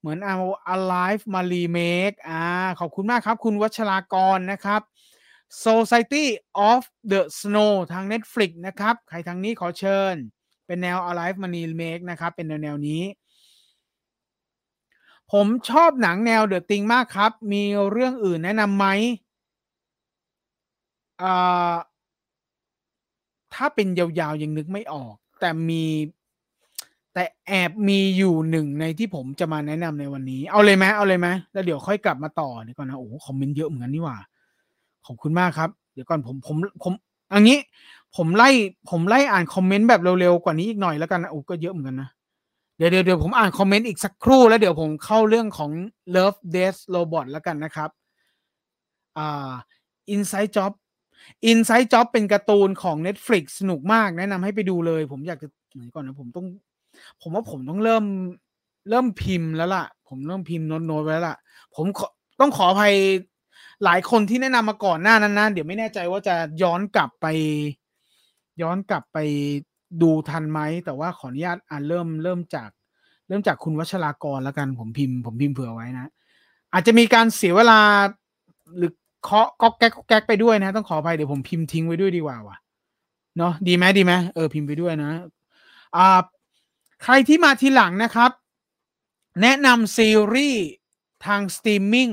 [0.00, 0.36] เหมือนเอา
[0.74, 1.78] Alive มารีเม
[2.10, 2.42] คอ่า
[2.80, 4.80] ขอบคุณมากครับ คุณวัชรากรนะครับ
[5.66, 6.24] Society
[6.70, 10.14] of the Snow ทาง Netflix นะครับ ใครทางนี้ขอเชิญ
[10.66, 13.02] เป็นแนว Alive มารีเมคนะครับ เป็นแนวแนวนี้
[15.32, 18.86] ผมชอบหนังแนวเดอะติงมากครับ มีเรื่องอื่นแนะนำไหม
[21.22, 21.74] อ่า
[23.54, 25.84] ถ้าเป็นยาวๆยังนึกไม่ออก แต่มี
[27.14, 34.16] แต่แอบมีอยู่หนึ่งในที่ผมจะมาแนะนำในวันนี้ เอาเลยไหมเอาเลยไหมแล้วเดี๋ยวค่อยกลับมาต่อเดี๋ยวก่อนนะโอ้คอมเมนต์เยอะเหมือนกันนี่หว่า
[35.06, 36.92] ขอบคุณมากครับ เดี๋ยวก่อนผมผมผม
[37.34, 37.56] อันนี้
[38.16, 38.50] ผมไล่
[38.90, 42.08] ผมไล่อ่านคอมเมนต์แบบเร็วๆกว่านี้อีกหน่อยแล้วกันนะโอ้ก็เยอะเหมือนกันนะ
[42.76, 45.70] เดี๋ยวเดี๋ยวเดี๋ยวผมอ่านคอมเมนต์อีกสักครู่แล้วเดี๋ยวผมเข้าเรื่องของ
[46.14, 47.90] Love Death Robot แล้วกันนะครับ
[49.18, 49.52] อ่า
[50.14, 50.72] Inside Job
[51.50, 56.46] Inside Job เป็นการ์ตูนของ Netflix สนุกมากแนะนำให้ไปดูเลย ผมอยากจะเหนก่อนนะผมต้อง
[57.20, 58.04] ผมว่าผมต้องเริ่ม
[58.90, 61.36] เริ่มพิมพ์แล้วล่ะ ผมเริ่มพิมพ์โน้ตโน้ตไว้แล้วล่ะ
[61.74, 61.86] ผม
[62.40, 62.94] ต้องขออภัย
[63.84, 67.26] หลายคนที่แนะนำมาก่อนหน้านั้นนะเดี๋ยวไม่แน่ใจว่าจะย้อนกลับไป
[68.62, 69.18] ย้อนกลับไป
[70.02, 72.70] ดูทันไหม แต่ว่าขออนุญาตอ่านเริ่มเริ่มจาก
[73.28, 76.10] เริ่มจากคุณวัชรากรแล้วกันผมพิมพ์ผมพิมพ์เผื่อไว้นะ
[76.72, 77.80] อาจจะมีการเสียเวลา
[78.76, 78.92] หรือ
[79.24, 82.56] เคาะก็แก๊กแก๊กไปด้วยนะ ต้องขออภัยเดี๋ยวผมพิมพ์ทิ้งไว้ด้วยดีกว่าว่ะ
[83.38, 85.12] เนาะดีไหมดีไหมเออพิมพ์ไปด้วยนะ
[85.96, 86.20] อ่า
[87.02, 88.30] ใครที่มาทีหลังนะครับ
[89.42, 90.66] แนะนำซีรีส์
[91.26, 92.08] ทางสตรีมมิ่ง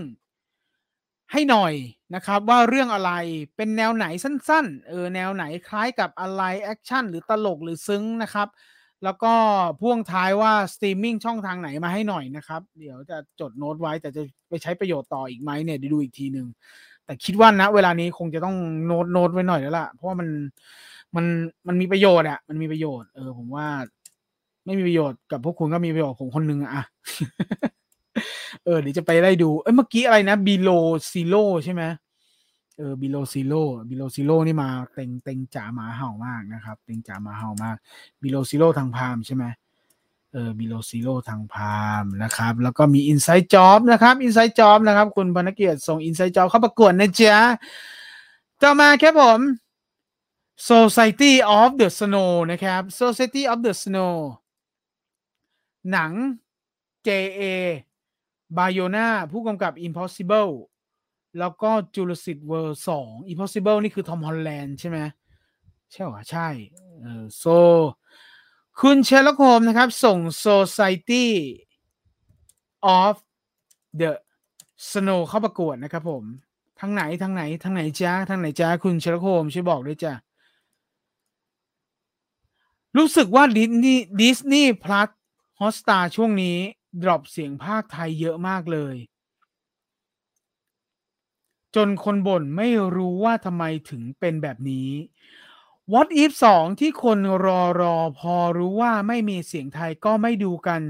[1.32, 1.74] ให้หน่อย
[2.16, 3.12] นะครับว่าเรื่องอะไร
[3.56, 8.48] เป็นแนวไหนสั้นๆเออแนวไหนคล้ายกับอะไรแอคชั่นหรือตลกหรือซึ้งนะครับ
[9.04, 9.34] แล้วก็
[9.82, 16.48] พ่วงท้ายว่าสตรีมมิ่งช่องทางไหนมาให้หน่อยนะครับ เดี๋ยวจะจดโน้ตไว้แต่จะไปใช้ประโยชน์ต่ออีกไหมเนี่ยเดี๋ยวดูอีกทีหนึ่ง
[17.10, 18.56] แต่คิดว่าณเวลานี้คงจะต้อง
[18.86, 20.28] โน้ตโน้ตไว้หน่อยแล้วล่ะ เพราะว่ามัน
[21.16, 21.26] มัน
[21.68, 23.68] มันมีประโยชน์อะมันมีประโยชน์เออผมว่า
[24.66, 26.84] ไม่มีประโยชน์กับพวกคุณก็มีประโยชน์ผมคนนึงอะ
[28.66, 30.70] เออเดี๋ยวจะไปได้ดูเอ้ยเมื่อกี้อะไรนะ Below
[31.12, 31.84] Zero ใช่ไหม
[32.78, 37.76] เออ Below Zero Below Zero นี่มาเต็งเต็งจ๋าหมาเห่ามากนะครับ เต็งจ๋าหมาเห่ามาก
[38.22, 44.50] Below Zero ทาง Prime ใช่ไหมเออ Below Zero ทาง Prime นะครับ แล้วก็มี Inside Job นะครับ Inside
[44.52, 47.38] Job นะครับ คุณพนักเกียรติส่ง Inside Job เข้าประกวดนะจ๊ะ
[48.62, 49.40] ต่อมาแค่ผม
[50.70, 54.14] Society of the Snow นะครับ Society of the Snow
[55.92, 56.12] หนัง
[57.08, 57.42] J.A.
[58.58, 60.52] Bayona ผู้กำกับ Impossible
[61.40, 64.98] แล้วก็ Jurassic World 2 Impossible นี่คือทอมฮอลแลนด์ใช่ไหม
[65.92, 66.48] ใช่หรอใช่
[67.02, 67.58] เออ so
[68.84, 71.28] คุณ Sherlock Holmes นะครับ ส่ง Society
[73.00, 73.14] of
[74.00, 74.12] the
[74.90, 76.24] Snow เข้าประกวดนะครับผม
[76.80, 80.14] ทางไหนทางไหนทางไหนจ้าทางไหนจ้าคุณ Sherlock Holmes ช่วยบอกด้วยจ้า
[82.98, 85.10] รู้สึกว่า Disney Disney Plus
[85.60, 86.58] Hotstar ช่วงนี้
[87.02, 88.96] drop เสียงพากย์ไทยเยอะมากเลย
[91.76, 94.90] จนคนบ่นไม่รู้ว่าทำไมถึงเป็นแบบนี้
[95.94, 100.82] What if 2 ที่คนรอรอพอรู้ว่าไม่มีเสียงไทยก็ไม่ดูกัน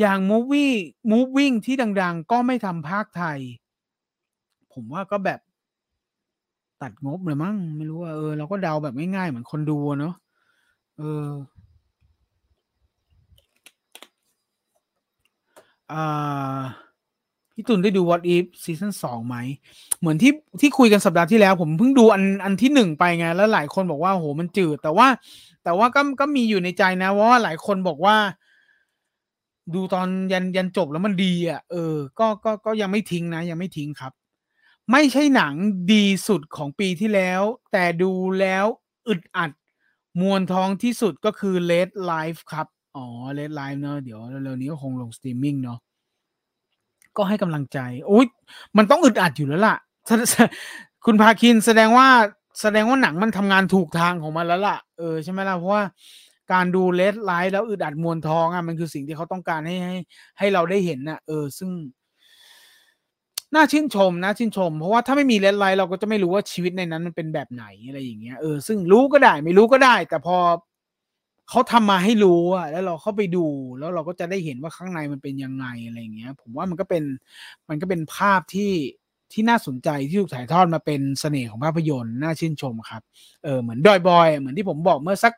[0.00, 0.74] อย่าง Movie
[1.12, 3.38] Moving ที่ดัง ๆ ก็ไม่ทำภาคไทย
[4.72, 5.40] ผมว่าก็แบบ
[6.82, 10.14] ตัดงบเลยมั้งไม่รู้ว่าเออเราก็เดาแบบง่ายๆเหมือนคนดูเนาะ
[10.98, 11.28] เออ
[17.54, 19.36] พี่ตุนได้ดู What If ซีซั่นสองไหม
[20.00, 25.06] เหมือนที่ที่คุยกันสัปดาห์ที่แล้ว ผมเพิ่งดูอันอันที่หนึ่งไปไง แล้วหลายคนบอกว่าโหมันจืด แต่ว่า
[25.64, 28.16] แต่ว่าก็ก็มีอยู่ในใจนะว่าหลายคนบอกว่า
[29.74, 34.12] ดูตอนยันยันจบแล้วมันดีอะ เออ ก็ก็ก็ยังไม่ทิ้งนะ ยังไม่ทิ้งครับ
[34.90, 35.54] ไม่ใช่หนัง
[35.92, 37.42] ดีสุดของปีที่แล้ว
[37.72, 38.64] แต่ดูแล้ว
[39.08, 39.50] อึดอัด
[40.20, 43.06] มวนท้องที่สุดก็คือ Red Life ครับ อ๋อ
[43.38, 45.78] Red Life เนอะเดี๋ยวเร็วๆนี้ก็คงลงสตรีมมิ่งเนาะ
[47.16, 48.26] ก็ให้กำลังใจโอ้ย
[48.76, 49.76] มันต้องอึดอัดอยู่แล้วล่ะ
[51.04, 52.08] คุณพาคินแสดงว่า
[52.60, 55.82] แสดงว่าหนังมันทำงานถูกทางของมันแล้วล่ะเออใช่ไหมล่ะเพราะว่า
[56.52, 59.96] การดู Red Life แล้วอึดอัดมวลท้องอะมันคือสิ่งที่เขาต้องการให้ให้
[60.38, 61.70] ให้เราได้เห็นน่ะ เออ ซึ่ง
[63.54, 70.36] น่าชื่นชมนะชื่นชม เพราะว่าถ้าไม่มี Red Life เราก็จะไม่รู้ว่าชีวิตในนั้นมันเป็นแบบไหนอะไรอย่างเงี้ยเออซึ่งรู้ก็ได้ ไม่รู้ก็ได้ แต่พอ
[71.52, 73.46] เขาทำมาให้รู้อะแล้วเราเข้าไปดู
[73.78, 77.04] แล้วเราก็จะได้เห็นว่าข้างในมันเป็นยังไงอะไรเงี้ย ผมว่ามันก็เป็น
[77.68, 78.72] มันก็เป็นภาพที่
[79.32, 83.02] ที่น่าสนใจที่ถูกถ่ายทอดมาเป็นเสน่ห์ของภาพยนตร์น่าชื่นชมครับ
[83.44, 85.34] เออเหมือน Doi Boy เหมือนที่ผมบอกเมื่อสัก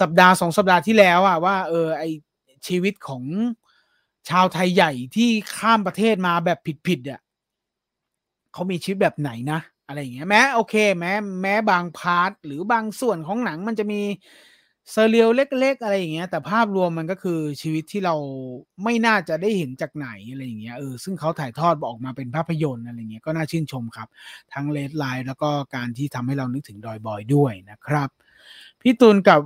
[0.00, 2.04] สัปดาห์สองสัปดาห์ที่แล้วอะว่า เออไอ
[2.66, 3.22] ชีวิตของ
[4.28, 7.20] ชาวไทยใหญ่ที่ข้ามประเทศมาแบบผิดๆอะ
[8.52, 11.12] เขามีชีวิตแบบไหนนะ อะไรอย่างเงี้ยแม้โอเค แม้
[11.42, 14.00] แม้บาง part หรือบางส่วนของหนังมันจะมี
[14.92, 18.14] surreal เล็ก ๆ อะไรอย่างเงี้ย แต่ภาพรวมมันก็คือชีวิตที่เรา
[18.84, 24.08] ไม่น่าจะได้เห็นจากไหนอะไรอย่างเงี้ยเออซึ่งเขาถ่ายทอดออกมาเป็นภาพยนตร์อะไรเงี้ยก็น่าชื่นชมครับ
[24.52, 28.08] ทั้งเลดไลน์แล้วก็การที่ทำให้เรานึกถึงดอยบอยด้วยนะครับ
[28.80, 29.40] พี่ตูนกับ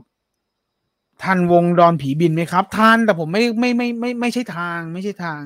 [1.22, 5.43] ทันวงดอนผีบินไหมครับทันแต่ผมไม่ไม่ไม่ไม่ไม่ใช่ทาง ไม่ใช่ทาง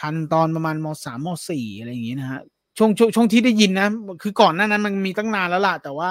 [0.00, 2.40] ทันตอนประมาณมสามมสี่อะไรอย่างเงี้ยนะฮะ
[2.78, 3.88] ช่วงช่วงช่วงที่ได้ยินนะ
[4.22, 6.08] คือก่อนหน้านั้นมันมีตั้งนานแล้วล่ะแต่ว่า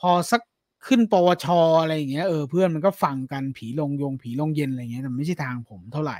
[0.00, 0.40] พอสัก
[0.86, 1.46] ขึ้นปวช
[1.82, 6.18] อะไรอย่างเงี้ยเออเพื่อนมันก็ฟังกันผีลงยงผีลงเย็นอะไรเงี้ยแต่ไม่ใช่ทางผมเท่าไหร่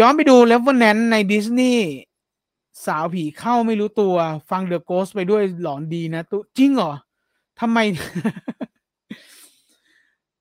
[0.00, 1.86] ย้อนไปดู Revenant ในดิสนีย์
[2.86, 4.14] สาวผีเข้าไม่รู้ตัว
[4.50, 6.92] ฟัง The Ghost ไปด้วยหลอนดีนะตุจริงเหรอ
[7.60, 7.78] ทำไม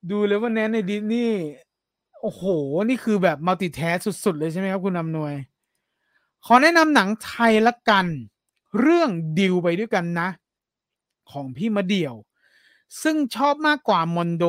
[0.10, 1.42] ดู Revenant ในดิสนีย์
[2.22, 2.44] โอ้โห
[2.90, 5.34] นี่คือแบบ multitask สุด ๆ เลยใช่ไหมครับคุณนำนวย
[6.46, 8.06] ขอแนะนำหนังไทยละกัน
[8.80, 9.10] เรื่อง
[9.40, 10.30] ดิวไปด้วยกันนะ
[11.32, 12.16] ของพี่มาเดี่ยว
[13.04, 14.46] ซึ่งชอบมากกว่ามอนโด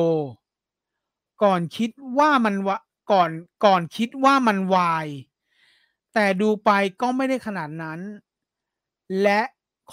[1.43, 2.77] ก่อนคิดว่ามันวะ
[3.11, 3.29] ก่อน
[3.65, 5.07] ก่อนคิดว่ามันวาย
[6.13, 6.69] แต่ดูไป
[7.01, 7.99] ก็ไม่ได้ขนาดนั้น
[9.21, 9.41] และ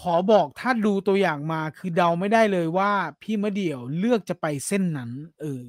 [0.00, 2.92] ขอบอกถ้าดูตัวอย่างมาคือเดาไม่ได้เลยว่า
[3.22, 5.64] พี่มะเดี่ยวเลือกจะไปเส้นนั้น เออ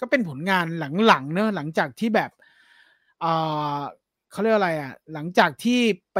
[0.00, 0.66] ก็เป็นผลงาน
[1.06, 2.30] หลังๆเนอะหลังจากที่แบบ
[3.24, 3.78] อ่า
[4.30, 5.80] เขาเรียกอะไรอะ หลังจากที่
[6.14, 6.18] ไป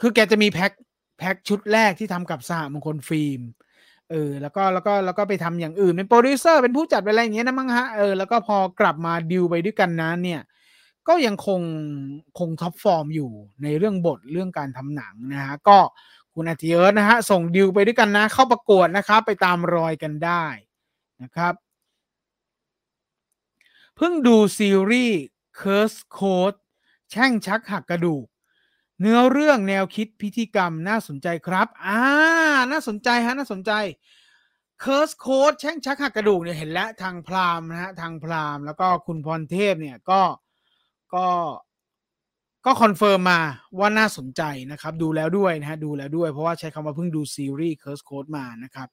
[0.00, 0.72] คือแกจะมี pack
[1.18, 3.40] pack ชุดแรกที่ทำกับสหมงคลฟิล์ม
[4.10, 10.40] เออแล้วก็แล้วก็แล้วก็ไปทำอย่างอื่นเป็นโปรดิวเซอร์เป็นผู้จัดเป็นอะไรอย่างเงี้ยนะมั้งฮะเออแล้วก็พอกลับมาดิวไปด้วยกันนะเนี่ย
[11.08, 11.60] ก็ยังคง
[12.38, 13.30] คง top form อยู่
[13.62, 15.78] ในเรื่องบทเรื่องการทำหนังนะฮะก็
[16.34, 20.44] คุณอาทิเอิร์นะฮะส่งดิวไปด้วยกันนะ เข้าประกวดนะครับไปตามรอยกันได้
[21.22, 21.54] นะครับ
[23.96, 25.20] เพิ่งดูซีรีส์
[25.60, 26.58] Curse Code
[27.10, 28.26] แช่งชักหักกระดูก
[29.00, 32.00] เนื้อเรื่องแนวคิดพิธีกรรมน่าสนใจครับ อ่า
[32.70, 33.72] น่าสนใจฮะ น่าสนใจ
[34.80, 40.20] Curse Code แช่งชักหักกระดูกเนี่ยเห็นแล้วทางพรามนะฮะ ทางพรามแล้วก็คุณพรเทพเนี่ยก็
[41.14, 41.26] ก็
[42.66, 43.40] ก็คอนเฟิร์มมา
[43.78, 48.88] ว่าน่าสนใจนะครับ ดูแล้วด้วยนะฮะ ดูแล้วด้วย เพราะว่าใช้คำว่าเพิ่งดูซีรีส์ Curse Code มานะครับ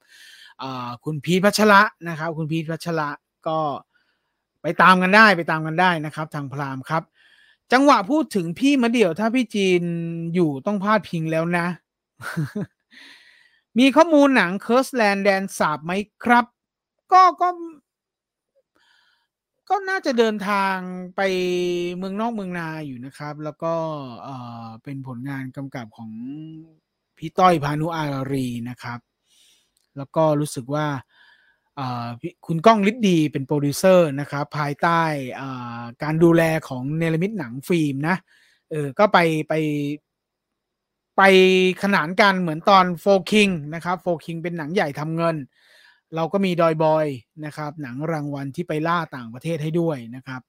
[1.04, 3.08] คุณพีทพัชระนะครับ คุณพีทพัชระ
[3.48, 3.58] ก็
[4.62, 7.02] ไปตามกันได้ไปตามกันได้นะครับ ทางพรามครับ
[7.72, 9.82] จังหวะพูดถึงพี่มาเดี่ยวถ้าพี่จีน
[10.34, 11.66] อยู่ต้องพาดพิงแล้วนะ
[13.78, 15.92] มีข้อมูลหนังเคิร์สแลนด์แดนสาบไหม
[16.24, 16.44] ครับ
[17.12, 17.48] ก็ก็
[19.68, 20.76] ก็น่าจะเดินทาง
[21.16, 21.20] ไป
[21.96, 23.74] เมืองนอกเมืองนาอยู่นะครับ แล้วก็
[24.22, 24.28] เอ
[24.66, 26.10] อเป็นผลงานกำกับของ
[27.18, 29.00] พี่ต้อยพานุอารีนะครับ
[29.96, 30.86] แล้วก็รู้สึกว่า
[32.46, 35.02] คุณก้องฤทธิ์ดีเป็นโปรดิวเซอร์นะครับภายใต้
[36.02, 38.16] การดูแลของเนรมิตรหนังฟิล์มนะ
[38.70, 39.18] เออก็ไป
[39.48, 39.54] ไป
[41.16, 41.22] ไป
[41.82, 45.36] ขนานกันเหมือนตอน 4 Kings นะครับ 4 Kings เป็นหนังใหญ่ทำเงิน
[46.14, 47.06] เราก็มี Doi Boy
[47.44, 50.42] นะครับหนังรางวัลที่ไปล่าต่างประเทศให้ด้วยนะครับ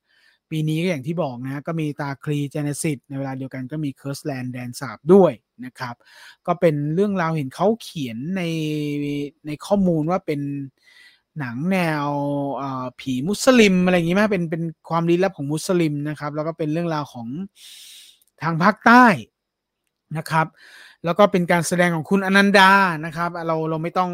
[0.49, 5.33] ปีนี้ก็อย่างที่บอกนะก็มีตาคลี Genesis ในเวลาเดียวกันก็มี Cursed Land แดนสาปด้วย
[5.65, 5.95] นะครับ
[6.47, 8.41] ก็เป็นเรื่องราวเห็นเขาเขียนใน
[9.47, 10.41] ในข้อมูลว่าเป็น
[11.39, 12.07] หนังแนว
[12.99, 17.27] ผีมุสลิมอะไรอย่างนี้ไหมเป็นเป็นความลี้ลับของมุสลิมนะครับ แล้วก็เป็นเรื่องราวของ
[18.43, 19.05] ทางภาคใต้
[20.17, 20.47] นะครับ
[21.05, 22.71] แล้วก็เป็นการแสดงของคุณอนันดา
[23.05, 24.11] นะครับ เราเราไม่ต้อง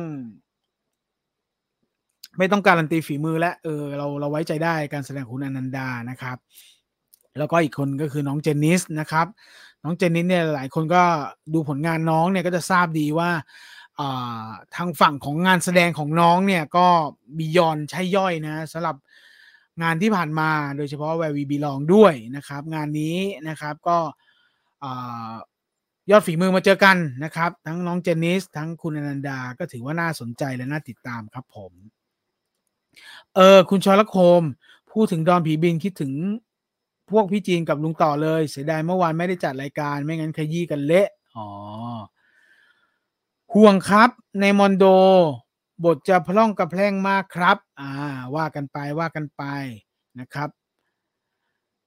[2.38, 6.38] ไม่ต้องการันตีฝีมือและเออเราเราไว้ใจได้การแสดงคุณอนันดานะครับ
[7.38, 9.28] แล้วก็อีกคนก็คือน้องเจนนิสนะครับ
[9.84, 11.04] น้องเจนนิสเนี่ยหลายคนก็
[11.54, 13.30] ดูผลงานน้องเนี่ยก็จะทราบดีว่า
[14.76, 16.88] ทางฝั่งของงานแสดงของน้องเนี่ยก็
[17.38, 18.96] บียอนใช่ย่อยนะสำหรับ
[19.82, 23.98] งานที่ผ่านมาโดยเฉพาะแวร์วีบีลองด้วยนะครับ งานนี้นะครับก็
[26.12, 31.72] ยอดฝีมือมาเจอกันนะครับ ทั้งน้องเจนนิส ทั้งคุณอนันดาก็ถือว่าน่าสนใจและน่าติดตามครับผม
[33.36, 34.44] เออคุณชอลโคม
[34.92, 36.14] พูดถึงดอนผีบินคิดถึง
[37.12, 41.48] พวกพี่จีนกับลุงต่อเลย เสียดายเมื่อวานไม่ได้จัดรายการไม่งั้นขยี้กันเละอ๋อ
[43.56, 44.10] ห่วงครับ
[44.42, 44.86] ในมอนโด
[45.86, 47.92] บทจะพล่องกระแพร่งมากครับ อ่า
[48.36, 49.44] ว่ากันไปว่ากันไป
[50.20, 50.50] นะครับ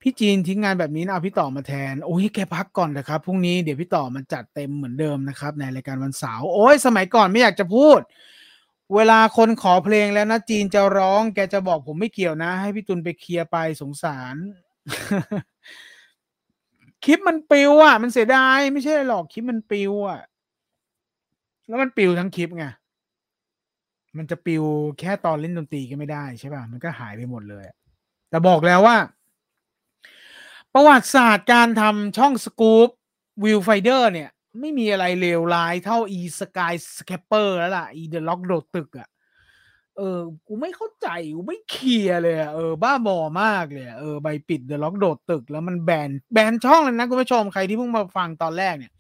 [0.01, 8.01] พี่จีนทิ้งงานแบบนี้นะเอาพี่ต่อมาแทน โอ้ยแกพักก่อนนะครับพรุ่งนี้เดี๋ยวพี่ต่อมันจัดเต็มเหมือนเดิมนะครับ ในรายการวันเสาร์โอ้ยสมัยก่อนไม่อยากจะพูด
[8.95, 14.37] เวลาคนขอเพลงแล้วนะจีนจะร้องแกจะบอกผมไม่เกี่ยวนะ ให้พี่ตุลไปเคลียร์ไปสงสาร
[17.05, 20.21] คลิปมันปิวอะ มันเสียดายไม่ใช่หรอกคลิปมันปิวอะ
[21.73, 22.65] แล้วมันปิวทั้งคลิปไง
[24.17, 24.65] มันจะปิว
[25.01, 27.65] แค่ตอนเล่นดนตรีก็ไม่ได้ใช่ป่ะ มันก็หายไปหมดเลย
[28.31, 28.97] แต่บอกแล้วว่า
[30.75, 32.89] ประวัติศาสตร์การทำช่องสกู๊ป
[33.45, 39.09] วิวไฟเดอร์เนี่ย ไม่มีอะไรเลวร้ายเท่าอี Skyscraper แล้วล่ะ อี The Rock โดดตึกอะ่ะ
[39.97, 48.93] เออ กูไม่เข้าใจ กูไม่เคลียร์เลยเออ บ้าบอมากเลย เออ ใบปิด The Rock โดดตึก แล้วมันแบน แบนช่องเลยนะคุณผู้ชม ใครที่เพิ่งมาฟังตอนแรกเนี่ย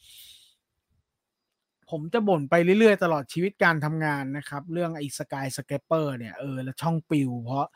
[1.92, 7.66] ผมจะบ่นไปเรื่อยๆ ตลอดชีวิตการทำงานนะครับ เรื่องไอ้ Skyscraper เนี่ยเออแล้วช่องปลิว เพราะ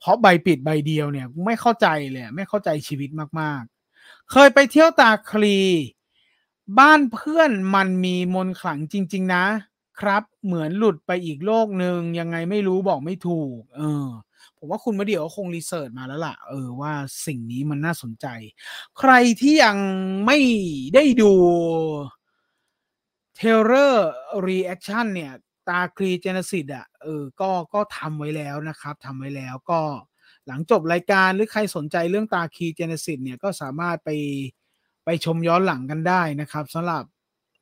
[0.00, 3.10] เพราะใบปิดใบเดียวเนี่ย ไม่เข้าใจเลยไม่เข้าใจชีวิต
[3.40, 5.58] มากๆ เคยไปเที่ยวตาคลี
[6.78, 9.44] บ้านเพื่อนมันมีมนขลังจริง ๆ นะ
[10.00, 14.06] ครับ เหมือนหลุดไปอีกโลกหนึ่งยังไงไม่รู้บอกไม่ถูก เออ
[14.58, 16.92] ผมว่าคุณมะเดี่ยวคง research มาแล้วล่ะ เออว่า
[17.26, 18.26] สิ่งนี้มันน่าสนใจ
[18.98, 19.76] ใครที่ยัง
[20.26, 20.38] ไม่
[20.94, 21.32] ได้ดู
[23.38, 25.32] trailer reaction เนี่ย
[25.68, 29.80] ตาคลี Genesis อะเออก็ก็ทำไว้แล้วนะครับทำไว้แล้วก็
[30.46, 34.10] หลังจบรายการหรือใครสนใจเรื่องตาคลี Genesis เนี่ยก็สามารถไป
[35.04, 37.02] ไปชมย้อนหลังกันได้นะครับสำหรับ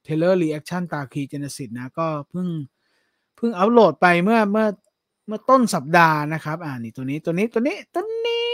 [0.05, 2.49] trailer reaction ตาคลี Genesis นะก็เพิ่ง
[3.37, 4.67] เพิ่งอัปโหลดไปเมื่อเมื่อ
[5.27, 8.47] เมื่อต้นสัปดาห์นะครับอ่านี่ตัวนี้ตัวนี้ตัวนี้ตัวนี้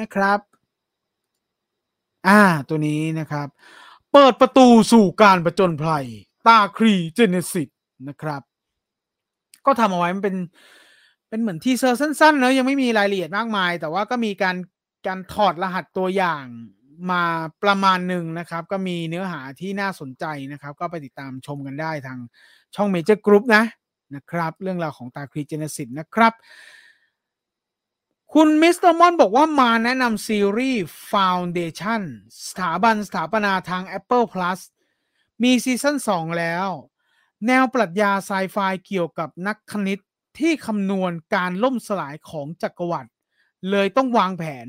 [0.00, 0.40] นะครับ
[2.26, 3.48] อ่าตัวนี้นะครับ
[4.12, 6.06] เปิดประตูสู่การผจญภัย
[6.46, 7.68] ตาคลี Genesis
[8.08, 8.42] นะครับ
[9.66, 10.36] ก็ทำเอาไว้มันเป็น
[11.28, 14.56] เป็นเหมือน teaser สั้นๆเนอะยังไม่มีรายละเอียดมากมาย แต่ว่าก็มีการ
[15.06, 16.44] การถอดรหัสตัวอย่าง
[17.10, 17.22] มา
[17.64, 22.18] ประมาณหนึ่งนะครับ ก็มีเนื้อหาที่น่าสนใจนะครับ ก็ไปติดตามชมกันได้ทาง
[22.74, 23.64] ช่อง Major Group นะ
[24.14, 26.32] นะครับ เรื่องราวของตาคลี Genesis นะครับ
[28.34, 28.92] คุณ Mr.
[28.92, 32.02] Mon บอกว่ามาแนะนำซีรีส์ Foundation
[32.48, 34.58] สถาบันสถาปนาทาง Apple Plus
[35.42, 36.68] มี season 2 แล้ว
[37.46, 38.56] แนวปรัชญาไซไฟ
[38.86, 39.98] เกี่ยวกับนักคณิต
[40.38, 43.10] ที่คำนวณการล่มสลายของจักรวรรดิ
[43.70, 44.68] เลยต้องวางแผน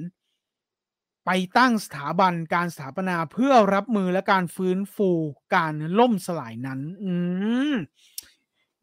[1.26, 5.10] ไปตั้งสถาบันการสถาปนาเพื่อรับมือและการฟื้นฟู
[5.56, 7.12] การล่มสลายนั้น อื
[7.74, 7.76] ม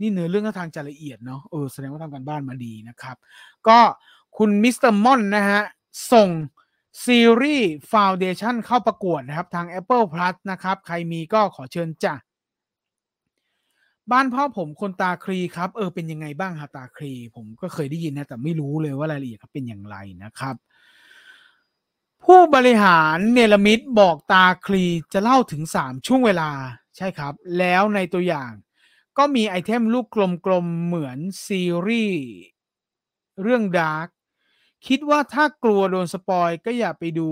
[0.00, 3.16] นี่เนื้อเรื่องทางจะละเอียดเนาะเออแสดงว่าทำการบ้านมาดีนะครับ
[3.68, 3.78] ก็
[4.38, 4.92] คุณ Mr.
[4.92, 5.62] Mon นะฮะ
[6.12, 6.28] ส่ง
[7.04, 12.14] ซีรีส์ Foundation เข้าประกวดนะครับ ทาง Apple Plus นะครับ ใครมีก็ขอเชิญจ้ะ
[14.12, 20.54] บ้านพ่อผมคนตาครีครับ เออเป็นยังไงบ้างฮะตาครี ผมก็เคยได้ยินนะ แต่ไม่รู้เลยว่ารายละเอียดเป็นอย่างไรนะครับ
[22.24, 26.50] ผู้บริหารเนลมิดบอกตาครีจะเล่าถึง 3 ช่วงเวลา
[26.96, 28.52] ใช่ครับ แล้วในตัวอย่าง
[29.18, 30.06] ก็มีไอเทมลูก
[30.46, 32.24] กลมๆเหมือนซีรีส์
[33.42, 34.08] เรื่อง Dark
[34.86, 37.28] คิดว่าถ้ากลัวโดน spoil ก็อย่าไปดู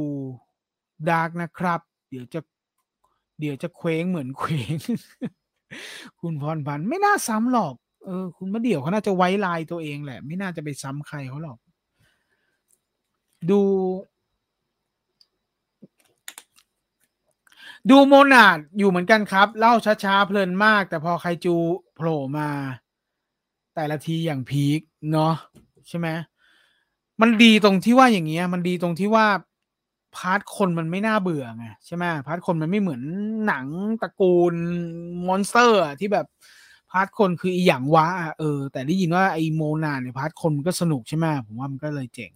[1.08, 1.80] Dark นะครับ
[2.10, 2.40] เดี๋ยวจะ
[3.40, 4.74] เดี๋ยวจะเคว้งเหมือนเคว้ง
[6.20, 7.74] คุณพรพันธ์ไม่น่าซ้ำหรอก
[8.04, 11.58] เออ คุณมะเดี่ยวเขาน่าจะไว้ลายตัวเองแหละ ไม่น่าจะไปซ้ำใครเขาหรอก
[13.50, 13.60] ดู
[17.90, 19.74] ดู Monarch อยู่เหมือนกันครับ เล่า
[20.04, 21.54] ช้าๆ เพลินมาก แต่พอใครจู
[21.94, 22.50] โผล่มา
[23.74, 24.80] แต่ละทีอย่าง peak
[25.12, 25.34] เนาะ
[25.88, 26.08] ใช่ไหม
[27.20, 29.26] มันดีตรงที่ว่าอย่างเงี้ย มันดีตรงที่ว่า
[30.16, 33.02] part คนมันไม่น่าเบื่อไงใช่ไหม part คนมันไม่เหมือน
[33.46, 33.66] หนัง
[34.02, 34.54] ตระกูล
[35.26, 36.26] monster ที่แบบ
[36.90, 38.06] part คนคืออีหยังวะ
[38.38, 42.32] เออ แต่ได้ยินว่าไอ Monarch เนี่ย part คนมันก็สนุกใช่ไหมผมว่ามันก็เลยเจ๋ง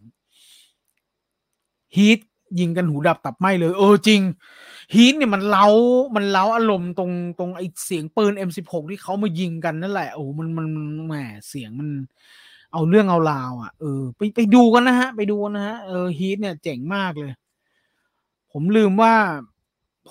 [1.96, 2.20] Heat
[2.60, 4.20] ยิงกันหูดับตับไหมเลย เออจริง
[4.94, 5.66] Heat เนี่ยมันเร้า
[6.16, 10.66] มันเร้าอารมณ์ตรงตรงไอเสียงปืน M16 ที่เขามายิงกันนั่นแหละโอ้มันมัน
[11.06, 11.14] แหม
[11.48, 11.88] เสียงมัน
[12.74, 17.32] เอาเรื่องเอาราวอะเออไปไปดูกันนะฮะ ไปดูนะฮะเออ Heat เนี่ยเจ๋งมากเลย
[18.52, 19.14] ผมลืมว่า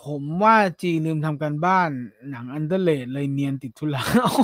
[0.03, 1.89] ผมว่าจีลืมทำการบ้าน
[2.29, 4.03] หนัง underrated เลยเนียนติดทุลา
[4.33, 4.43] โอ้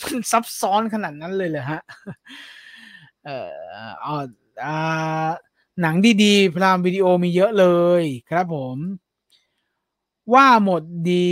[0.00, 1.80] มันซับซ้อนขนาดนั้นเลยเลยฮะ
[3.24, 4.24] เอ่อ
[4.64, 5.28] อ่า
[5.80, 7.66] หนังดีๆ Prime Video มีเยอะเล
[8.00, 8.76] ยครับผม
[10.34, 10.82] ว่าหมด
[11.12, 11.30] ดี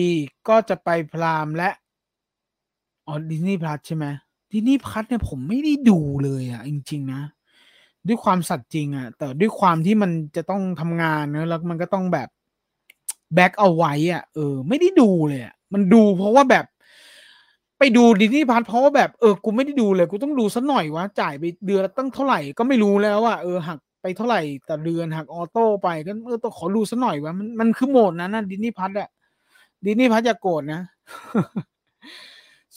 [0.49, 1.71] ก็จะไป Prime และ
[3.07, 4.07] อ๋อ Disney Plus ใช่ไหม
[4.53, 7.23] Disney Plus เนี่ยผมไม่ได้ดูเลยอะ จริง ๆ นะ
[8.09, 12.29] ด้วยความสัตย์จริงอะ แต่ด้วยความที่มันจะต้องทำงานนะแล้วมันก็ต้องแบบ
[13.35, 16.65] แบกเอาไว้อะเออ ไม่ได้ดูเลยอะมันดูเพราะว่าแบบ
[17.79, 29.09] ไปดู Disney Plus เพราะว่าแบบเออกูไม่ได้ดูเลย กูต้องดูสักหน่อยวะจ่ายไปเดือนตั้งเท่าไหร่ก็ไม่รู้แล้วอะเออหักไปเท่าไหร่แต่เดือนหัก auto ไปก็เออต้องขอดูสักหน่อยวะมันมันคือโหมดนั้นนะ Disney Plus อะ
[29.85, 30.81] Disney Plus อย่าโกรธนะ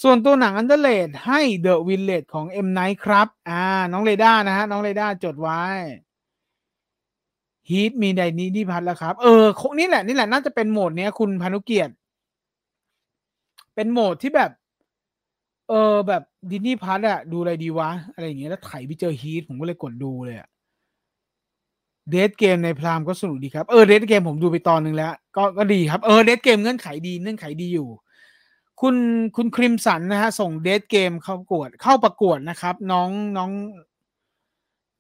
[0.02, 2.68] ส่วนตัวหนัง underrated ให้ The Village ของ M.
[2.74, 5.62] Night ครับ อ่า น้องเรด้านะฮะ น้องเรด้าจดไว้
[7.70, 9.44] Heat มีใน Disney Plus แล้วครับ เออ
[9.80, 11.94] นี่แหละ นี่แหละ น่าจะเป็นโหมดเนี้ยคุณพานุเกียรติ
[13.76, 14.52] เป็นโหมดที่แบบ
[15.70, 20.48] เออ แบบ Disney Plus อะดูอะไรดีวะ อะไรอย่างเงี้ยแล้วไถไปเจอ Heat ผมก็เลยกดดูเลยอะ
[22.12, 27.90] Death's Game ใน Prime ก็สนุกดีครับ เออ Death's Game ผมดูไปตอนหนึ่งแล้ว ก็ก็ดีครับ เออ Death's Game เงื่อนไขดีเงื่อนไขดีอยู่
[28.82, 28.96] คุณ
[29.36, 33.52] คุณ Crimson นะฮะส่ง Death's Game เข้าประกวดเข้าประกวดนะครับ น้องน้อง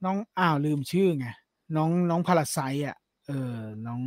[0.05, 1.27] น้องอ้าวลืมชื่อไง
[1.75, 2.57] น้องน้อง Parasite
[2.87, 2.97] อะ
[3.27, 4.01] เออ น้อง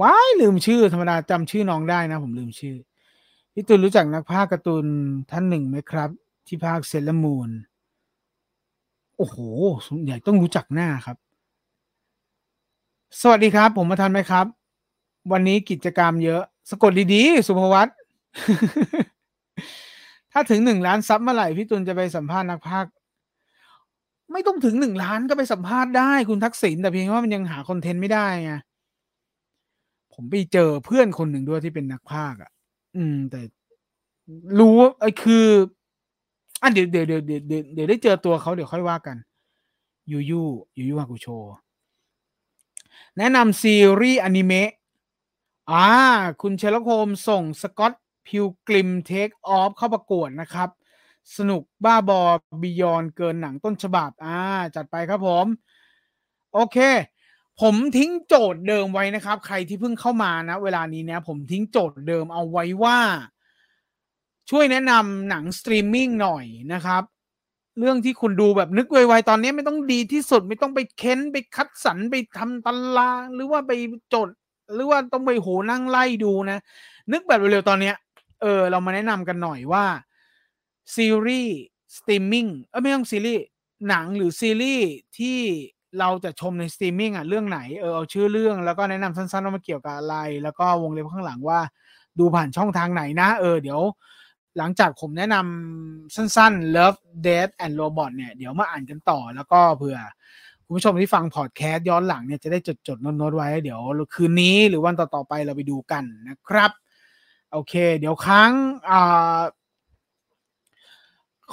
[0.00, 2.76] ว้ายลืมชื่อธรรมดาจำชื่อน้องได้นะ ผมลืมชื่อ
[3.54, 4.86] พี่ตุลรู้จักนักพากย์การ์ตูน
[5.30, 6.10] ท่านหนึ่งไหมครับ
[6.46, 7.50] ที่พากย์เซเลมูน
[9.16, 9.36] โอ้โห
[9.86, 11.16] ส่วนใหญ่ต้องรู้จักหน้าครับ
[13.20, 14.46] สวัสดีครับ ผมมาทันไหมครับ
[15.32, 17.88] วันนี้กิจกรรมเยอะ สะกดดีๆ สุภวัต
[20.32, 22.86] ถ้าถึงหนึ่งล้านซับเมื่อไหร่พี่ตุลจะไปสัมภาษณ์นักพาก
[24.32, 28.52] ไม่ต้องถึงหนึ่งล้านก็ไปสัมภาษณ์ได้คุณทักษิณแต่เพียงว่ามันยังหาคอนเทนต์ไม่ได้ไง
[30.14, 32.50] ผมไปเจอเพื่อนคนหนึ่งด้วยที่เป็นนักพากอะ
[32.96, 33.40] อืม แต่
[34.58, 35.46] รู้ไอ้คือ
[36.62, 39.16] อะเดี๋ยวเดี๋ยวเดี๋ยวเดี๋ยวเดี๋ยวได้เจอตัวเขาเดี๋ยวค่อยว่ากัน
[40.10, 40.42] Yu Yu Yu Yu
[40.76, 41.26] Hakusho
[43.18, 44.70] แนะนำซีรีส์อนิเมะ
[45.70, 45.86] อ่า
[46.42, 47.92] คุณเชลโคมส่ง Scott
[48.26, 50.68] Pilgrim Takes Off เข้าประกวดนะครับ
[51.36, 52.20] สนุกบ้าบอ
[52.62, 54.38] beyond เกินหนังต้นฉบับอ่า
[54.76, 55.46] จัดไปครับผม
[56.54, 56.78] โอเค
[57.60, 62.98] ผมทิ้งโจทย์เดิมไว้นะครับ ใครที่เพิ่งเข้ามานะ เวลานี้เนี่ยผมทิ้งโจทย์เดิมเอาไว้ว่า
[64.50, 67.02] ช่วยแนะนำหนังสตรีมมิ่งหน่อยนะครับ
[67.78, 73.72] เรื่องที่คุณดูแบบนึกไวๆตอนนี้ไม่ต้องดีที่สุดไม่ต้องไปเค้นไปคัดสรรไปทำตารางหรือว่าไป
[74.14, 74.28] จด
[74.74, 76.58] หรือว่าต้องไปโหนั่งไล่ดูนะ
[77.12, 77.96] นึกแบบเร็วๆตอนเนี้ย
[78.42, 79.84] เออ เรามาแนะนำกันหน่อยว่า
[80.96, 81.56] ซีรีส์
[81.96, 83.42] สตรีมมิ่งเออไม่ต้องซีรีส์
[83.88, 84.88] หนังหรือซีรีส์
[85.18, 85.38] ที่
[85.98, 91.60] เราจะชมในสตรีมมิ่งอะเรื่องไหนเออเอาชื่อเรื่องแล้วก็แนะนำสั้นๆว่ามาเกี่ยวกับอะไร แล้วก็วงเล็บข้างหลังว่า
[92.18, 93.80] ดูผ่านช่องทางไหนนะ เออเดี๋ยว
[94.58, 99.98] หลังจากผมแนะนำสั้นๆ Love Death and Robot เนี่ยเดี๋ยวมาอ่านกันต่อแล้วก็เผื่อ
[100.64, 103.80] คุณผู้ชมที่ฟังพอดแคสต์ย้อนหลังเนี่ยจะได้จดจดโน้ตไว้ เดี๋ยว
[104.14, 106.70] คืนนี้หรือวันต่อๆไปเราไปดูกันนะครับ
[107.52, 108.52] โอเค เดี๋ยวค้าง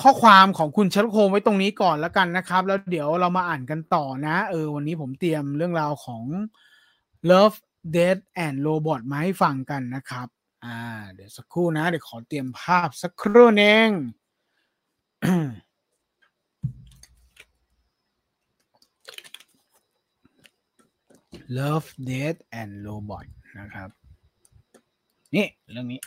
[0.01, 6.23] ข้อความของคุณเชลโคมไว้ตรงนี้ก่อนแล้วกันนะครับ แล้วเดี๋ยวเรามาอ่านกันต่อนะ เออ วันนี้ผมเตรียมเรื่องราวของ
[7.29, 7.57] Love
[7.95, 10.27] Death and Robot มาให้ฟังกันนะครับ
[10.65, 10.79] อ่า
[11.13, 13.87] เดี๋ยวสักครู่นะ เดี๋ยวขอเตรียมภาพสักครู่นึง
[21.57, 23.25] Love Death and Robot
[23.59, 23.89] นะครับ
[25.35, 25.99] นี่เรื่องนี้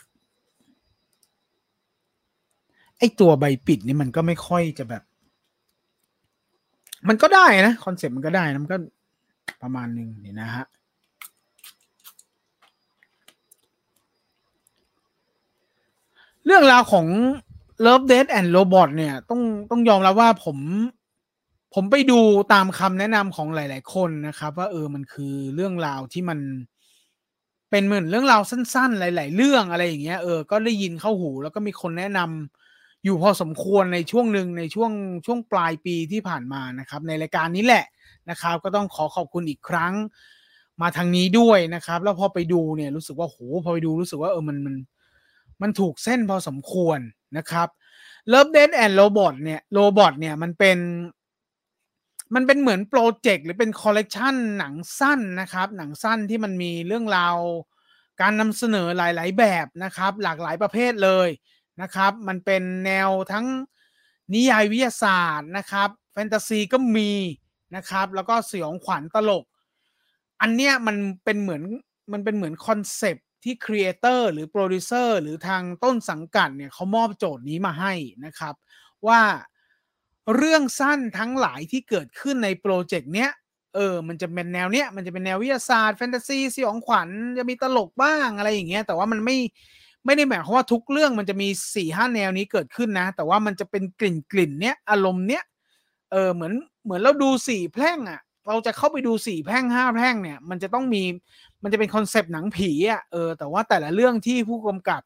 [2.97, 5.03] ไอตัวใบปิดนี่มันก็ไม่ค่อยจะแบบ
[7.07, 8.77] มันก็ได้นะคอนเซ็ปต์มันก็ได้นะมันก็
[9.61, 10.65] ประมาณหนึ่งนี่นะฮะ
[16.45, 17.07] เรื่องราวของ
[17.85, 20.57] Love Death and Robot เนี่ยต้องต้องยอมรับว่าผม
[21.73, 22.19] ผมไปดู
[22.53, 26.39] ตามคำแนะนำของหลาย ๆ คนนะครับ ว่าเออมันคือเรื่องราวที่มัน
[27.71, 34.91] เป็นเหมือนเรื่องราวสั้น ๆ หลาย ๆ เรื่องอะไรอย่างเงี้ยเออก็ได้ยินเข้าหู แล้วก็มีคนแนะนำอยู่พอสมควรในช่วงหนึ่งในช่วง
[35.25, 37.85] ช่วงปลายปีที่ผ่านมานะครับ ในรายการนี้แหละ
[38.29, 39.93] นะครับ ก็ต้องขอขอบคุณอีกครั้ง
[40.81, 44.75] มาทางนี้ด้วยนะครับ แล้วพอไปดูเนี่ยรู้สึกว่าโหพอไปดูรู้สึกว่าเออมันมัน
[45.61, 46.99] มันถูกเส้นพอสมควร
[47.37, 47.67] นะครับ
[48.31, 50.77] Love Death and Robot เนี่ย Robot เนี่ยมันเป็น
[52.35, 57.37] มันเป็นเหมือนโปรเจกต์หรือเป็นคอลเลกชันหนังสั้นนะครับ หนังสั้นที่มันมีเรื่องราว
[58.21, 61.29] การนำเสนอหลาย ๆ แบบนะครับ หลากหลายประเภทเลย
[61.81, 63.45] นะครับ มันเป็นแนวทั้ง
[64.33, 67.11] นิยายวิทยาศาสตร์นะครับ แฟนตาซีก็มี
[67.75, 69.45] นะครับ แล้วก็สยองขวัญตลก
[70.41, 71.63] อันเนี้ยมันเป็นเหมือน
[72.13, 77.93] มันเป็นเหมือนคอนเซปที่ creator หรือโปรดิวเซอร์หรือทางต้นสังกัดเนี่ยเขามอบโจทย์นี้มาให้
[78.25, 78.53] นะครับ
[79.07, 79.21] ว่า
[80.35, 83.31] เรื่องสั้นทั้งหลายที่เกิดขึ้นในโปรเจกต์เนี้ย
[83.75, 89.37] เออ มันจะเป็นแนวเนี้ย มันจะเป็นแนววิทยาศาสตร์แฟนตาซีสยองขวัญ จะมีตลกบ้างอะไรอย่างเงี้ย แต่ว่ามันไม่
[90.05, 95.43] ไม่ได้หมายความว่าทุกเรื่องมันจะมีสี่ห้าแนวนี้เกิดขึ้นนะ แต่ว่ามันจะเป็นกลิ่นกลิ่นเนี้ย อารมณ์เนี้ย
[96.11, 96.53] เออ เหมือน
[96.83, 101.03] เหมือนเราดูสี่แพร่งอะ่ะ เราจะเข้าไปดูสี่แพร่งห้าแพร่งเนี่ย มันจะต้องมี
[101.63, 105.01] มันจะเป็นคอนเซปต์หนังผีอะ่ะ เออ แต่ว่าแต่ละเรื่องที่ผู้กำกับ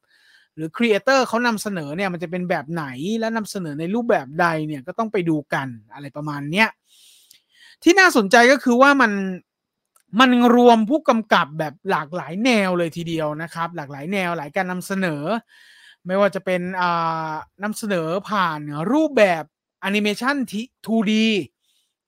[0.56, 2.86] หรือ creator เขานำเสนอเนี่ยมันจะเป็นแบบไหน
[3.20, 6.70] และนำเสนอในรูปแบบใดเนี่ยก็ต้องไปดูกันอะไรประมาณเนี้ย
[7.84, 9.12] ที่น่าสนใจก็คือว่ามัน
[10.20, 15.24] มันรวมผู้กำกับแบบหลากหลายแนวเลยทีเดียวนะครับ หลากหลายแนวหลายการนำเสนอ
[16.06, 17.34] ไม่ว่าจะเป็นอ่า
[17.64, 18.60] นำเสนอผ่าน
[18.92, 19.44] รูปแบบ
[19.82, 21.14] แอนิเมชันที่ 2D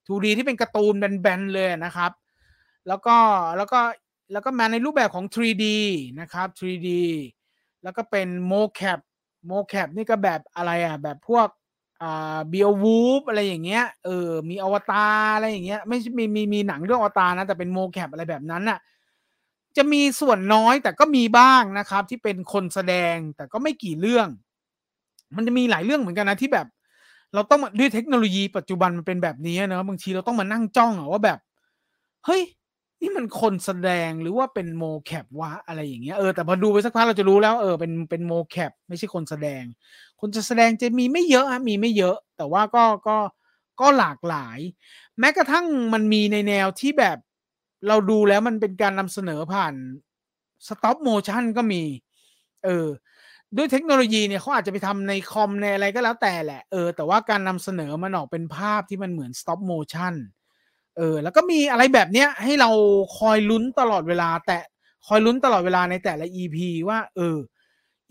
[0.06, 2.12] 2D ที่เป็นการ์ตูนแบนๆเลยนะครับ
[2.88, 3.16] แล้วก็
[3.56, 3.80] แล้วก็
[4.32, 5.66] แล้วก็มาในรูปแบบของ 3D
[6.20, 6.90] นะครับ 3D
[7.82, 8.98] แล้วก็เป็น mocap
[9.50, 11.48] mocap นี่ก็แบบอะไรอะ แบบพวก
[12.02, 18.78] อ่าเบียววูฟอะไรอย่างเงี้ยเออมีอวตารอะไรอย่างเงี้ยไม่ใช่มีมีมีหนังเรื่องอวตารนะ แต่เป็น mocap อะไรแบบนั้นน่ะ
[19.76, 24.28] จะมีส่วนน้อยแต่ก็มีบ้างนะครับ ที่เป็นคนแสดงแต่ก็ไม่กี่เรื่อง
[25.36, 26.66] มันจะมีหลายเรื่องเหมือนกันนะที่แบบ
[27.34, 31.38] เราต้องด้วยเทคโนโลยีปัจจุบันมันเป็นแบบนี้นะบางทีเราต้องมานั่งจ้องอะว่าแบบ
[32.26, 32.42] เฮ้ย
[33.00, 39.62] นี่มันคนแสดงหรือว่าเป็น mocap วะอะไรอย่างเงี้ยเออแต่พอดูไปสักพักเราจะรู้แล้วเออเป็นเป็น mocap ไม่ใช่คนแสดง
[40.20, 43.18] คนจะแสดงจะมีไม่เยอะฮะมีไม่เยอะ แต่ว่าก็ก็
[43.80, 44.58] ก็หลากหลาย
[45.18, 47.18] แม้กระทั่งมันมีในแนวที่แบบ
[47.88, 49.74] เราดูแล้วมันเป็นการนำเสนอผ่าน
[50.66, 51.82] stop motion ก็มี
[52.64, 52.86] เออ
[53.56, 60.14] ด้วยเทคโนโลยีเนี่ยเขาอาจจะไปทำในคอมในอะไรก็แล้วแต่แหละ เออ แต่ว่าการนำเสนอมันออกเป็นภาพที่มันเหมือน stop motion
[60.98, 62.70] เออแล้วก็มีอะไรแบบเนี้ยให้เรา
[63.18, 64.58] คอยลุ้นตลอดเวลา แต่
[65.06, 66.56] คอยลุ้นตลอดเวลาในแต่ละ EP
[66.88, 67.36] ว่า เออ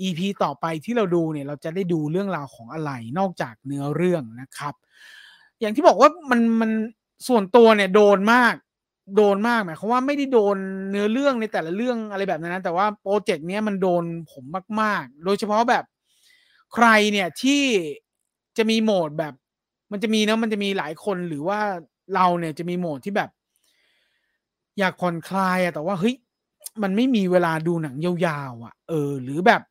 [0.08, 4.74] EP ต่อไปที่เราดูเนี่ย เราจะได้ดูเรื่องราวของอะไรนอกจากเนื้อเรื่องนะครับ
[5.60, 6.72] อย่างที่บอกว่ามันมัน
[7.28, 8.56] ส่วนตัวเนี่ยโดนมาก
[9.18, 10.58] โดนมากหมายความว่าไม่ได้โดน
[10.92, 14.46] เนื้อเรื่องในแต่ละเรื่องอะไรแบบนั้นนะแต่ว่าโปรเจกต์เนี้ยมันโดนผม
[14.82, 15.84] มาก ๆ โดยเฉพาะแบบ
[16.74, 17.64] ใครเนี่ยที่
[18.58, 19.34] จะมีโหมดแบบ
[19.92, 21.60] มันจะมีนะมันจะมีหลายคนหรือว่า
[22.14, 23.30] เราเนี่ยจะมีโหมดที่แบบ
[24.80, 26.16] อยากผ่อนคลายอะแต่ว่าเฮ้ย
[26.84, 29.62] มันไม่มีเวลาดูหนังยาวๆอะเออ หรือแบบ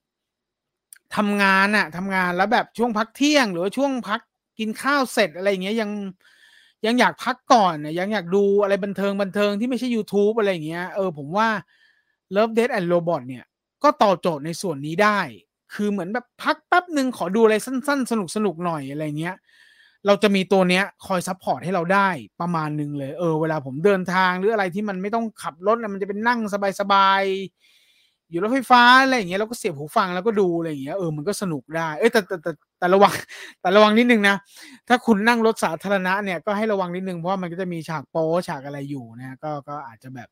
[1.17, 4.21] ทำงานอะทำงานแล้วแบบช่วงพักเที่ยง หรือช่วงพัก
[4.59, 5.91] กินข้าวเสร็จอะไรเงี้ยยัง
[6.87, 11.49] ยังอยากพักก่อนเนี่ยยังอยากดูอะไรบันเทิงบันเทิงที่ไม่ใช่ YouTube อะไรเงี้ยเออผมว่า
[12.37, 13.45] Love Death and Robot เนี่ย
[13.83, 15.21] ก็ตอบโจทย์ในส่วนนี้ได้
[15.75, 19.37] คือเหมือนแบบพักแป๊บหนึ่งขอดูอะไรสั้น ๆ สนุกๆหน่อยอะไรเงี้ย
[20.07, 22.09] เราจะมีตัวเนี้ยคอย support ให้เราได้
[22.41, 26.41] ประมาณหนึ่งเลย เออ เวลาผมเดินทางหรืออะไรที่มันไม่ต้องขับรถมันจะเป็นนั่ง
[26.81, 33.13] สบายๆ อยู่รถไฟฟ้าอะไรอย่างเงี้ยเราก็เสียบหูฟังแล้วก็ดูอะไรอย่างเงี้ยเออมันก็สนุกได้ เอ้แต่แต่แต่แต่ระวัง
[33.61, 34.37] แต่ระวังนิดนึงนะ
[34.89, 40.29] ถ้าคุณนั่งรถสาธารณะเนี่ยก็ให้ระวังนิดนึงเพราะมันก็จะมีฉากโป๊ฉากอะไรอยู่นะก็ก็อาจจะแบบ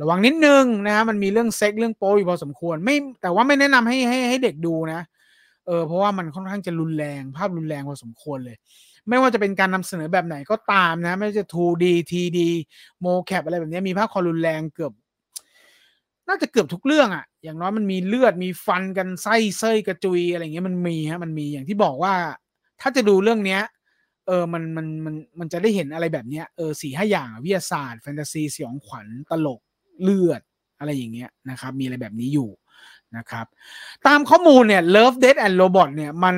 [0.00, 5.00] ระวังนิดนึงนะฮะมันมีเรื่องเซ็กเรื่องโป๊อยู่พอสมควรไม่แต่ว่าไม่แนะนำให้ให้ให้เด็กดูนะ
[5.66, 8.56] เออเพราะว่ามันค่อนข้างจะรุนแรงภาพรุนแรงพอสมควรเลย
[9.08, 12.38] ไม่ว่าจะเป็นการนำเสนอแบบไหนก็ตามนะ ไม่ว่าจะ 2D TD
[13.04, 14.92] mocap อะไรแบบนี้มีภาพความรุนแรงเกือบ
[16.28, 22.14] น่าจะเกือบทุกเรื่องอะ่ะ อย่างน้อยมันมีเลือดมีฟันกันไส้เส้ยกระจุยอะไรเงี้ยมันมีฮะมันมีอย่างที่บอกว่า
[22.80, 23.62] ถ้าจะดูเรื่องเนี้ย
[24.26, 29.60] เออมันมันมันมันจะได้เห็นอะไรแบบเนี้ยเออสี่ห้าอย่างวิทยาศาสตร์แฟนตาซีสยองขวัญตลก
[30.02, 30.42] เลือด
[30.78, 32.50] อะไรอย่างเงี้ยนะครับ มีอะไรแบบนี้อยู่
[33.16, 33.46] นะครับ
[34.06, 36.36] ตามข้อมูลเนี่ย Love Death and Robot เนี่ยมัน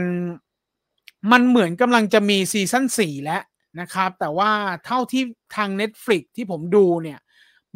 [1.33, 3.43] มันเหมือนกำลังจะมีซีซั่นสี่แล้ว
[3.81, 4.51] นะครับ แต่ว่า
[4.87, 5.23] เท่าที่
[5.57, 7.19] ทาง Netflix ที่ผมดูเนี่ย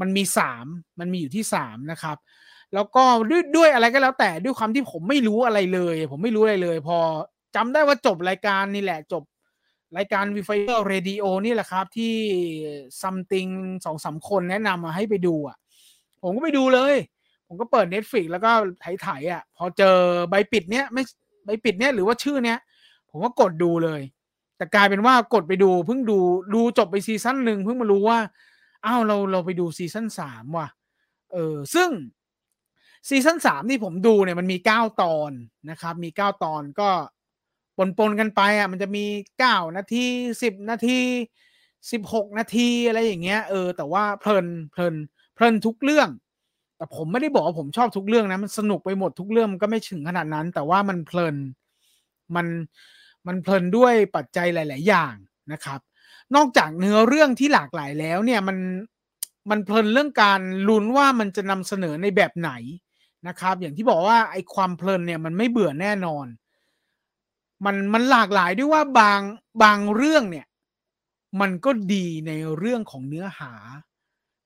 [0.01, 0.66] มันมีสาม
[1.01, 2.16] มันมีอยู่ที่สามนะครับ
[2.74, 6.99] แล้วก็ด้วยด้วยอะไรก็แล้วแต่ด้วยความที่ผมไม่รู้อะไรเลย ผมไม่รู้อะไรเลย พอ
[7.55, 9.22] จำได้ว่าจบรายการนี่แหละจบ
[9.97, 12.14] รายการ Viewfinder Radio นี่แหละครับที่
[13.01, 13.47] something
[13.84, 15.57] สองสามคนแนะนำมาให้ไปดูอะ
[16.22, 16.95] ผมก็ไปดูเลย
[17.47, 18.51] ผมก็เปิด Netflix แล้วก็
[19.03, 19.97] ไถๆอะ พอเจอ
[20.30, 21.03] ใบปิดเนี้ยไม่
[21.45, 22.59] ใบปิดเนี้ยหรือว่าชื่อเนี้ย
[23.15, 24.01] ผมก็กดดูเลย
[24.57, 26.19] แต่กลายเป็นว่ากดไปดู เพิ่งดู
[26.55, 28.19] ดูจบไปซีซั่นหนึ่งเพิ่งมารู้ว่า
[28.87, 30.69] อ้าวเราเราไปดูซีซั่นสามว่ะ
[31.33, 31.91] เออซึ่ง
[33.09, 35.31] ซีซั่นสามที่ผมดูเนี่ยมันมีเก้าตอน
[35.71, 36.91] นะครับ มีเก้าตอนก็
[37.77, 39.05] ปนปนกันไปอะมันจะมี
[39.39, 40.07] เก้านาที
[40.43, 41.01] สิบนาที
[41.93, 44.95] สิบหกนาทีอะไรอย่างเงี้ยเออแต่ว่าเพลินเพลิน
[45.35, 46.09] เพลินทุกเรื่อง
[46.77, 51.37] แต่ผมไม่ได้บอกว่าผมชอบทุกเรื่องนะมันสนุกไปหมดทุกเรื่องมันก็ไม่ถึงขนาดนั้น แต่ว่ามันเพลิน
[52.37, 52.47] มัน
[53.27, 55.14] มันเพลินด้วยปัจจัยหลาย ๆ อย่าง
[55.53, 55.81] นะครับ
[56.35, 58.59] นอกจากเนื้อเรื่องที่หลากหลายแล้วเนี่ยมัน
[59.51, 62.51] มันเพลินเรื่องการลุ้นว่ามันจะนำเสนอในแบบไหน
[63.29, 66.27] นะครับ อย่างที่บอกว่าไอ้ความเพลินเนี่ยมันไม่เบื่อแน่นอน
[67.64, 69.20] มันมันหลากหลายด้วยว่าบาง
[69.62, 70.47] บางเรื่องเนี่ย
[71.41, 73.53] มันก็ดีในเรื่องของเนื้อหา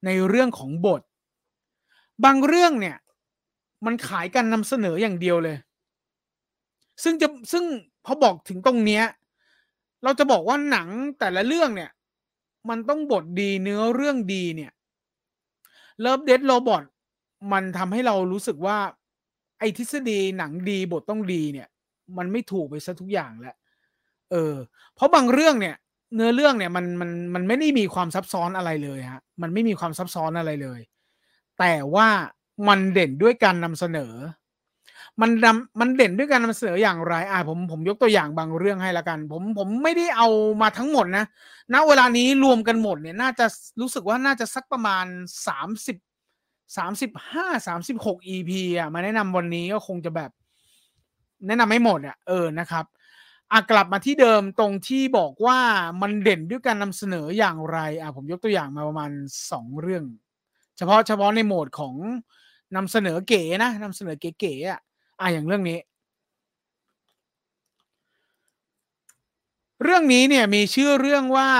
[0.04, 1.02] ในเรื่องของบท
[2.24, 2.96] บางเรื่องเนี่ย
[3.86, 5.56] มันขายการนำเสนออย่างเดียวเลย
[7.02, 7.64] ซึ่งจะซึ่ง
[8.08, 9.04] พอบอกถึงตรงเนี้ย
[10.04, 10.88] เราจะบอกว่าหนัง
[11.18, 11.90] แต่ละเรื่องเนี่ย
[12.68, 14.72] มันต้องบทดีเนื้อเรื่องดีเนี่ย
[16.00, 16.82] Love Death Robot
[17.52, 18.78] มันทำให้เรารู้สึกว่า
[19.58, 21.68] ไอ้ทฤษฎีหนังดีบทต้องดีเนี่ย
[22.18, 23.56] มันไม่ถูกไปซะทุกอย่างแล้ว
[24.30, 24.54] เออ
[24.94, 25.76] เพราะบางเรื่องเนี่ย
[26.14, 30.80] เนื้อเรื่องเนี่ยมันมันมันไม่ได้มีความซับซ้อนอะไรเลยฮะ มันไม่มีความซับซ้อนอะไรเลย
[31.58, 32.08] แต่ว่า
[32.68, 34.12] มันเด่นด้วยการนำเสนอ
[35.20, 40.28] มันนำมันเด่นด้วยการนำเสนออย่างไรอ่าผมผมยกตัวอย่างบางเรื่องให้ละกัน ผมผมไม่ได้เอา
[40.62, 41.24] มาทั้งหมดนะ
[41.74, 43.46] ณเวลานี้รวมกันหมดเนี่ยน่าจะ
[43.80, 45.06] รู้สึกว่าน่าจะสักประมาณ
[45.46, 45.96] สามสิบ
[46.76, 50.30] สามสิบห้าสามสิบหก EP อะมาแนะนำวันนี้ก็คงจะแบบ
[51.46, 52.84] แนะนำไม่หมดอะเออนะครับ
[53.52, 55.58] อะกลับมาที่เดิมตรงที่บอกว่า
[56.02, 59.10] มันเด่นด้วยการนำเสนออย่างไรอะผมยกตัวอย่างมาประมาณ
[59.50, 60.04] สองเรื่อง
[60.76, 61.94] เฉพาะเฉพาะในโหมดของ
[62.76, 64.80] นำเสนอเก๋นะนำเสนอเก๋ๆอะ
[65.20, 65.78] อะอย่างเรื่องนี้
[69.82, 71.50] เรื่องนี้เนี่ยมีชื่อเรื่องว่า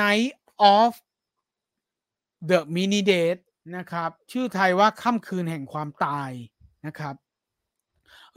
[0.00, 0.32] Night
[0.76, 0.92] of
[2.50, 3.42] the Mini Date
[3.76, 6.30] นะครับ ชื่อไทยว่าค่ำคืนแห่งความตาย
[6.86, 7.14] นะครับ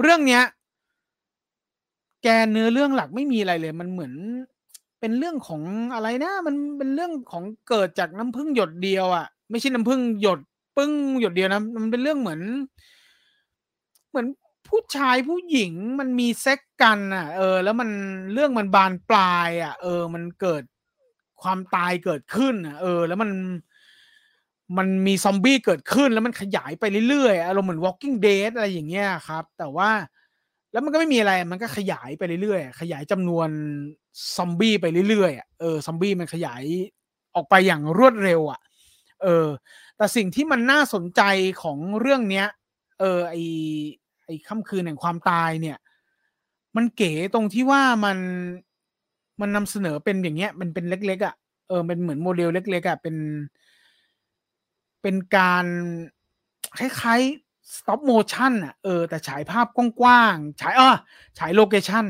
[0.02, 0.44] เรื่องเนี้ย
[2.24, 4.14] แกเนื้อเรื่องหลักไม่มีอะไรเลย มันเหมือน
[5.00, 5.62] เป็นเรื่องของ
[5.94, 10.40] อะไรนะ มันเป็นเรื่องของเกิดจากน้ำพึ่งหยดเดียวอะ่ะ ไม่ใช่น้ำพึ่งหยด
[10.78, 12.42] ปึ้งหยดเดียวนะ มันเป็นเรื่องเหมือน
[14.12, 14.28] เหมือน
[14.68, 17.90] ผู้ชายผู้หญิงมันมีเซ็กกันอะ เออ แล้วมัน
[18.34, 20.64] เรื่องมันบานปลาย อะ เออ มันเกิด
[21.42, 23.30] ความตายเกิดขึ้นอะ เออ แล้วมัน
[24.78, 29.90] มันมีซอมบี้เกิดขึ้นแล้วมันขยายไปเรื่อยๆอารมณ์เหมือน Walking Dead อะไรอย่างเงี้ยครับ แต่ว่า
[30.72, 33.50] แล้วมันก็ไม่มีอะไรมันก็ขยายไปเรื่อยๆขยายจำนวน
[34.38, 36.64] ซอมบี้ไปเรื่อยๆเออซอมบี้มันขยาย
[37.36, 38.60] ออกไปอย่างรวดเร็วอะ
[39.24, 39.48] เออ
[39.98, 41.22] แต่สิ่งที่มันน่าสนใจ
[41.64, 42.48] ของเรื่องเนี้ย
[43.00, 43.36] เออไอ
[44.00, 45.78] ไอค่ำคืนแห่งความตายเนี่ย
[46.76, 48.18] มันเก๋ตรงที่ว่ามัน
[49.42, 51.36] มันนำเสนอเป็นอย่างเงี้ย มันเป็นเล็ก ๆอะ
[51.68, 53.16] เออเป็นเหมือนโมเดลเล็ก ๆอะเป็น
[55.02, 55.66] เป็นการ
[56.78, 60.98] คล้ายๆ stop motion อะเออแต่ฉายภาพกว้างๆฉายอะ
[61.40, 62.06] ฉาย location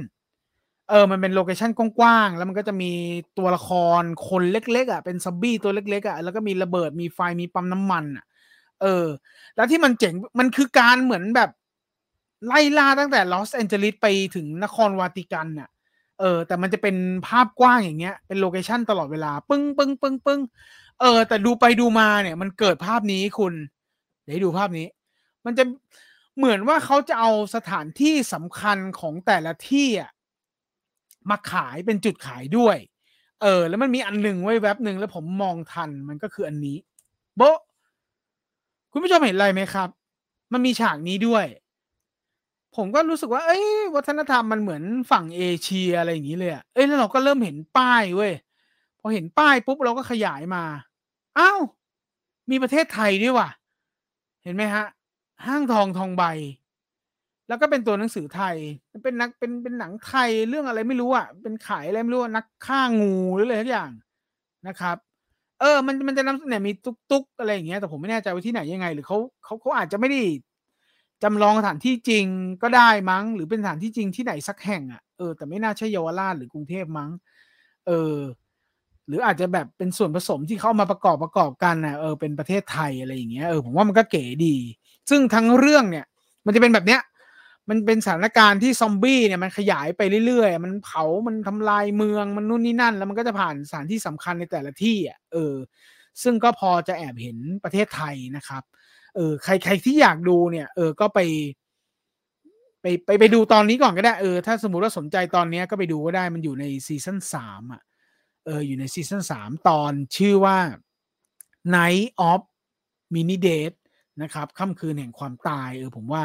[0.90, 2.92] เออ มันเป็น location กว้างๆ แล้วมันก็จะมี
[3.38, 3.70] ตัวละค
[4.02, 8.26] รคนเล็กๆอะ เป็นซอมบี้ตัวเล็กๆอะ แล้วก็มีระเบิด มีไฟ มีปั๊มน้ำมันอะ
[8.82, 9.06] เออ
[9.56, 11.50] แล้วที่มันเจ๋ง มันคือการเหมือนแบบ
[12.46, 15.70] ไล่ล่าตั้งแต่ลอสแอนเจลิสไปถึงนครวาติกันอะ
[16.20, 16.96] เออ แต่มันจะเป็น
[17.28, 20.42] ภาพกว้างอย่างเงี้ย เป็น location ตลอดเวลา ปึ้งปึ้งปึ้งปึ้ง
[21.00, 23.54] เออ แต่ดูไปดูมาเนี่ย มันเกิดภาพนี้คุณ
[24.24, 24.88] เดี๋ยวดูภาพนี้
[25.46, 25.64] มันจะ
[26.38, 30.12] เหมือนว่าเขาจะเอาสถานที่สำคัญของแต่ละที่อะ
[31.30, 32.78] มาขายเป็นจุดขายด้วย
[33.42, 36.78] เออ แล้วมันมีอันหนึ่งไว้แว็บหนึ่งแล้วผมมองทัน มันก็คืออันนี้
[37.38, 37.42] โบ
[38.92, 39.90] คุณผู้ชมเห็นอะไรไหมครับ
[40.54, 41.46] มันมีฉากนี้ด้วย
[42.76, 43.64] ผมก็รู้สึกว่า เอ้ย
[43.96, 48.34] วัฒนธรรมมันเหมือนฝั่งเอเชียอะไรอย่างนี้เลยอะเอ้ยแล้วเราก็เริ่มเห็นป้ายเว้ย
[49.00, 50.64] พอเห็นป้ายปุ๊บเราก็ขยายมา
[51.40, 51.60] อ้าว
[52.52, 53.50] มีประเทศไทยด้วยว่ะ
[54.44, 54.86] เห็นไหมฮะ
[55.46, 56.24] ห้างทองทองใบ
[57.48, 58.56] แล้วก็เป็นตัวหนังสือไทย
[59.04, 63.92] เป็นนัก เป็น เป็นหนังไทยเรื่องอะไรไม่รู้อะเป็นขายอะไรไม่รู้นักฆ่างูหรืออะไรทุกอย่าง
[64.68, 64.98] นะครับ
[65.60, 70.20] เออ มัน มันจะนำเนี่ยมีตุ๊กตุ๊กอะไรอย่างเงี้ย แต่ผมไม่แน่ใจว่าที่ไหนยังไง หรือเขาเขาเขาอาจจะไม่ได้
[71.24, 72.26] จำลองสถานที่จริง
[72.62, 77.10] ก็ได้มั้ง หรือเป็นสถานที่จริงที่ไหนสักแห่งอะเออแต่ไม่น่าใช่เยาวราชหรือกรุงเทพมั้ง
[77.88, 78.18] เออ
[79.08, 84.56] หรืออาจจะแบบเป็นส่วนผสมที่เข้ามาประกอบประกอบกันนะเออเป็นประเทศไทยอะไรอย่างเงี้ยเออผมว่ามันก็เก๋ดี
[85.10, 86.06] ซึ่งทั้งเรื่องเนี่ย
[86.46, 87.02] มันจะเป็นแบบเนี้ย
[87.70, 95.56] มันเป็นสถานการณ์ที่ซอมบี้เนี่ยมันขยายไปเรื่อยๆ มันเผา มันทำลายเมือง มันนู่นนี่นั่น แล้วมันก็จะผ่านสถานที่สำคัญในแต่ละที่อะ เออ
[96.24, 98.64] ซึ่งก็พอจะแอบเห็นประเทศไทยนะครับ
[99.16, 101.20] เออใครใครที่อยากดูเนี่ย เออก็ไป
[102.82, 107.82] ไปไปไปดูตอนนี้ก่อนก็ได้เออถ้าสมมติว่าสนใจตอนนี้ก็ไปดูก็ได้มันอยู่ในซีซั่นสามอะ
[108.46, 110.58] เอออยู่ในซีซั่นสามตอนชื่อว่า
[111.76, 112.42] Night of
[113.14, 113.78] Mini Date
[114.22, 116.24] นะครับค่ำคืนแห่งความตายเออผมว่า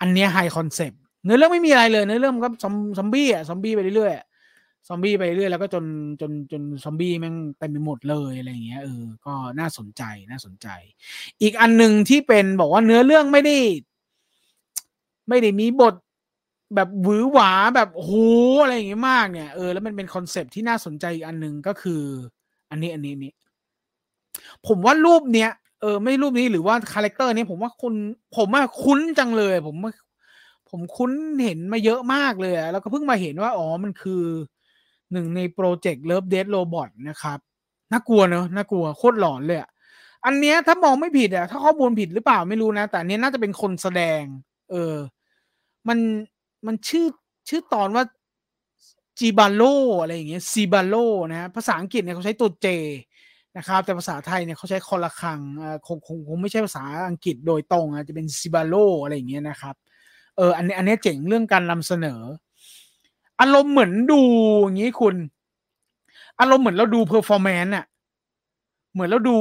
[0.00, 4.31] อันเนี้ย high concept เนื้อเรื่องไม่มีอะไรเลยเนื้อเรื่องก็ซอมซอมบี้อะซอมบี้ไปเรื่อยๆ
[4.88, 5.84] ซอมบี้ไปเรื่อยแล้วก็จน
[6.20, 10.68] จนจนซอมบี้แม่งเต็มไปหมดเลยอะไรเงี้ยเออก็น่าสนใจน่าสนใจ
[11.42, 13.56] อีกอันหนึ่งที่เป็นบอกว่าเนื้อเรื่องไม่ได้
[15.28, 15.94] ไม่ได้มีบท
[16.74, 18.12] แบบหวือหวาแบบโห
[18.62, 22.02] อะไรอย่างเงี้ยมากเนี่ยเออแล้วมันเป็น concept ที่น่าสนใจอีกอันหนึ่งก็คือ
[22.70, 23.32] อันนี้อันนี้นี้
[24.66, 27.94] ผมว่ารูปเนี้ยเออไม่รูปนี้หรือว่า character นี้ผมว่าคุณ
[28.36, 29.76] ผมว่าคุ้นจังเลย ผม
[30.70, 31.12] ผมคุ้น
[31.44, 34.22] เห็นมาเยอะมากเลยแล้วก็เพิ่งมาเห็นว่าอ๋อมันคือ
[35.12, 37.38] หนึ่งในโปรเจกต์ Love Death Robot นะครับ
[37.92, 39.70] น่ากลัวเนอะน่ากลัวโคตรหลอนเลยอะ
[40.26, 44.22] อันเนี้ยถ้ามองไม่ผิดอะถ้าข้อมูลผิดหรือเปล่าไม่รู้นะ แต่อันนี้น่าจะเป็นคนแสดง
[44.70, 44.94] เออ
[45.88, 45.98] มัน
[46.66, 47.06] มันชื่อ
[47.48, 48.04] ชื่อตอนว่า
[49.18, 49.62] จีบาโล
[50.00, 50.94] อะไรอย่างเงี้ยซีบาโล
[51.32, 52.68] นะภาษาอังกฤษเนี่ยเขาใช้ตัว J
[53.56, 55.40] นะครับ แต่ภาษาไทยเนี่ยเขาใช้คอระฆัง
[55.86, 59.74] คงคงคงไม่ใช่ภาษาอังกฤษโดยตรงอะจะเป็นซิบาโลอะไรอย่างเงี้ยนะครับ
[60.36, 62.20] เอออันนี้อันนี้เจ๋งเรื่องการนำเสนอ
[63.40, 64.20] อารมณ์เหมือนดู
[64.62, 65.16] อย่างนี้คุณ
[66.40, 67.84] อารมณ์เหมือนเราดู performance อะ
[68.92, 69.36] เหมือนเราดู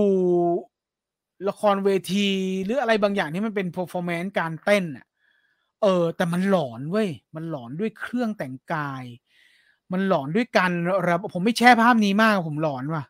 [1.50, 2.30] ละครเวที
[2.64, 5.06] หรืออะไรบางอย่างที่มันเป็น performance การเต้นอะ
[5.82, 9.04] เออ แต่มันหลอนเว้ย มันหลอนด้วยเครื่องแต่งกาย
[9.92, 10.72] มันหลอนด้วยการ
[11.08, 13.04] ระผมไม่แช่ภาพนี้มาก ผมหลอนว่ะ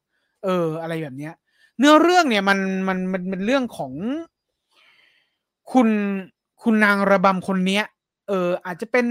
[0.44, 1.34] เออ อะไรแบบเนี้ย
[1.78, 3.94] เนื้อเรื่องเนี่ยมันมันมันเป็นเรื่องของ
[5.72, 5.90] คุณ
[6.62, 7.84] คุณนางระบำคนเนี้ย
[8.28, 9.06] เออ อาจจะเป็น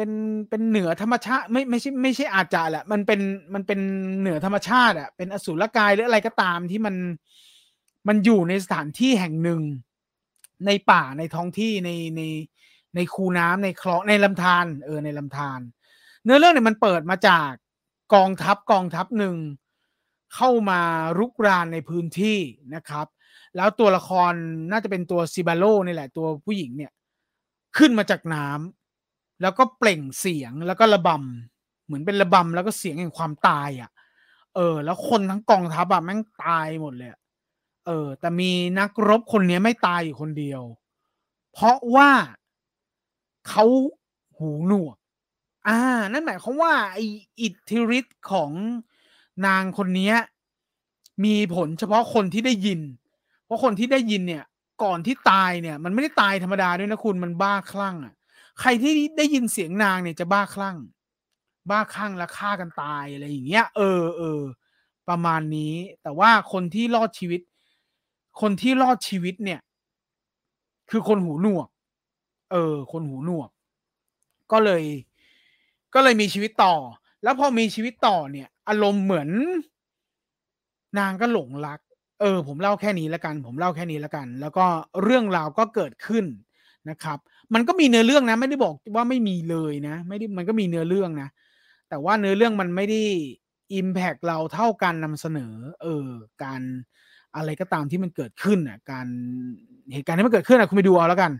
[0.00, 0.16] เป็น
[0.50, 3.20] เป็นเหนือธรรมชาติไม่ไม่ใช่ไม่ใช่อาจจะแหละ มันเป็น
[3.54, 3.80] มันเป็น
[4.20, 6.94] เหนือธรรมชาติอะเป็นอสูรกายหรืออะไรก็ตามที่มัน
[8.08, 9.60] มันอยู่ในสถานที่แห่งหนึ่ง
[10.66, 12.22] ในป่าในท้องที่ในใน
[12.94, 15.60] ในคูน้ำในคลองในลำธารเออในลำธาร
[16.24, 17.50] เนื้อเรื่องเนี่ยมันเปิดมาจาก
[18.14, 19.36] กองทัพกองทัพหนึ่ง
[20.34, 20.80] เข้ามา
[21.18, 22.38] รุกรานในพื้นที่
[22.74, 23.06] นะครับ
[23.56, 24.32] แล้วตัวละคร
[24.72, 26.92] น่าจะเป็นตัวซิบาโลนี่แหละ ตัวผู้หญิงเนี่ย
[27.78, 28.79] ขึ้นมาจากน้ำ
[29.40, 33.90] แล้วก็เปล่งเสียงแล้วก็ระบำเหมือนเป็นระบำแล้วก็เสียงแห่งความตายอะ่ะ
[34.54, 37.10] เออ แล้วคนทั้งกองทัพอะแม่งตายหมดเลย
[37.86, 40.62] เออ แต่มีนักรบคนนี้ไม่ตายอยู่คนเดียว
[41.52, 42.10] เพราะว่า
[43.48, 43.64] เขา
[44.38, 44.96] หูหนวก
[45.68, 45.78] อ่า
[46.12, 46.98] นั่นหมายความว่าไอ
[47.40, 48.50] อิทธิฤทธิ์ของ
[49.46, 50.12] นางคนนี้
[51.24, 52.80] มีผลเฉพาะคนที่ได้ยิน
[53.44, 54.44] เพราะคนที่ได้ยินเนี่ย
[54.82, 58.14] ก่อนที่ตายเนี่ย มันไม่ได้ตายธรรมดาด้วยนะคุณมันบ้าคลั่งอะ
[58.60, 60.76] ใครที่ได้ยินเสียงนางเนี่ยจะบ้าคลั่ง
[61.70, 64.40] บ้าคลั่งแล้วฆ่ากันตายอะไรอย่างเงี้ย เออเออ
[65.08, 67.40] ประมาณนี้ แต่ว่าคนที่รอดชีวิต
[68.40, 69.60] คนที่รอดชีวิตเนี่ย
[70.90, 71.68] คือคนหูหนวก
[72.50, 73.50] เออ คนหูหนวก
[74.52, 74.82] ก็เลย
[75.94, 76.74] ก็เลยมีชีวิตต่อ
[77.22, 79.28] แล้วพอมีชีวิตต่อเนี่ย อารมณ์เหมือน
[80.98, 81.80] นางก็หลงรัก
[82.20, 84.66] เออ ผมเล่าแค่นี้แล้วกัน ผมเล่าแค่นี้แล้วกัน แล้วก็
[85.02, 86.24] เรื่องราวก็เกิดขึ้น
[86.90, 87.18] นะครับ
[87.54, 91.28] มันก็มีเนื้อเรื่องนะ ไม่ได้บอกว่าไม่มีเลยนะ ไม่ได้มันก็มีเนื้อเรื่องนะ
[91.88, 93.02] แต่ว่าเนื้อเรื่องมันไม่ได้
[93.74, 96.08] อิมแพกเราเท่าการนำเสนอ เออ
[96.44, 96.62] การ
[97.36, 99.06] อะไรก็ตามที่มันเกิดขึ้นอะ การ
[99.92, 101.32] เหตุการณ์ที่มันเกิดขึ้นอะคุณไปดูเอาแล้วกัน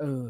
[0.00, 0.22] เออ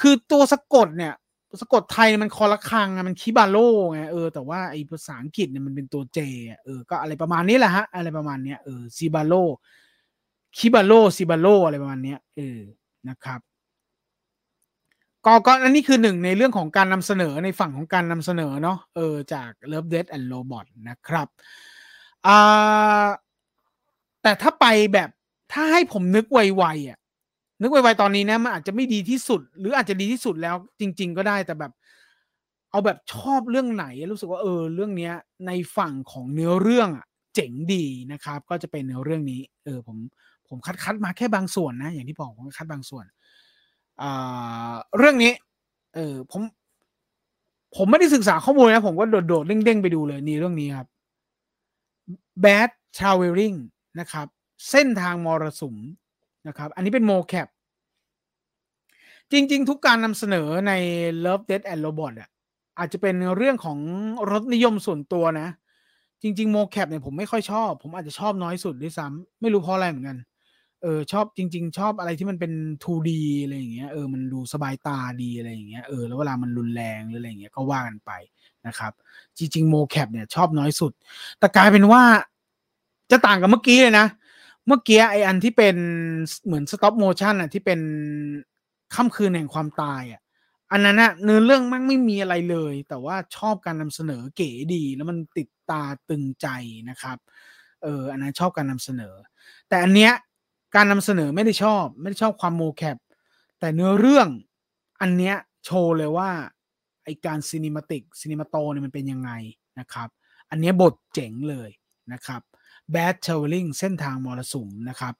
[0.00, 1.14] คือตัวสะกดเนี่ย
[1.60, 3.56] สะกดไทยมันคอละคังมันคิบาโล
[3.92, 6.18] ไงเออแต่ว่าไอ้ภาษาอังกฤษเนี่ยมันเป็นตัวเจ
[6.64, 9.34] เออก็อะไรประมาณนี้แหละฮะ อะไรประมาณเนี้ยเออซิบาโล
[10.58, 12.60] คิบาโลซิบาโลอะไรประมาณเนี้ยเออ
[13.08, 13.40] นะครับ
[15.26, 21.28] ก็ก็อันนี้คือหนึ่งในเรื่องของการนำเสนอในฝั่งของการนำเสนอเนาะเออจาก Love Death and Robot นะครับ
[22.26, 23.08] อ่า
[24.22, 25.10] แต่ถ้าไปแบบ
[25.52, 26.98] ถ้าให้ผมนึกไวๆอะ
[27.62, 31.72] นึกไวๆตอนนี้นะมันอาจจะไม่ดีที่สุด หรืออาจจะดีที่สุดแล้วจริง ๆ ก็ได้แต่แบบ
[32.70, 35.14] เอาแบบชอบเรื่องไหน รู้สึกว่าเออเรื่องเนี้ย
[35.46, 39.96] ในฝั่งของเนื้อเรื่องอะเจ๋งดีนะครับ ก็จะเป็นเนื้อเรื่องนี้ เออผม
[40.48, 43.04] ผมคัดคัดมาแค่บางส่วนนะ อย่างที่บอกผมคัดบางส่วน
[44.98, 45.32] เรื่องนี้
[45.94, 46.42] เออผม
[47.76, 50.88] ผมไม่ได้ศึกษาข้อมูลนะ ผมก็โดดๆเด้งๆไปดูเลยนี่เรื่องนี้ครับ
[52.44, 53.56] Bad Traveling
[54.00, 54.26] นะครับ
[54.70, 55.76] เส้นทางมรสุม
[56.48, 57.48] นะครับ อันนี้เป็นโมแคป
[59.32, 60.72] จริง ๆ ทุกการนำเสนอใน
[61.24, 62.28] Love Death and Robot อะ
[62.78, 63.78] อาจจะเป็นเรื่องของ
[64.30, 65.48] รสนิยมส่วนตัวนะ
[66.22, 70.18] จริง ๆ mocap เนี่ยผมไม่ค่อยชอบ ผมอาจจะชอบน้อยสุดด้วยซ้ำไม่รู้เพราะอะไรเหมือนกัน
[70.82, 72.52] เออชอบจริง ๆ ชอบอะไรที่มันเป็น
[72.84, 73.10] 2D
[73.44, 78.10] อะไรอย่างเงี้ยเออมันดูสบายตาดีอะไรอย่างเงี้ยเออแล้วเวลามันรุนแรงหรืออะไรอย่างเงี้ยก็ว่ากันไป
[78.66, 78.92] นะครับ
[79.38, 80.92] จริง ๆ mocap เนี่ยชอบน้อยสุด
[81.38, 82.02] แต่กลายเป็นว่า
[83.10, 84.06] จะต่างกับเมื่อกี้เลยนะ
[84.66, 85.76] เมื่อกี้ไออันที่เป็น
[86.46, 87.80] เหมือน stop motion อะที่เป็น
[88.94, 90.22] ค่ำคืนแห่งความตายอะ
[90.72, 96.46] อันนั้นอะเนื้อเรื่องมันไม่มีอะไรเลย แต่ว่าชอบการนำเสนอเก๋ดีแล้วมันติดตาตึงใจ
[96.90, 97.18] นะครับ
[97.82, 99.14] เอออันนั้นชอบการนำเสนอ
[99.68, 100.12] แต่อันเนี้ย
[100.74, 102.96] การนำเสนอไม่ได้ชอบ ไม่ได้ชอบความโมแคป
[103.58, 104.28] แต่เนื้อเรื่อง
[105.00, 106.30] อันเนี้ยโชว์เลยว่า
[107.04, 109.30] ไอการซีนิมาติกซีนิมาโตเนี่ยมันเป็นยังไง
[109.78, 110.08] นะครับ
[110.50, 111.70] อันนี้บทเจ๋งเลย
[112.12, 112.40] นะครับ
[112.94, 115.14] Bad Traveling เส้นทางมรสุมนะครับ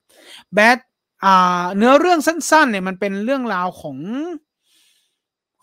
[0.56, 0.78] Bad
[1.24, 3.98] อ่าเนื้อเรื่องสั้นๆเนี่ยมันเป็นเรื่องราวของ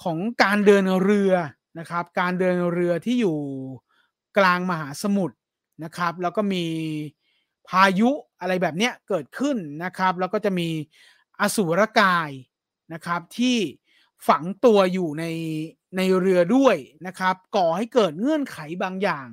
[0.04, 1.34] ของการเดินเรือ
[1.80, 3.38] นะครับ การเดินเรือที่อยู่
[4.38, 5.36] กลางมหาสมุทร
[5.84, 6.64] นะครับ แล้วก็มี
[7.70, 10.70] พายุอะไรแบบเนี้ยเกิดขึ้นนะครับ แล้วก็จะมี
[11.42, 12.30] อสูรกาย
[12.94, 13.58] นะครับที่
[14.28, 15.26] ฝังตัวอยู่ใน
[15.98, 16.76] ในเรือด้วย
[17.08, 19.28] นะครับ ก่อให้เกิดเงื่อนไขบางอย่าง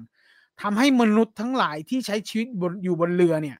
[0.62, 2.46] ทำให้มนุษย์ทั้งหลายที่ใช้ชีวิต
[2.84, 3.58] อยู่บนเรือเนี่ย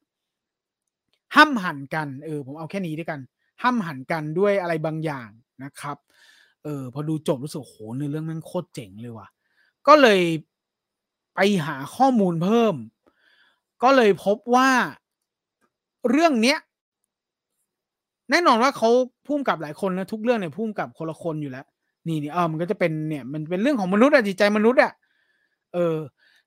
[1.34, 3.20] ห้ามหันกันเออผมเอาแค่นี้ด้วยกัน
[3.62, 5.28] ห้ามหันกันด้วยอะไรบางอย่าง
[5.64, 5.96] นะครับ
[6.64, 9.28] เออพอดูจบรู้สึกโหเนื้อเรื่องมันโคตรเจ๋งเลยว่ะ
[9.86, 10.20] ก็เลย
[11.34, 12.74] ไปหาข้อมูลเพิ่ม
[13.84, 14.70] ก็เลยพบว่า
[16.10, 16.58] เรื่องเนี้ย
[18.30, 18.90] แน่นอนว่าเขา
[19.26, 21.66] พุ่มกับหลายคนนะทุกเรื่องเนี่ยพุ่มกับคนละคนอยู่แล้ว
[22.06, 24.92] นี่นี่เออมันก็จะเป็นเนี่ย มันเป็นเรื่องของมนุษย์อะจิตใจมนุษย์อะ
[25.74, 25.96] เออ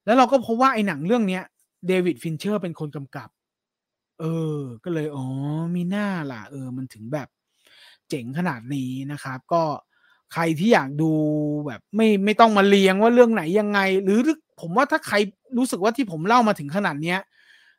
[0.06, 1.44] แล้วเราก็พบว่าไอ้หนังเรื่องเนี้ย
[1.88, 3.30] เดวิดฟินเชอร์เป็นคนกำกับ
[4.20, 5.26] เออ ก็เลยอ๋อ
[5.76, 7.28] มีหน้าล่ะ เออ มันถึงแบบ
[8.10, 9.64] เจ๋งขนาดนี้นะครับ ก็
[10.34, 11.12] ใครที่อยากดู
[11.68, 14.20] แบบ ไม่ไม่ต้องมาเลียงว่าเรื่องไหนยังไง หรือ
[14.60, 15.16] ผมว่าถ้าใคร
[15.58, 17.20] รู้สึกว่าที่ผมเล่ามาถึงขนาดเนี้ย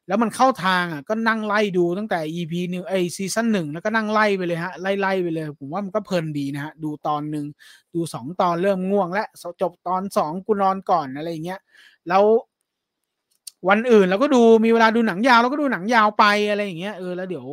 [0.09, 7.47] แล้วมันเข้าทางอะก็นั่งไล่ดูตั้งแต่ EP หนึ่งไอซีซั่นหนึ่งแล้วก็นั่งไล่ไปเลยฮะไล่ไล่ไปเลย ผมว่ามันก็เพลินดีนะฮะดูตอนหนึ่ง
[7.95, 9.25] ดูสองตอนเริ่มง่วง และ
[9.63, 11.61] จบตอนสองกูนอนก่อนอะไรเงี้ย
[12.09, 12.25] แล้ว
[13.69, 17.47] วันอื่นเราก็ดูมีเวลาดูหนังยาวเราก็ดูหนังยาวไปอะไรอย่างเงี้ยเออแล้วเดี๋ยว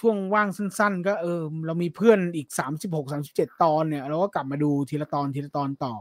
[0.00, 5.94] ช่วงว่างสั้น ๆ ก็เออเรามีเพื่อนอีกสามสิบหกสามสิบเจ็ดตอนเนี่ย เราก็กลับมาดูทีละตอนทีละตอนต่อ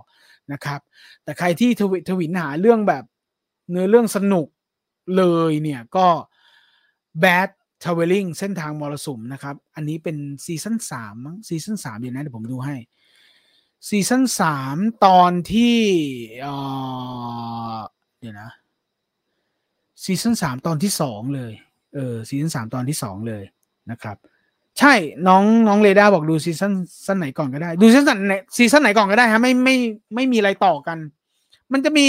[0.54, 0.80] นะครับ
[1.24, 3.04] แต่ใครที่ทวิทวินหาเรื่องแบบ
[3.70, 4.48] เนื้อเรื่องสนุก
[5.18, 6.08] เลยเนี่ยก็
[7.24, 7.50] Bad
[7.84, 12.76] Traveling เส้นทางมรสุมนะครับ อันนี้เป็นซีซั่นสามมั้งซีซั่นสามเดี๋ยวนะเดี๋ยวผมดูให้
[13.88, 15.78] ซีซั่นสามตอนที่
[16.42, 16.48] เอ
[17.74, 17.76] อ
[18.20, 18.50] เดี๋ยวนะ
[20.04, 21.54] ซีซั่นสามตอนที่สองเลย
[21.96, 23.44] เออซีซั่นสามตอนที่สองเลย
[23.92, 24.18] นะครับ
[24.80, 24.94] ใช่
[25.28, 26.74] น้องน้องเรดาบอกดูซีซั่น
[27.06, 29.76] ซันไหนก่อนก็ได้ ดูซีซั่นไหนซีซั่นไหนก่อนก็ได้ฮะไม่ไม่
[30.16, 30.98] ไม่มีอะไรต่อกัน
[31.74, 32.06] มันจะมี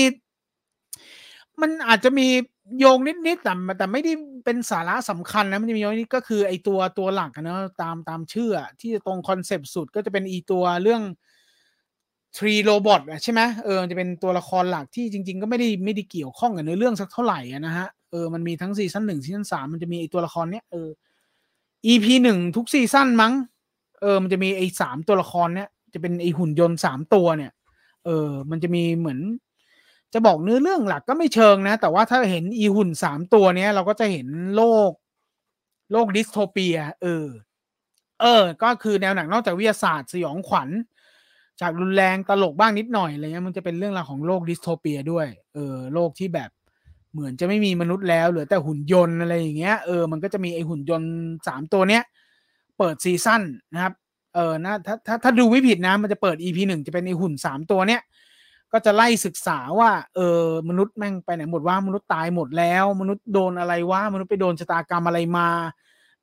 [1.61, 2.27] มันอาจจะมี
[2.78, 4.12] โยงนิดๆแต่แต่ไม่ได้
[4.45, 8.51] เป็นสาระสำคัญนะมันจะมีโยงนิดก็คือไอตัวตัวหลักนะตามตามชื่อ
[8.81, 11.03] ที่ตรง concept สุดก็จะเป็นอีตัวเรื่อง
[12.36, 20.89] Three Robot ใช่ไหมเออจะเป็นตัวละครหลักที่จริง ๆ ก็ไม่ได้ไม่ได้เกี่ยวข้องกับเนื้อเรื่องสักเท่าไหร่นะฮะเออมันมีทั้งซีซั่นหนึ่งซีซั่นสามมันจะมีไอตัวละครเนี้ยเออ
[21.86, 23.32] EP หนึ่งทุกซีซั่นมั้ง
[24.00, 27.52] เออ มันจะมีไอ้สามตัวละครเนี้ยจะเป็นไอ้หุ่นยนต์สามตัวเนี่ย
[28.05, 29.20] เออ มันจะมีเหมือน
[30.14, 34.90] จะบอกเนื้อเรื่องหลักก็ไม่เชิงนะ แต่ว่าถ้าเห็นอีหุ่นสามตัวเนี้ย เราก็จะเห็นโลก
[35.92, 37.26] โลก dystopia เออ
[38.20, 40.68] เออ ก็คือแนวหนังนอกจากวิทยาศาสตร์สยองขวัญ
[41.60, 46.50] ฉากรุนแรงตลกบ้างนิดหน่อยอะไรเงี้ยมันจะเป็นเรื่องราวของโลก dystopia ด้วย เออ โลกที่แบบ
[47.12, 51.10] เหมือนจะไม่มีมนุษย์แล้วเหลือแต่หุ่นยนต์อะไรอย่างเงี้ยเออมันก็จะมีไอหุ่นยนต์
[51.48, 52.02] สามตัวเนี้ย
[52.78, 53.43] เปิดซีซั่น
[53.74, 53.93] นะครับ
[54.35, 58.02] เออนะถ้าถ้าถ้าดูไม่ผิดนะมันจะเปิด EP หนึ่งจะเป็นไอหุ่นสามตัวเนี้ย
[58.72, 65.48] ก็จะไล่ศึกษาว่าเออมนุษย์แม่งไปไหนหมดว่ามนุษย์ตายหมดแล้ว มนุษย์โดนอะไรวะมนุษย์ไปโดนชะตากรรมอะไรมา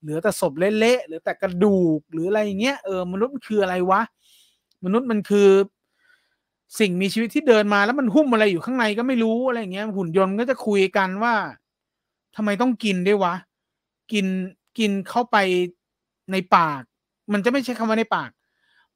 [0.01, 4.01] เหลือแต่ศพเละๆหลือแต่กระดูกหรืออะไรอย่างเงี้ยเออมนุษย์มันคืออะไรวะ
[4.85, 5.49] มนุษย์มันคือ
[6.79, 11.33] สิ่งมีชีวิตที่เดินมาแล้วมันหุ้มอะไรอยู่ข้างในก็ไม่รู้อะไรเงี้ย หุ่นยนต์ก็จะคุยกันว่า
[12.35, 13.35] ทำไมต้องกินด้วยวะ
[14.11, 14.25] กิน
[14.77, 15.37] กินเข้าไป
[16.31, 16.81] ในปาก
[17.33, 18.29] มันจะไม่ใช่คำว่าในปาก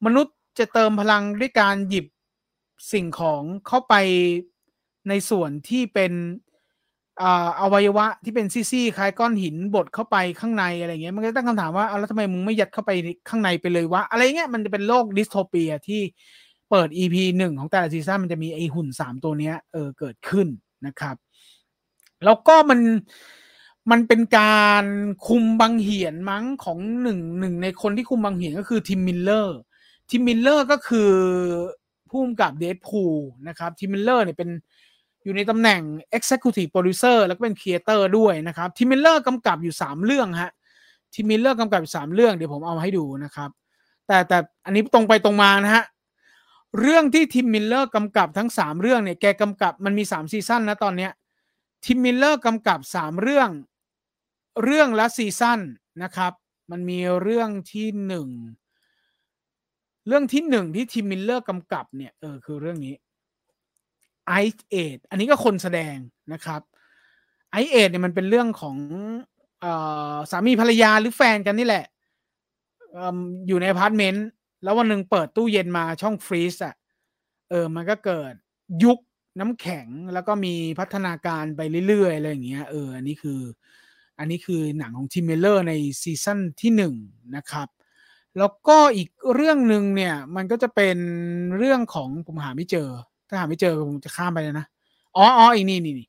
[0.05, 2.05] มนุษย์จะเติมพลังด้วยการหยิบ
[2.91, 3.93] สิ่งของเข้าไป
[5.09, 6.13] ในส่วนที่เป็น
[7.61, 12.91] อวัยวะที่เป็นซี่ๆคล้ายก้อนหินบดเข้าไปข้างในอะไรเงี้ยมันก็ตั้งคำถามว่าแล้วทำไมมึงไม่ยัดเข้าไป
[13.29, 16.01] ข้างในไปเลยวะอะไรเงี้ยมันจะเป็นโลก dystopia ที่
[16.69, 20.47] เปิด EP หนึ่งของแต่ละซีซั่นมันจะมีไอหุ่นสามตัวเนี้ยเออเกิดขึ้น
[20.85, 21.15] นะครับ
[22.25, 22.79] แล้วก็มัน
[23.91, 24.85] มันเป็นการ
[25.27, 31.11] คุมบังเหียนมั้งของหนึ่งหนึ่งในคนที่คุมบังเหียนก็คือ Tim Miller Tim Miller ก็คือ
[32.09, 33.15] ผู้กำกับ Deadpool
[33.47, 34.49] นะครับ Tim Miller เนี่ยเป็น
[35.23, 35.81] อยู่ในตำแหน่ง
[36.17, 40.51] Executive Producer แล้วก็เป็น Creator ด้วยนะครับ Tim Miller กำกับอยู่สามเรื่องฮะ
[41.15, 43.49] Tim Miller กำกับอยู่สามเรื่องเดี๋ยวผมเอามาให้ดูนะครับ
[44.07, 45.83] แต่แต่อันนี้ตรงไปตรงมานะฮะ
[46.79, 51.11] เรื่องที่ Tim Miller กำกับทั้งสามเรื่องเนี่ยแกกำกับมันมีสามซีซั่นนะตอนเนี้ย
[51.85, 53.49] Tim Miller กำกับสามเรื่อง
[54.63, 55.59] เรื่องละซีซั่น
[56.03, 56.33] นะครับ
[56.71, 58.27] มันมีเรื่องที่หนึ่ง
[60.07, 62.95] เรื่องที่หนึ่งที่ Tim Miller กำกับเนี่ยเออคือเรื่องนี้
[64.27, 64.33] ไอ
[64.69, 65.95] เอดอันนี้ก็คนแสดง
[66.33, 66.61] นะครับ
[67.51, 68.77] ไอเอดเนี่ยมันเป็นเรื่องของ
[69.63, 69.65] อ
[70.31, 71.85] สามีภรรยาหรือแฟนกันนี่แหละ
[73.47, 74.27] อยู่ในอพาร์ตเมนต์
[74.63, 76.75] แล้ววันหนึ่งเปิดตู้เย็นมาช่อง freeze อะ
[77.49, 78.33] เออมันก็เกิด
[78.83, 78.99] ยุค
[79.39, 83.39] น้ำแข็งแล้วก็มีพัฒนาการไปเรื่อยๆอะไรอย่างเงี้ยเอออันนี้คือ
[84.19, 86.93] อันนี้คือหนังของ Tim Miller ในซีซั่นที่หนึ่ง
[87.35, 87.67] นะครับ
[88.37, 90.97] แล้วก็อีกเรื่องหนึ่งเนี่ย มันก็จะเป็น
[91.57, 92.89] เรื่องของผมหาไม่เจอ
[93.27, 94.65] ถ้าหาไม่เจอผมจะข้ามไปเลยนะ
[95.15, 96.07] อ๋ออ๋ออีกนี่นี่นี่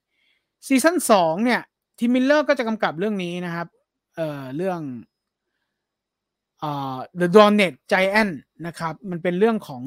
[0.66, 1.60] ซีซั่นสองเนี่ย
[1.98, 3.66] Tim Miller ก็จะกำกับเรื่องนี้นะครับ
[4.16, 4.80] เอ่อเรื่อง
[7.20, 8.34] The d o n e t Giant
[8.66, 9.84] นะครับ มันเป็นเรื่องของ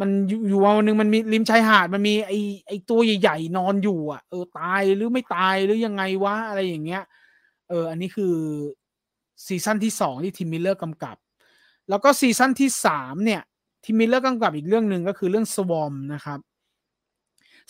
[0.00, 0.10] มัน
[0.48, 2.32] อยู่วันหนึ่งมันมีริมชายหาดมันมีไอ
[2.66, 7.02] ไอตัวใหญ่ๆนอนอยู่อะเออตายหรือไม่ตายหรือยังไงวะอะไรอย่างเงี้ย
[7.68, 8.34] เออ อันนี้คือ
[9.46, 11.16] ซีซั่นที่สองที่ Tim Miller กำกับ
[11.88, 13.42] แล้วก็ซีซั่นที่สามเนี่ย
[13.84, 16.38] Tim Miller กำกับอีกเรื่องหนึ่งก็คือเรื่อง Swarm นะครับ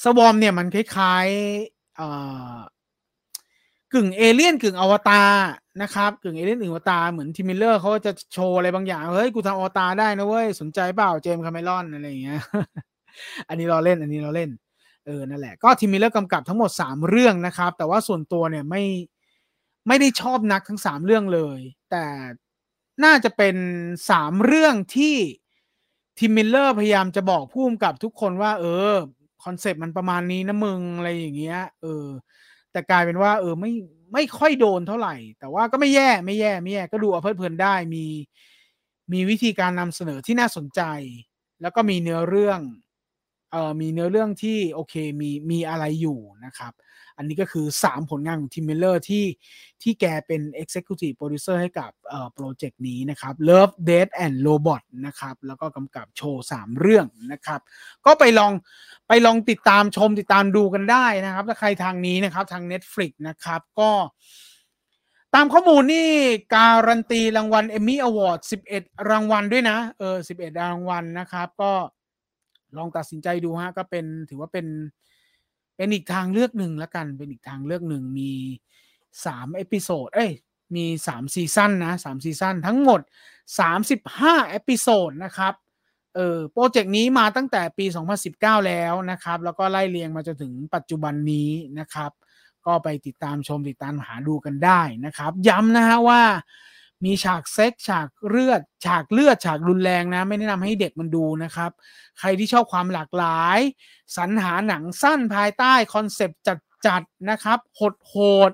[0.05, 2.78] Swarm เนี่ยมันคล้ายๆ
[3.95, 5.31] กึ่งเอเลี่ยนกึ่งอวตาร
[5.83, 12.41] นะครับกึ่งเอเลี่ยนกึ่งอวตารเหมือน Tim Miller เขาจะโชว์อะไรบางอย่างเฮ้ยกูทำอวตารได้นะเว้ยสนใจเปล่าเจมส์คาเมรอนอะไรอย่างเงี้ย
[13.49, 14.51] อันนี้เราเล่นอันนี้เราเล่น
[15.07, 18.83] เออนั่นแหละก็ Tim Miller กำกับทั้งหมดสามเรื่องนะครับ แต่ว่าส่วนตัวเนี่ยไม่
[19.89, 21.61] ไม่ได้ชอบนักทั้งสามเรื่องเลย
[21.91, 22.05] แต่
[23.05, 23.57] น่าจะเป็น
[24.11, 25.17] สามเรื่องที่
[26.19, 28.95] Tim Miller พยายามจะบอกผู้กำกับทุกคนว่า เออ
[29.45, 32.07] คอนเซปต์มันประมาณนี้นะมึงอะไรอย่างเงี้ยเออ
[32.79, 33.73] แต่กลายเป็นว่า เออไม่
[34.13, 38.05] ไม่ค่อยโดนเท่าไหร่ แต่ว่าก็ไม่แย่ไม่แย่ไม่แย่ก็ดูเอาเพลิดเพลินได้มี
[39.13, 40.83] มีวิธีการนำเสนอที่น่าสนใจ
[41.63, 42.61] แล้วก็มีเนื้อเรื่อง
[43.53, 46.73] เอ่อมีเนื้อเรื่องที่โอเคมีมีอะไรอยู่นะครับ
[47.19, 49.25] อันนี้ก็คือ 3 ผลงานของ Tim Miller ที่
[49.83, 51.91] ที่แกเป็น Executive Producer ให้กับ
[52.35, 57.61] โปรเจกต์นี้นะครับ Love Death and Robots นะครับ แล้วก็กำกับโชว์ 3 เรื่องนะครับ
[58.07, 58.53] ก็ไปลอง
[59.09, 63.91] ไปลองติดตามชมติดตามดูกันได้นะครับ ถ้าใครทางนี้นะครับทาง Netflix นะครับก็
[65.35, 66.09] ตามข้อมูลนี่
[66.55, 68.41] การันตีรางวัล Emmy Award
[68.75, 71.73] 11 รางวัลด้วยนะ เออ11 รางวัลนะครับ ก็
[72.77, 74.67] ลองตัดสินใจดูฮะ ก็เป็นถือว่าเป็น
[75.79, 78.33] เป็นอีกทางเลือกหนึ่งแล้วกัน เป็นอีกทางเลือกหนึ่งมี
[79.27, 80.33] สาม episode เอ้ย
[80.77, 83.01] มีสามซีซั่นนะสามซีซั่นทั้งหมด
[83.59, 85.55] สามสิบห้า episode นะครับ
[86.15, 87.87] เออโปรเจกต์นี้มาตั้งแต่ปี
[88.27, 92.11] 2019 แล้วนะครับ แล้วก็ไล่เรียงมาจนถึงปัจจุบันนี้นะครับ
[92.67, 96.23] ก็ไปติดตามชมติดตามหาดูกันได้นะครับ ย้ำนะฮะว่า
[97.05, 101.71] มีฉากเซ็กซ์ฉากเลือด ฉากเลือดฉากรุนแรงนะ ไม่แนะนำให้เด็กมันดูนะครับ
[102.19, 103.59] ใครที่ชอบความหลากหลาย
[104.17, 106.41] สรรหาหนังสั้นภายใต้คอนเซปต์
[106.87, 108.15] จัดๆนะครับโหดโห
[108.49, 108.51] ด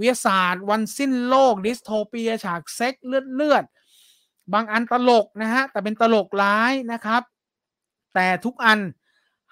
[0.00, 3.64] วิทยาศาสตร์ วันสิ้นโลก dystopia ฉากเซ็กซ์เลือดเลือด
[4.52, 7.22] บางอันตลกนะฮะแต่เป็นตลกร้ายนะครับ
[8.14, 8.78] แต่ทุกอัน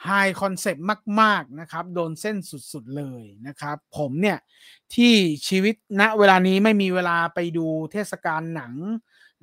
[0.05, 0.85] high concept
[1.21, 2.37] มาก ๆ นะครับ โดนเส้น
[2.73, 4.39] สุด ๆ เลยนะครับ ผมเนี่ย
[4.95, 5.15] ที่
[5.49, 8.75] ชีวิตณเวลานี้ไม่มีเวลาไปดูเทศกาลหนัง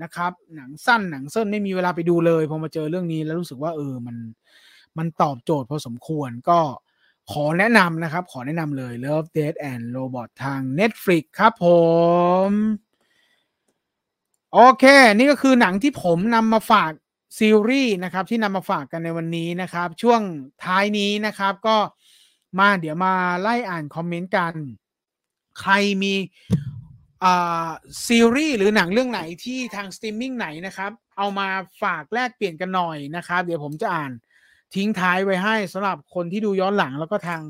[0.04, 4.18] นะครับ หนังสั้นหนังเส้นไม่มีเวลาไปดูเลยพอมาเจอเรื่องนี้แล้วรู้สึกว่าเออมัน
[4.98, 6.60] มันตอบโจทย์พอสมควรก็
[7.32, 11.66] ขอแนะนำนะครับ ขอแนะนำเลย Love Death and Robot ทาง Netflix ครับผ
[12.48, 12.50] ม
[14.54, 14.86] โอเค
[15.16, 16.92] นี่ก็คือหนังที่ผมนำมาฝาก
[17.38, 20.22] ซีรีส์นะครับที่นำมาฝากกันในวันนี้นะครับ ช่วง
[20.66, 21.78] ท้ายนี้นะครับก็
[22.60, 24.54] มาเดี๋ยวมาไล่อ่านคอมเมนต์กัน
[25.60, 25.74] ใคร
[26.04, 26.14] มี
[28.08, 31.48] ซีรีส์หรือหนังเรื่องไหนที่ทางสตรีมมิ่งไหนนะครับ เอามา
[31.84, 34.12] ฝากแลกเปลี่ยนกันหน่อยนะครับ เดี๋ยวผมจะอ่าน
[34.76, 37.42] ทิ้งท้ายไว้ให้สำหรับคนที่ดูย้อนหลังแล้วก็ทาง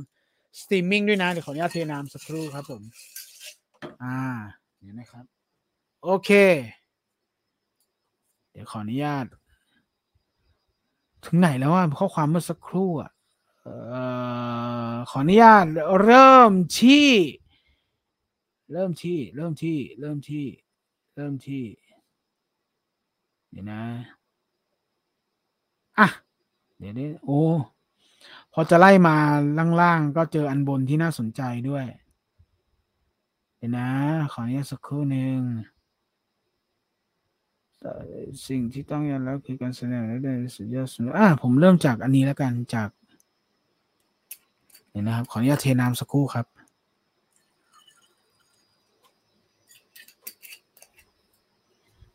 [0.59, 2.81] สตรีมมิ่งด้วยนะ เดี๋ยวขออนุญาตเทน้ำสักครู่ครับผม
[4.03, 4.19] อ่า
[4.79, 5.25] เดี๋ยวนะครับ
[6.03, 6.29] โอเค
[8.51, 9.25] เดี๋ยวขออนุญาต
[11.25, 13.11] ถึงไหนแล้วว่าข้อความเมื่อสักครู่อะ
[15.09, 15.65] ขออนุญาต
[16.03, 17.09] เริ่มที่
[18.71, 20.45] เริ่มที่ เริ่มที่ เริ่มที่
[21.15, 21.63] เริ่มที่
[23.51, 23.81] เดี๋ยวนะ
[25.99, 26.07] อะ
[26.79, 27.41] เดี๋ยวนี้โอ้
[28.53, 29.15] พอจะไล่มา
[29.81, 31.85] ล่างๆ ก็เจออันบนที่น่าสนใจด้วย
[33.57, 33.89] เดี๋ยวนะ
[34.31, 35.39] ขออนุญาตสักครู่หนึ่ง
[38.47, 42.89] สิ่งที่ต้องยอมรับคือการแสดงและได้สุดยอดสุดอ่าผมเริ่มจากอันนี้แล้วกันจาก
[44.89, 46.45] เนี่ยนะครับ ขออนุญาตเทน้ำสักครู่ครับ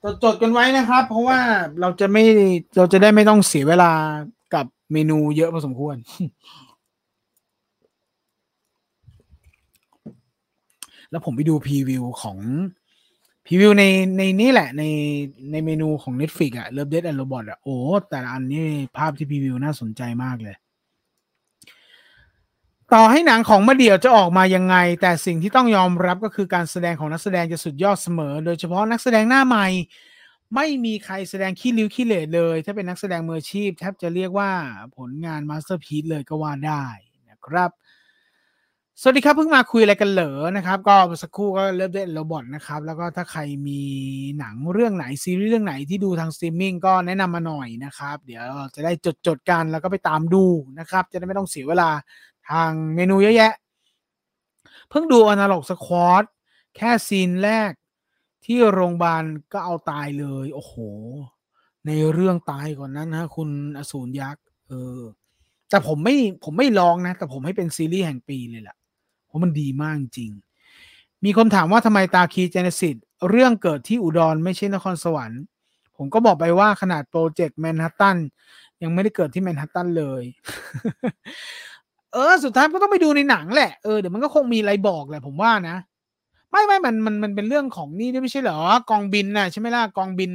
[0.02, 1.38] จดจดกันไว้นะครับ เพราะว่า
[1.80, 2.22] เราจะไม่
[2.76, 3.92] เราจะได้ไม่ต้องเสียเวลา
[4.54, 5.96] กับเมนูเยอะพอสมควร
[11.10, 12.38] แล้วผมไปดู preview ของ
[13.48, 13.84] preview ใน
[14.18, 14.82] ในนี้แหละใน
[15.50, 17.76] ในเมนูของ Netflix อะ Love Death and Robots อะโอ้
[18.08, 18.66] แต่ละอันนี้
[18.96, 20.56] ภาพที่ preview น่าสนใจมากเลย
[22.94, 29.66] ต่อให้หนังของมะเดี่ยวจะออกมายังไง แต่สิ่งที่ต้องยอมรับก็คือการแสดงของนักแสดงจะสุดยอดเสมอ โดยเฉพาะนักแสดงหน้าใหม่
[30.54, 34.50] ไม่มีใครแสดงขี้ริ้วขี้เหร่เลย ถ้าเป็นนักแสดงมืออาชีพแทบจะเรียกว่า
[34.96, 36.84] ผลงาน masterpiece เลยก็ว่าได้
[37.30, 37.70] นะครับ
[39.02, 43.82] สวัสดีครับเพิ่งมาคุยอะไรกันเหรอนะครับ ก็สักครู่ก็เริ่มเล่น robot นะครับ แล้วก็ถ้าใครมี
[44.38, 48.42] หนังเรื่องไหนซีรีส์เรื่องไหนที่ดูทางสตรีมมิ่งก็แนะนำมาหน่อยนะครับ เดี๋ยว
[48.74, 50.44] จะได้จดจดกันแล้วก็ไปตามดู
[50.78, 51.90] นะครับ จะได้ไม่ต้องเสียเวลา
[52.50, 53.52] ทางเมนูเยอะแยะ
[54.90, 56.24] เพิ่งดู Analog Squad
[56.76, 57.72] แค่ scene แรก
[58.44, 59.22] ที่โรงพยาบาล
[59.52, 60.74] ก็เอาตายเลย โอ้โห
[61.86, 65.00] ในเรื่องตายก่อนนั้นนะคุณอสูรยักษ์เออ
[65.70, 68.77] แต่ผมไม่ผมไม่ลองนะ แต่ผมให้เป็นซีรีส์แห่งปีเลยแหละ
[69.28, 70.30] เพราะมันดีมากจริง
[71.24, 72.96] มีคนถามว่าทำไมตาคลี Genesis
[73.30, 75.42] เรื่องเกิดที่อุดรไม่ใช่นครสวรรค์
[75.96, 78.16] ผมก็บอกไปว่าขนาดโปรเจกต์แมนฮัตตัน
[78.82, 80.22] ยังไม่ได้เกิดที่แมนฮัตตันเลย
[82.12, 85.76] เออ สุดท้ายก็ต้องไปดูในหนังแหละ เออเดี๋ยวมันก็คงมีอะไรบอกแหละผมว่านะ
[86.50, 88.60] ไม่ไม่มันมันมันเป็นเรื่องของนี่ไม่ใช่เหรอ
[88.90, 90.32] กองบินน่ะใช่ไหมล่ะกองบิน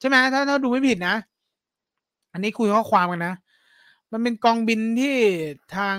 [0.00, 1.14] ใช่ไหมถ้าถ้าดูไม่ผิดนะ
[2.32, 3.34] อันนี้คุยข้อความกันนะ
[4.12, 5.16] มันเป็นกองบินที่
[5.76, 5.98] ทาง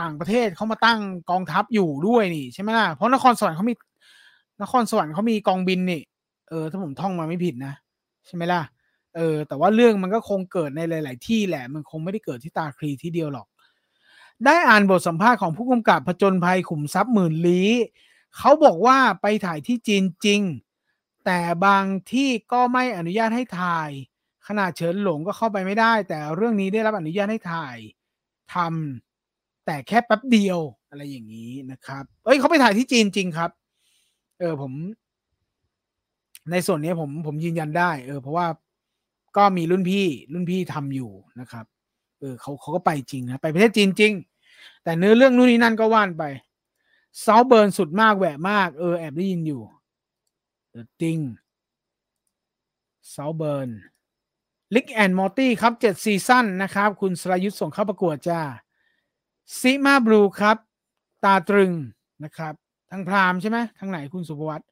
[0.00, 1.00] ต่างประเทศเขามาตั้ง
[1.30, 3.74] กองทัพอยู่ด้วยนี่ใช่ไหมล่ะเพราะนครสวรรค์เขามี
[4.62, 6.02] นครสวรรค์เขามีกองบินนี่
[6.48, 7.74] เออถ้าผมท่องมาไม่ผิดนะ
[8.26, 8.62] ใช่ไหมล่ะ
[9.16, 13.46] เออแต่ว่าเรื่องมันก็คงเกิดในหลาย ๆ ที่แหละ มันคงไม่ได้เกิดที่ตาคลีที่เดียวหรอก
[14.44, 17.70] ได้อ่านบทสัมภาษณ์ของผู้กำกับผจญภัยขุมทรัพย์หมื่นลี้
[18.36, 20.40] เขาบอกว่าไปถ่ายที่จีนจริง
[21.24, 23.90] แต่บางที่ก็ไม่อนุญาตให้ถ่าย
[24.48, 27.76] ขนาดเฉินหลงก็เข้าไปไม่ได้ แต่เรื่องนี้ได้รับอนุญาตให้ถ่าย
[28.54, 30.58] ทำแต่แค่แป๊บเดียว
[30.90, 33.50] อะไรอย่างนี้นะครับ เอ้ยเขาไปถ่ายที่จีนจริงครับ
[34.40, 34.72] เออผม
[36.50, 38.46] ในส่วนนี้ผมผมยืนยันได้ เออ เพราะว่า
[39.36, 41.10] ก็มีรุ่นพี่รุ่นพี่ทำอยู่
[41.40, 41.66] นะครับ
[42.20, 44.12] เออเขาเขาก็ไปจริงนะไปประเทศจีนจริง
[44.84, 46.24] แต่เนื้อเรื่องนู่นนี่นั่นก็ว่ากันไป
[47.20, 49.62] slow burn สุดมากแหวะมากเออแอบได้ยินอยู่
[50.70, 51.18] เดอะติง
[53.10, 53.70] slow burn
[54.74, 58.40] Rick and Morty ครับเจ็ดซีซั่นนะครับ คุณสรายุทธ์ส่งเข้าประกวดจ้า
[59.58, 60.56] Zima Blue ครับ
[61.24, 61.72] ตาตรึง
[62.24, 62.54] นะครับ
[62.90, 64.62] ทาง Prime ใช่ไหมทางไหนคุณสุภวัต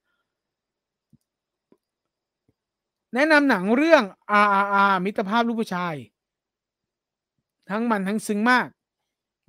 [3.14, 4.02] แนะนำหนังเรื่อง
[4.44, 5.94] RRR มิตรภาพลูกผู้ชาย
[7.70, 8.66] ทั้งมันทั้งซึ้งมาก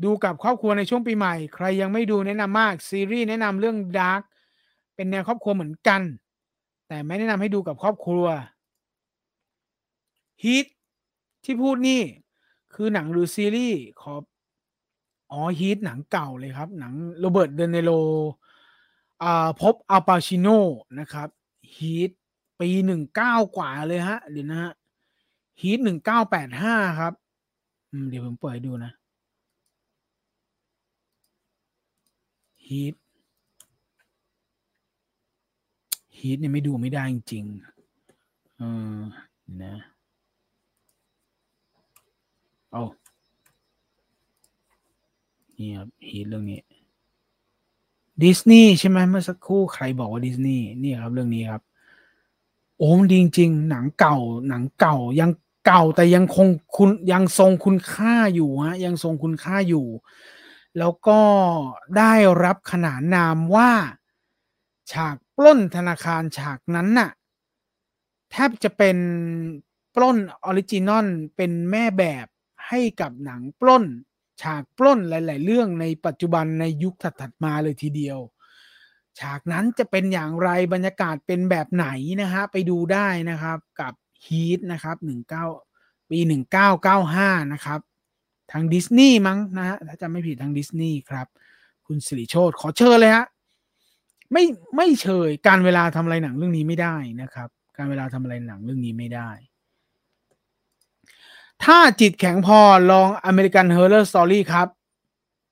[0.03, 4.22] ดูกับครอบครัวในช่วงปีใหม่ ใครยังไม่ดูแนะนำมาก ซีรีส์แนะนำเรื่อง Dark
[4.95, 6.01] เป็นแนวครอบครัวเหมือนกัน
[6.88, 8.26] แต่ไม่แนะนำให้ดูกับครอบครัว
[10.44, 10.66] ฮิต
[11.44, 12.02] ที่พูดนี่
[12.74, 14.14] คือหนังหรือซีรีส์ขอ
[15.32, 17.91] อ๋อฮิตหนังเก่าเลยครับ หนังโรเบิร์ตเดนเนโร
[19.24, 20.48] อ่าพบอัลปาชิโน
[20.99, 21.30] นะครับ
[21.78, 22.12] ฮิต
[22.60, 24.72] ปีหนึ่งเก้ากว่าเลยฮะเดี๋ยวนะฮะ
[25.62, 27.14] ฮีทหนึ่งเก้าแปดห้าครับ
[28.10, 28.91] เดี๋ยวผมเปิดดูนะ
[32.66, 32.94] ฮีท
[36.18, 38.64] ฮีทเนี่ยไม่ดูไม่ได้จริงๆเอ
[38.98, 38.99] อ
[39.64, 39.76] นะ
[42.71, 42.83] เอา
[45.57, 46.59] นี่ครับฮีทเรื่องนี้
[48.23, 51.61] ดิสนีย์ใช่ไหมเมื่อสักครู่ใครบอกว่าดิสนีย์นี่ครับเรื่องนี้ครับ
[52.77, 54.17] โอ้ดีจริงๆหนังเก่า
[54.47, 55.31] หนังเก่ายัง
[55.65, 59.85] เก่าแต่ยังคงคุณยังทรงคุณค่าอยู่ฮะยังทรงคุณค่าอยู่
[60.77, 61.21] แล้วก็
[61.97, 62.13] ได้
[62.43, 63.71] รับขนานนามว่า
[64.91, 67.09] ฉากปล้นธนาคารฉากนั้นน่ะ
[68.31, 68.97] แทบจะเป็น
[69.95, 72.27] ปล้น original เป็นแม่แบบ
[72.67, 73.85] ให้กับหนังปล้น
[74.41, 78.19] ฉากปล้นหลาย ๆ เรื่องในปัจจุบันในยุคถัดๆมาเลยทีเดียว
[79.19, 81.87] ฉากนั้นจะเป็นอย่างไรบรรยากาศเป็นแบบไหน
[82.21, 83.93] นะฮะไปดูได้นะครับกับ
[84.26, 85.45] Heat นะครับหนึ่งเก้า
[86.09, 87.79] ปีหนึ่งเก้าเก้าห้านะครับ
[88.51, 91.27] ทางดิสนีย์มั้งนะฮะถ้าจำไม่ผิดทางดิสนีย์ครับ
[91.87, 93.25] คุณสิริโชตขอเชิญเลยฮะ
[94.31, 94.43] ไม่
[94.75, 99.31] ไม่เชยกาลเวลาทำอะไรหนังเรื่องนี้ไม่ได้นะครับ กาลเวลาทำอะไรหนังเรื่องนี้ไม่ได้
[101.64, 102.60] ถ้าจิตแข็งพอ
[102.91, 104.68] ลอง American Horror Story ครับ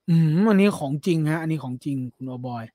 [0.10, 2.66] อืมอันนี้ของจริงฮะ อันนี้ของจริงคุณอบอย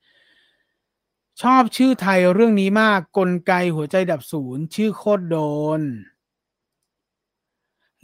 [1.42, 5.36] ชอบชื่อไทยเรื่องนี้มากกลไกหัวใจดับศูนย์ ชื่อโคตรโด
[5.78, 5.80] น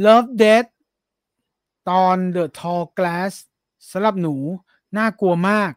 [0.04, 0.70] Love Death
[1.90, 3.32] ตอน The Tall Glass
[3.90, 4.36] สำหรับหนู
[4.96, 5.72] น่ากลัวมาก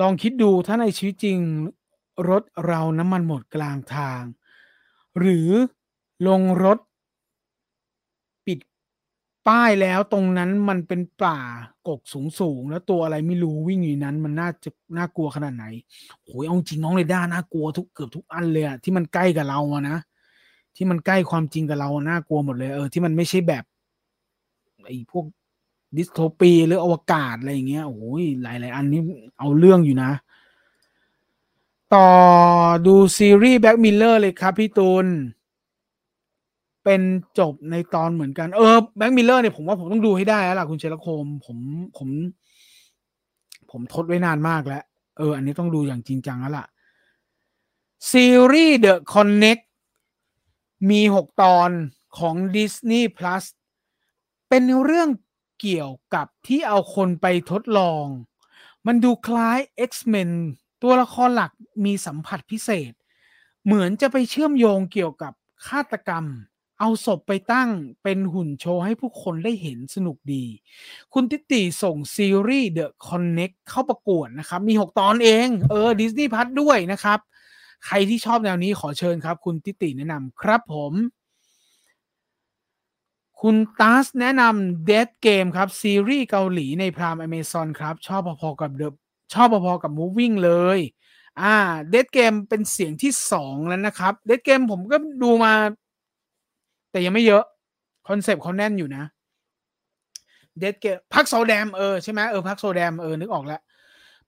[0.00, 1.38] ลองคิดดูถ้าในชีวิตจริง
[2.28, 4.22] รถเราน้ำมันหมดกลางทาง
[5.18, 5.48] หรือ
[6.28, 6.78] ลงรถ
[9.48, 11.38] ป้ายแล้วตรงนั้นมันเป็นป่า
[11.88, 15.64] กกสูงสูงแล้วตัวอะไรไม่รู้วิ่งอยู่นั้น มันน่าจะน่ากลัวขนาดไหน
[16.24, 19.98] โอ้ยเอาจริงน้องเรด้าน่ากลัวทุกเกือบทุกอันเลยอะที่มันใกล้กับเราอะนะ
[20.76, 23.64] ที่มันใกล้ความจริงกับเราน่ากลัวหมดเลยเออที่มันไม่ใช่แบบ
[24.86, 25.24] ไอ้พวก
[25.96, 29.00] dystopia หรืออวกาศอะไรอย่างเงี้ยโอ้ยหลายหลายอันนี้
[29.38, 30.10] เอาเรื่องอยู่นะ
[31.94, 32.08] ต่อ
[32.86, 35.06] ดูซีรีส์ Black Mirror เลยครับพี่ตูน
[36.84, 37.02] เป็น
[37.38, 41.58] จบในตอนเหมือนกัน เออแบงค์มิลเลอร์เนี่ยผมว่าผมต้องดูให้ได้แล้วล่ะคุณเชลโคม ผม
[41.96, 42.08] ผม
[43.70, 44.82] ผมทดไว้นานมากแล้ว
[45.18, 46.66] เออ อันนี้ต้องดูอย่างจริงจังแล้วล่ะ
[48.10, 49.62] ซีรีส์ The Connect
[50.90, 51.70] มีหกตอน
[52.18, 53.44] ของ Disney Plus
[54.48, 55.08] เป็นเรื่อง
[55.60, 58.04] เกี่ยวกับที่เอาคนไปทดลอง
[58.86, 59.58] มันดูคล้าย
[59.90, 60.30] X-Men
[60.82, 61.52] ตัวละครหลัก
[61.84, 62.92] มีสัมผัสพิเศษ
[63.64, 65.32] เหมือนจะไปเชื่อมโยงเกี่ยวกับ
[65.66, 66.24] ฆาตกรรม
[66.80, 67.70] เอาศพไปตั้ง
[68.02, 70.44] เป็นหุ่นโชว์ให้ผู้คนได้เห็นสนุกดี
[71.12, 77.18] คุณติติส่งซีรีส์ The Connect เข้าประกวดนะครับ มี 6 ตอนเอง เออดิสนีย์พัทด้วยนะครับ
[77.86, 80.92] ใครที่ชอบแนวนี้ขอเชิญครับ คุณติติแนะนำครับผม
[83.40, 88.82] คุณตัสแนะนำ Dead Game ครับ ซีรีส์เกาหลีในพรามอเมซอนครับ ชอบพอๆกับเด
[89.34, 90.78] ชอบพอๆกับ Moving เลย
[91.40, 91.56] อ่า
[91.92, 95.54] Death's Game เป็นเสียงที่สองแล้วนะครับ Death's Game ผมก็ดูมา
[96.90, 97.44] แต่ยังไม่เยอะ
[98.08, 99.04] concept เขาแน่นอยู่นะ
[100.62, 103.60] Death's Game พัคโซดัมเออใช่ไหมเออพัคโซดัมเออนึกออกแล้ว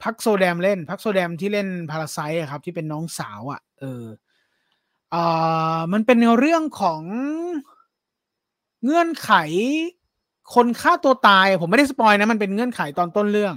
[0.03, 2.19] พัคโซดัมเล่นพัคโซดัมที่เล่น Parasite
[2.51, 4.05] ครับ ที่เป็นน้องสาวอะ่ะ เออ
[5.15, 7.03] อ่ามันเป็นเรื่องของ
[8.85, 9.33] เงื่อนไข
[10.55, 13.55] คนฆ่าตัวตาย ผมไม่ได้สปอยนะ มันเป็นเงื่อนไขตอนต้นเรื่อง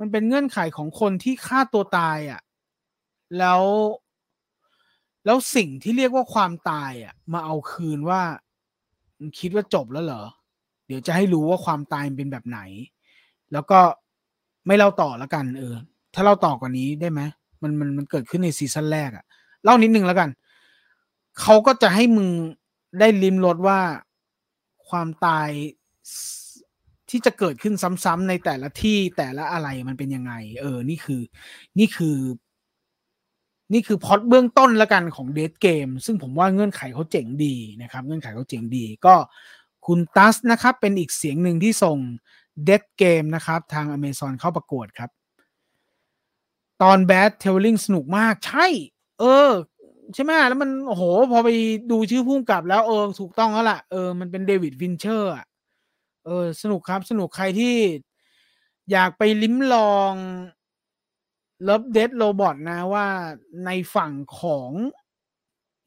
[0.00, 2.40] มันเป็นเงื่อนไขของคนที่ฆ่าตัวตายอะ่ะ
[3.38, 3.62] แล้ว
[5.28, 8.22] แล้วสิ่งที่เรียกว่าความตายอะ มาเอาคืนว่า
[9.38, 10.22] คิดว่าจบแล้วเหรอ
[10.86, 12.60] เดี๋ยวจะให้รู้ว่าความตายเป็นแบบไหน
[13.52, 13.80] แล้วก็
[14.66, 15.74] ไม่เล่าต่อแล้วกัน เออ
[16.14, 17.20] ถ้าเล่าต่อกว่านี้ได้ไหม
[17.62, 19.24] มันมันมันเกิดขึ้นในซีซั่นแรกอะ
[19.64, 20.28] เล่านิดนึงแล้วกัน
[21.40, 22.28] เขาก็จะให้มึง
[22.98, 23.80] ได้ลิมรสว่า
[24.88, 25.48] ความตาย
[27.10, 27.74] ที่จะเกิดขึ้น
[28.04, 31.20] ซ้ำๆในแต่ละที่แต่ละอะไรมันเป็นยังไง เออ นี่คือ
[31.78, 32.16] นี่คือ
[33.72, 39.14] นี่คือพอดเบื้องต้นละกันของเดทเกมซึ่งผมว่าเงื่อนไขเขาเจ๋งดีนะครับ เงื่อนไขเขาเจ๋งดีก็
[39.86, 41.98] คุณตัสนะครับ เป็นอีกเสียงหนึ่งที่ส่ง
[42.64, 45.10] เดทเกมนะครับ ทาง Amazon เข้าประกวดครับ
[46.82, 48.66] ตอน Bad Travelling สนุกมากใช่
[49.20, 49.50] เออ
[50.14, 51.48] ใช่ไหมแล้วมันโอ้โห พอไป
[51.90, 55.44] ดูชื่อผู้กำกับแล้วเออ ถูกต้องแล้วล่ะ เออ มันเป็น David Fincher อะ
[56.24, 57.74] เออ สนุกครับ สนุกใครที่
[58.92, 60.14] อยากไปลิ้มลอง
[61.62, 63.06] Love Death Robot นะว่า
[63.64, 64.70] ในฝั่งของ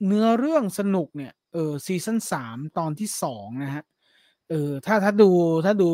[0.05, 3.83] เนื้อเรื่องสนุกเนี่ย เออซีซั่นสามตอนที่สองนะฮะ
[4.49, 5.29] เออถ้าถ้าดู
[5.65, 5.89] ถ้าดู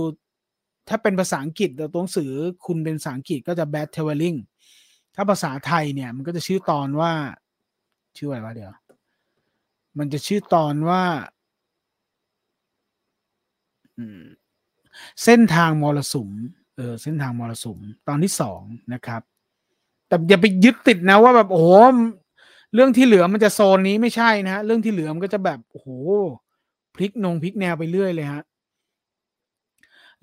[0.89, 2.31] ถ้าเป็นภาษาอังกฤษตัวหนังสือ
[2.65, 4.37] คุณเป็นภาษาอังกฤษก็จะ bad traveling
[5.15, 7.11] ถ้าภาษาไทยเนี่ย มันก็จะชื่อตอนว่า
[8.17, 8.73] ชื่ออะไรวะเดี๋ยว
[9.97, 11.03] มันจะชื่อตอนว่า
[15.23, 16.29] เส้นทางมรสุม
[16.75, 18.61] เออ เส้นทางมรสุม ตอนที่สอง
[18.93, 19.21] นะครับ
[20.07, 21.67] แต่อย่าไปยึดติดนะว่าแบบโอ้โห
[22.73, 25.89] เรื่องที่เหลือมันจะโซนนี้ไม่ใช่นะเรื่องที่เหลือมันก็จะแบบโอ้โห
[26.95, 28.43] พลิกนงพลิกแนวไปเรื่อยเลยฮะ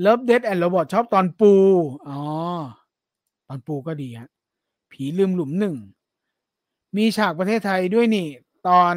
[0.00, 1.52] Love Death and Robot ชอบตอนปู
[2.08, 2.20] อ๋อ
[3.48, 4.30] ตอนปูก็ดีฮะ
[4.92, 5.76] ผีลืมหลุมหนึ่ง
[6.96, 8.28] มีฉากประเทศไทยด้วยนี่
[8.68, 8.94] ตอน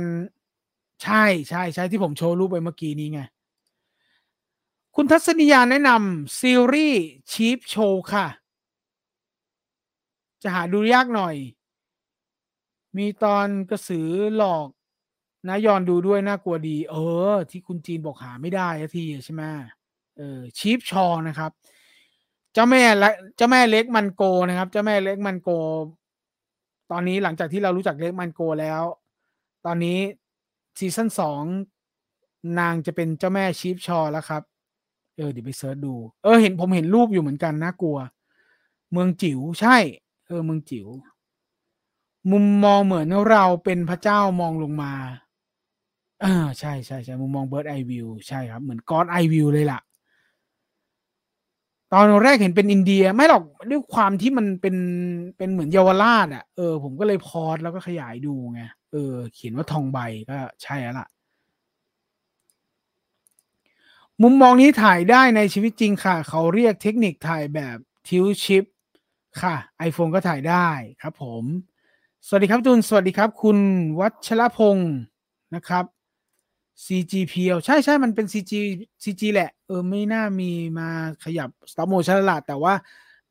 [1.04, 3.22] ใช่ใช่ใช่ที่ผมโชว์รูปไปเมื่อกี้นี้ไง
[4.96, 8.26] คุณทัศนียาแนะนำซีรีส์ Creepshow ค่ะ
[10.44, 11.36] จะหาดูยากหน่อย
[12.98, 14.08] มีตอนกระสือ
[14.38, 14.68] หลอก
[15.48, 16.96] นะย้อนดูด้วยน่ากลัวดี เอ
[17.32, 19.44] อ ที่คุณจีนบอกหาไม่ได้ทีใช่ไหม
[20.18, 21.52] เออ Creepshow นะครับ
[22.54, 25.50] เจ้าแม่และเจ้าแม่เล็กมันโกนะครับ เจ้าแม่เล็กมันโก
[26.92, 28.82] ตอนนี้หลังจากที่เรารู้จักเล็กมันโกแล้ว
[29.66, 30.00] ตอนนี้
[30.78, 31.44] ซีซั่นสอง
[32.60, 34.44] นางจะเป็นเจ้าแม่ Creepshow แล้วครับ
[35.18, 35.94] เออเดี๋ยวไป search ดู
[36.24, 37.98] เออเห็นผมเห็นรูปอยู่เหมือนกันน่ากลัว
[38.92, 39.78] เมืองจิ๋วใช่
[40.28, 40.88] เออเมืองจิ๋ว
[42.32, 44.94] มุมมองเหมือนเราเป็นพระเจ้ามองลงมา
[46.24, 49.80] อ่าใช่ใช่ใช่มุมมองเบิร์ดไอวิวใช่ครับ เหมือนกอดไอวิวเลยล่ะ
[51.94, 54.76] ตอนแรกเห็นเป็นอินเดียไม่หรอกด้วยความที่มันเป็น
[55.38, 60.00] เป็นเหมือนเยาวราชอะเออผมก็เลยพอดแล้วก็ขยายดูไงเออ เขียนว่าทองใบ
[60.30, 61.08] ก็ใช่แล้วล่ะ
[64.24, 67.78] มุมมองนี้ถ่ายได้ในชีวิตจริงค่ะ เขาเรียกเทคนิคถ่ายแบบ
[68.08, 68.64] ทิวชิป
[69.44, 69.56] ค่ะ
[69.90, 70.68] iPhone ก็ถ่ายได้
[71.02, 71.44] ครับผม
[72.28, 73.58] สวัสดีครับจุนสวัสดีครับ คุณ
[74.00, 74.94] วัชรพงศ์
[75.56, 75.86] นะครับ
[76.86, 78.54] CGPL ใช่ใช่มันเป็น CG
[79.04, 80.90] CG แหละ เออ ไม่น่ามีมา
[81.24, 82.74] ขยับ stop motion ละแต่ว่า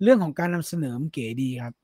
[0.02, 1.74] เรื่องของการนำเสนอเก๋ดีครับ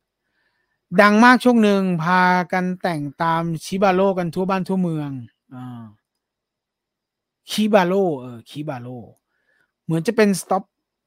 [1.01, 2.23] ดังมากช่วงหนึ่งพา
[2.53, 5.11] กันแต่งตามชิบาโลกันทั่วบ้านทั่วเมือง
[5.55, 5.85] อ่า
[7.51, 8.89] Jibaro เออ Jibaro
[9.85, 10.63] เหมือนจะเป็น stop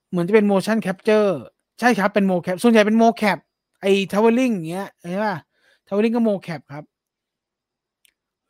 [0.10, 1.32] เหมือนจะเป็น motion capture
[1.80, 3.38] ใช่ครับเป็น mocap ส่วนใหญ่เป็น mocap
[3.82, 5.38] ไอ้ Travelling อย่างเงี้ยใช่ป่ะ
[5.88, 6.84] Travelling ก็ mocap ครับ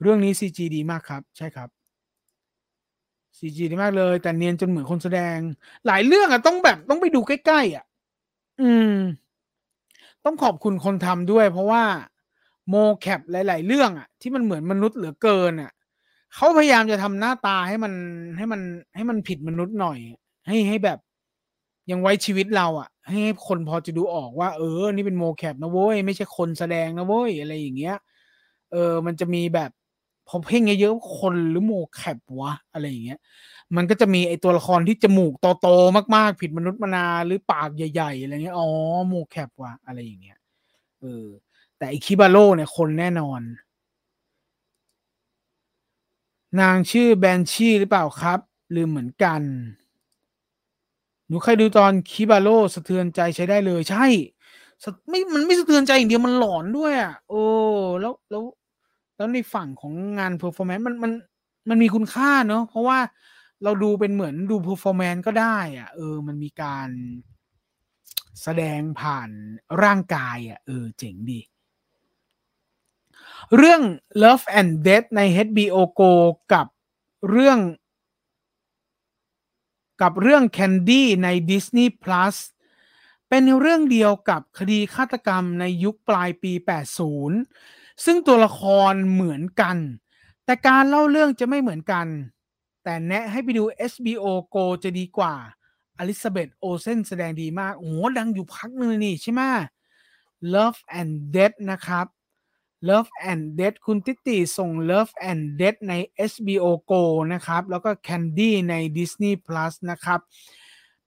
[0.02, 1.70] เรื่องนี้ CG ดีมากครับ ใช่ครับ
[3.38, 5.38] CG ดีมากเลย แต่เนียนจนเหมือนคนแสดง
[5.88, 7.86] หลายเรื่องอะต้องแบบต้องไปดูใกล้ๆอะ
[8.62, 8.96] อืม
[10.26, 11.84] ต้องขอบคุณคนทำด้วย เพราะว่า
[12.70, 15.72] โมแคปหลาย ๆ เรื่องอะที่มันเหมือนมนุษย์เหลือเกินอะ
[16.36, 17.94] เขาพยายามจะทำหน้าตาให้มัน
[18.38, 18.62] ให้มัน
[18.96, 20.00] ให้มันผิดมนุษย์หน่อย
[20.48, 21.00] ให้ให้แบบ
[21.92, 27.96] ยังไว้ชีวิตเราอะ ให้คนพอจะดูออกว่า เออ นี่เป็นโมแคปนะโว้ย ไม่ใช่คนแสดงนะโว้ย อะไรอย่างเงี้ย
[28.72, 29.72] เออ มันจะมีแบบ
[30.28, 33.20] พอเพ่งเยอะๆคนหรือโมแคปวะ อะไรอย่างเงี้ย
[33.76, 38.68] มันก็จะมีไอตัวละครที่จมูกโตๆมากๆ ผิดมนุษย์มนาหรือปากใหญ่ๆอะไรเงี้ย อ๋อ
[39.08, 40.38] mocap วะอะไรอย่างเงี้ย
[41.02, 41.26] เออ
[41.78, 43.42] แต่ไอ Jibaro เนี่ยคนแน่นอน
[46.62, 48.40] นางชื่อ banshee หรือเปล่าครับ
[48.76, 49.42] ลืมเหมือนกัน
[51.28, 54.06] หนูเคยดูตอน Jibaro สะเทือนใจใช้ได้เลย ใช่
[55.10, 57.42] ไม่มันไม่สะเทือนใจอย่างเดียวมันหลอนด้วยอะโอ้
[58.02, 58.44] แล้วแล้ว
[59.18, 61.12] แล้วในฝั่งของงาน performance มันมัน
[61.70, 63.00] มันมีคุณค่าเนาะเพราะว่า
[63.64, 66.90] เราดูเป็นเหมือนดู performance ก็ได้อะเออ มันมีการ
[68.42, 69.30] แสดงผ่าน
[69.84, 71.40] ร่างกายอะเออ เจ๋งดี
[73.58, 73.82] เรื่อง
[74.24, 76.12] Love and Death ใน HBO Go
[76.54, 76.68] กับ
[77.30, 77.60] เรื่อง
[80.02, 82.36] กับเรื่อง Candy ใน Disney Plus
[83.30, 86.52] เป็นเรื่องเดียวกับคดีฆาตกรรมในยุคปลายปี
[87.28, 88.62] 80 ซึ่งตัวละค
[88.92, 89.78] รเหมือนกัน
[90.46, 92.08] แต่การเล่าเรื่องจะไม่เหมือนกัน
[92.84, 95.36] แต่แนะให้ไปดู HBO Go จะดีกว่า
[95.98, 99.42] อลิซาเบธโอเซนแสดงดีมาก โอ้ดังอยู่พักนึงนี่ใช่ไหม
[100.54, 102.06] Love and Death นะครับ
[102.90, 105.94] Love and Death คุณติติส่ง Love and Death ใน
[106.32, 107.02] HBO Go
[107.34, 110.20] นะครับ แล้วก็ Candy ใน Disney Plus นะครับ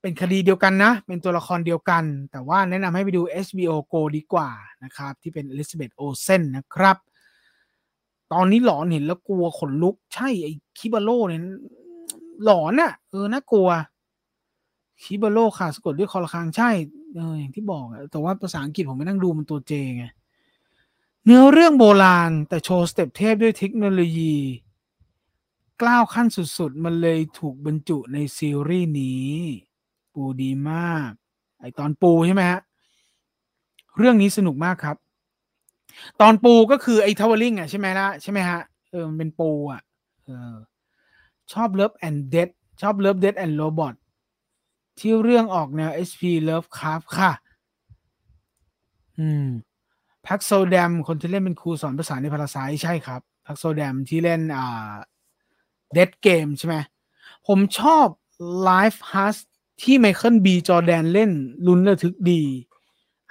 [0.01, 4.51] เป็นคดีเดียวกันนะ เป็นตัวละครเดียวกัน แต่ว่าแนะนำให้ไปดู HBO Go ดีกว่า
[4.85, 6.97] นะครับ ที่เป็นอลิซาเบธโอเซนนะครับ
[8.33, 11.43] ตอนนี้หลอนเห็นแล้วกลัวขนลุก ใช่ ไอ้ Jibaro เนี่ย
[12.45, 13.69] หลอนอะ่ะ เออ น่ากลัว
[15.03, 16.71] Jibaro ค่ะสะกดด้วยฆอระฆังใช่
[17.15, 20.05] เออ อย่างที่บอก แต่ว่าภาษาอังกฤษผมไม่นั่งดูมันตัว J ไง
[21.25, 24.37] เนื้อเรื่องโบราณ แต่โชว์ step เทพด้วยเทคโนโลยี
[25.83, 29.29] ก้าวขั้นสุดๆ มันเลยถูกบรรจุในซีรีส์นี้
[30.15, 31.11] ปูดีมาก
[31.61, 32.61] ไอตอนปูใช่ไหมฮะ
[33.99, 34.97] เรื่องนี้สนุกมากครับ
[36.21, 39.81] ตอนปูก็คือไอ Traveling อะใช่ไหมล่ะใช่ไหมฮะ เออมันเป็นปูอะ
[40.25, 40.55] เออ
[41.53, 42.49] ชอบ Love and Death
[42.83, 43.95] ชอบ Love Death and Robot
[44.99, 46.23] ที่เรื่องออกแนว H.P.
[46.49, 47.33] Lovecraft ค่ะ
[49.19, 49.47] อืม
[50.27, 54.95] พัคโซดัมคนที่เล่นเป็นครูสอนภาษาใน Parasite ครับพัคโซดัมที่เล่นอ่า
[55.93, 56.77] Death Game ใช่ไหม
[57.47, 58.07] ผมชอบ
[58.69, 59.37] Life Hutch
[59.83, 61.31] ที่ไมเคิลบีจอแดนเล่น
[61.67, 62.43] ลุ้นระทึกดี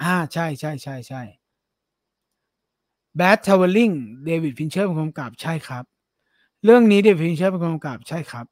[0.01, 1.21] อ่าใช่ใช่ใช่ใช่
[3.19, 3.93] Bad Traveling
[4.25, 5.83] เดวิดฟินเชอร์เป็นคนกำกับใช่ครับ
[6.63, 8.45] เรื่องนี้เดวิดฟินเชอร์เป็นคนกำกับใช่ครับ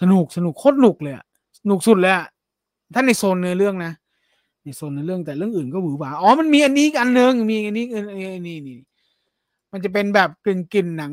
[0.00, 1.14] สนุกสนุกโคตรหนุกเลย
[1.60, 2.12] สนุกสุดเลย
[2.94, 3.92] ถ้าในโซนเนื้อเรื่องนะ
[4.62, 8.78] ในโซนเนื้อเรื่องแต่เรื่องอื่นก็หวือหวาอ๋อมันมีอันนี้อันหนึ่งมีอันนี้อันนี้นี่
[9.72, 11.12] มันจะเป็นแบบกลิ่นกลิ่นหนัง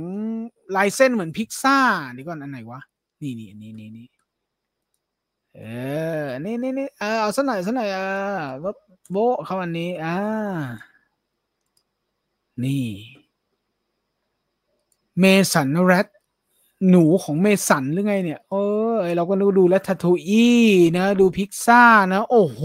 [0.75, 1.77] ลายเส้นเหมือนพิกซ่า
[2.11, 2.79] เดี๋ยวก่อนอันไหนวะ
[3.21, 4.07] นี่นี่นี่นี่นี่
[5.55, 5.59] เอ
[6.23, 7.99] อนี่นี่นี่เออเอาสักหน่อยสักหน่อยเอ
[8.37, 8.39] อ
[9.11, 10.15] โบเขาอันนี้อ่า
[12.63, 12.85] นี่
[15.19, 16.07] เมสันแรด
[16.89, 18.55] หนูของเมสันหรือไงเนี่ย เอ
[18.93, 20.65] อเราก็ดูดูแลทัตูอี้
[20.97, 21.83] นะ ดูพิกซ่า
[22.13, 22.61] นะ โอ้โห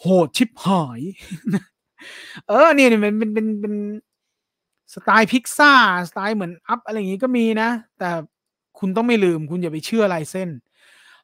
[0.00, 1.00] โหดชิบหาย
[2.48, 3.74] เออนี่เนี่ยเป็นเป็นเป็น
[4.92, 5.72] สไตล์พิกซ่า
[6.08, 8.10] สไตล์เหมือน Up อะไรอย่างงี้ก็มีนะ แต่
[8.78, 10.50] คุณต้องไม่ลืมคุณอย่าไปเชื่อลายเส้น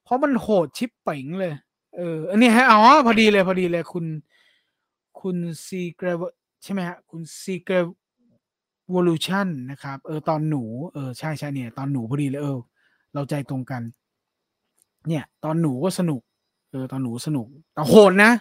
[0.02, 1.52] เพราะมันโหดชิบเป๋งเลย
[1.96, 4.04] เอออันนี้ฮะอ๋อพอดีเลยพอดีเลยคุณ
[5.20, 6.06] คุณซีเกร
[6.62, 7.74] ใช่ไหมฮะ คุณซีเกร
[8.94, 10.62] วอลูชันนะครับเออตอนหนู
[10.94, 12.58] เออใช่ใช่เนี่ยตอนหนูพอดีเลยเออ
[13.14, 13.82] เราใจตรงกัน
[15.08, 16.20] เนี่ย ตอนหนูก็สนุก
[16.70, 18.32] เออ ตอนหนูสนุกแต่โหดนะ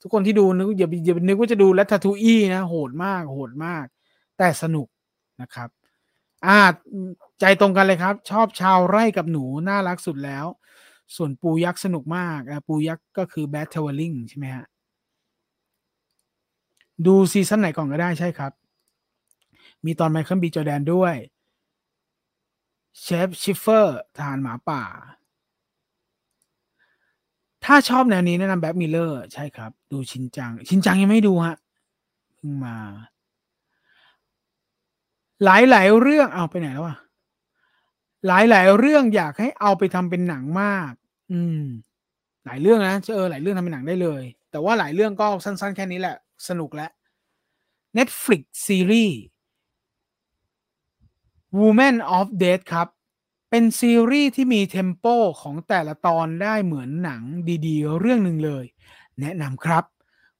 [0.00, 3.84] ทุกคนที่ดูนึกอย่าอย่านึกว่าจะดู Ratatouille นะโหดมาก โหดมาก
[4.38, 4.86] แต่สนุก
[5.42, 5.68] นะครับ
[6.46, 6.58] อ่า
[7.40, 10.46] ใจตรงกันเลยครับ ชอบชาวไร่กับหนูน่ารักสุดแล้ว
[11.16, 14.66] ส่วนปูยักษ์สนุกมากปูยักษ์ก็คือ Bad t ว a ลิงใช่ไหมฮะ
[17.06, 18.52] ดูซีซั่นไหนก่อนก็ได้ใช่ครับ
[19.86, 21.14] มีตอนไมเคิลบีจอแดนด้วย
[23.00, 24.82] Shape Shifter ทหารหมาป่า
[27.64, 31.56] ถ้าชอบแนวนี้แนะนำ Black Mirror ใช่ครับ ดูชินจัง ชินจังยังไม่ดูฮะ
[32.36, 32.76] เพิ่งมา
[35.44, 36.98] หลายๆเรื่องเอาไปไหนแล้วอะ
[38.26, 40.92] หลายๆเรื่องอยากให้เอาไปทำเป็นหนังมาก
[41.32, 41.64] อืม
[42.44, 46.16] หลายเรื่องนะเออหลายเรื่องทำเป็นหนังได้เลย แต่ว่าหลายเรื่องก็สั้น ๆ แค่นี้แหละ
[46.48, 46.90] สนุกแล้ว
[47.98, 49.18] Netflix ซีรีส์
[51.58, 52.88] Woman of the Dead ครับ
[53.50, 55.06] เป็นซีรีส์ที่มี tempo
[55.42, 57.22] ของแต่ละตอนได้เหมือนหนัง
[57.66, 58.64] ดีๆ เรื่องหนึ่งเลย
[59.20, 59.84] แนะนำครับ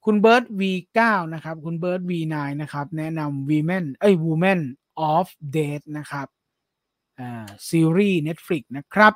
[0.05, 1.01] คุณเบิร์ต V9
[1.35, 4.61] นะครับ คุณเบิร์ต V9 นะครับ แนะนำ Women เอ้ย Woman
[5.13, 5.27] of
[5.57, 6.29] the Dead นะครับ
[7.19, 9.15] อ่าซีรีส์ Netflix นะครับ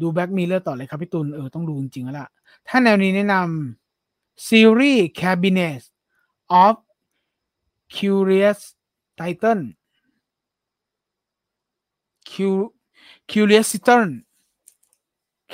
[0.00, 2.28] ดู Black Mirror ต่อเลยครับพี่ตุลเออต้องดูจริงๆแล้วล่ะ
[2.68, 5.82] ถ้าแนวนี้แนะนำซีรีส์ Cabinet
[6.64, 6.76] of
[7.94, 8.60] Curious
[9.20, 9.62] Title
[13.30, 13.94] Curiosity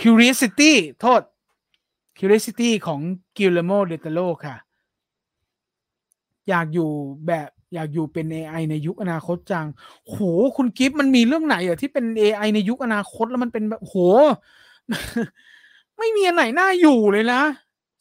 [0.00, 1.22] Curiosity โทษ
[2.18, 3.00] Curiosity ของ
[3.36, 4.56] Guillermo del Toro ค่ะ
[6.48, 6.90] อยากอยู่
[7.26, 9.66] แบบอยากอยู่เป็น AI ในยุคอนาคตจัง
[10.08, 10.18] โห
[10.56, 13.96] คุณกิฟต์มันมีเรื่องไหนอะที่เป็น AI ในยุคอนาคตแล้วมันเป็นแบบโห
[15.98, 17.42] ไม่มีอันไหนน่าอยู่เลยนะ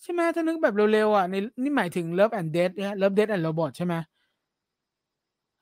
[0.01, 3.93] ใช่ไหมถ้านึกแบบเร็วๆอะในนี่หมายถึง Love and Death เนี่ย Love Death and Robot ใช่ไหม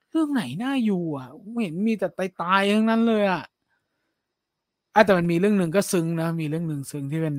[0.09, 2.07] เรื่องไหนน่าอยู่อะไม่เห็นมีแต่
[2.41, 3.43] ตายๆทั้งนั้นเลยอะ
[5.05, 7.35] แต่มันมีเรื่องหนึ่งก็ซึ้งนะ มีเรื่องหนึ่งซึ้งที่เป็น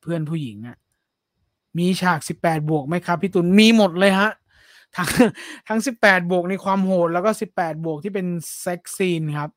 [0.00, 0.76] เพื่อนผู้หญิงอะ
[1.78, 4.30] มีฉากสิบแปดบวกไหมครับ พี่ตุลมีหมดเลยฮะ
[4.96, 5.08] ทั้ง
[5.68, 8.26] ทั้งสิบแปดบวกในความโหดแล้วก็สิบแปดบวกที่เป็น
[8.60, 9.50] เซ็กซีนครับ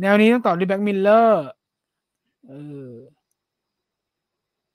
[0.00, 1.46] แนวนี้ต้องต่อด้วย Black Mirror
[2.48, 2.52] เอ
[2.88, 2.92] อ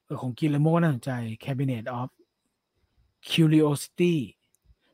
[0.05, 1.11] เออของ Guillermo น่าสนใจ
[1.43, 2.09] Cabinet of
[3.29, 4.15] Curiosity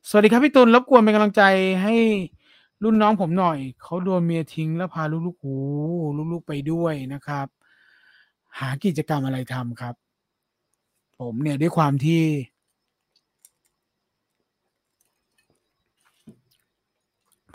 [0.10, 1.44] สวัสดีครับพี่ตุลรบกวนเป็นกำลังใจ
[1.84, 1.96] ให้
[2.84, 5.56] รุ่นน้องผมหน่อย เขาโดนเมียทิ้งแล้วพาลูกๆหู
[6.32, 7.48] ลูกๆไปด้วยนะครับ
[8.60, 9.96] หากิจกรรมอะไรทำครับ
[11.20, 12.22] ผมเนี่ยด้วยความที่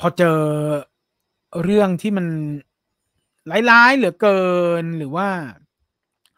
[0.01, 0.39] พอเจอ
[1.63, 2.27] เรื่องที่มัน
[3.71, 4.43] ร้ายๆเหลือเกิ
[4.83, 5.29] นหรือว่า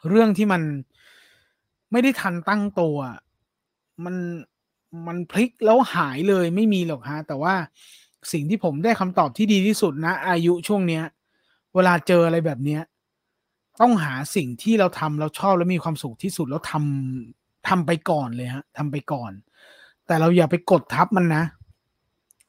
[0.09, 0.63] เรื่องที่มัน
[1.93, 2.97] ไม่ได้ทันตั้งตัว
[4.05, 4.15] มัน
[5.07, 7.55] มันพลิกแล้วหายเลยไม่มีหรอกฮะ แต่ว่า
[8.33, 11.05] สิ่งที่ผมได้คำตอบที่ดีที่สุดนะ อายุช่วงเนี้ย
[11.75, 12.83] เวลาเจออะไรแบบเนี้ย
[13.81, 19.33] ต้องหาสิ่งที่เราทำเราชอบแล้วมีความสุขที่สุดแล้วทำทำไปก่อนเลยฮะทำไปก่อน
[20.07, 21.45] แต่เราอย่าไปกดทับมันนะ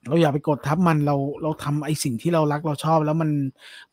[0.08, 3.32] เราอย่าไปกดทับมันเราเราทำไอสิ่งที่เรารักเราชอบแล้วมัน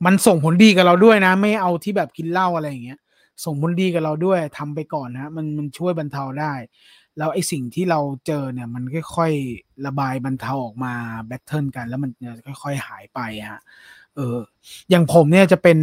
[0.05, 2.99] มันส่งผลดีกับเราด้วยนะ ไม่เอาที่แบบกินเหล้าอะไรอย่างเงี้ย
[3.45, 6.53] ส่งผลดีกับเราด้วยทำไปก่อนนะมันมันช่วยบรรเทาได้
[7.19, 8.85] แล้วไอ้สิ่งที่เราเจอเนี่ยมัน
[9.17, 10.95] ค่อยๆระบายบรรเทาออกมา
[11.27, 12.11] แบทเทิลกัน แล้วมัน
[12.47, 13.21] จะค่อยๆหายไป
[13.51, 13.61] ฮะ
[14.17, 14.39] เออ
[14.91, 15.79] อย่างผมเนี่ยจะเป็น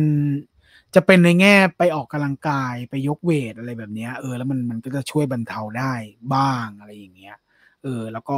[0.95, 5.93] จะเป็นในแง่ไปออกกำลังกายไปยกเวทอะไรแบบเนี้ย เออแล้วมันมันก็จะช่วยบรรเทาได้
[6.33, 7.37] บ้างอะไรอย่างเงี้ย
[7.83, 8.37] เออ แล้วก็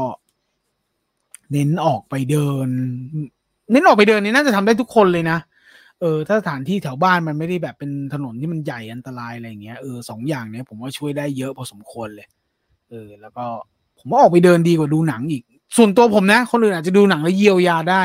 [1.52, 2.70] เน้นออกไปเดิน
[3.72, 5.40] เน้นออกไปเดินนี่น่าจะทำได้ทุกคนเลยนะ
[6.02, 12.28] เออถ้าสถานที่แถวบ้านมันไม่ได้แบบเป็นถนนที่มันใหญ่อันตรายอะไรอย่างเงี้ยเออสองอย่างเนี้ยผมว่าช่วยได้เยอะพอสมควรเลย
[12.96, 13.46] ออ แล้วก็
[14.00, 15.44] ผมว่าออกไปเดินดีกว่าดูหนังอีก
[15.78, 18.04] ส่วนตัวผมนะ คนอื่นอาจจะดูหนังแล้วเยียวยาได้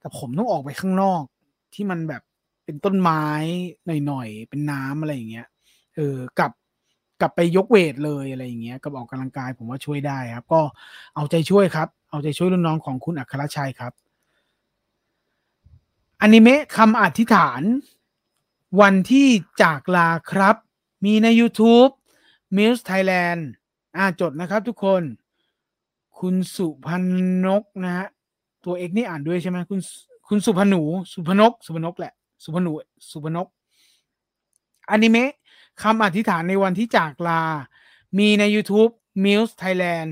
[0.00, 1.22] แต่ผมต้องออกไปข้างนอก
[1.74, 2.22] ที่มันแบบ
[2.64, 3.24] เป็นต้นไม้
[4.06, 5.46] หน่อยๆ เป็นน้ำอะไรอย่างเงี้ย
[5.96, 6.52] เออกลับ
[7.20, 10.60] กลับไปยกเวทเลยอะไรอย่างเงี้ย กับออกกำลังกายผมว่าช่วยได้ครับ ก็
[11.14, 13.92] เอาใจช่วยครับ เอาใจช่วยรุ่นน้องของคุณอัครชัยครับ
[16.20, 17.62] อนิเมะคำอธิษฐาน
[18.80, 19.28] วันที่
[19.62, 20.56] จากลาครับ
[21.04, 21.92] มีใน YouTube
[22.56, 23.42] m u s e Thailand
[23.96, 25.02] อ่าจดนะครับทุกคน
[26.20, 27.04] คุณสุพัน
[27.46, 28.06] นกนะฮะ
[28.64, 29.80] ตัวเอกนี่อ่านด้วยใช่ไหมคุณ
[30.28, 32.12] คุณสุพนูสุพนก สุพนกแหละ
[32.44, 32.72] สุพนู
[33.10, 33.48] สุพนก
[34.90, 35.32] อนิเมะ
[35.82, 37.42] คำอธิษฐานในวันที่จากลา
[38.18, 38.92] มีใน YouTube
[39.24, 40.10] m u s e Thailand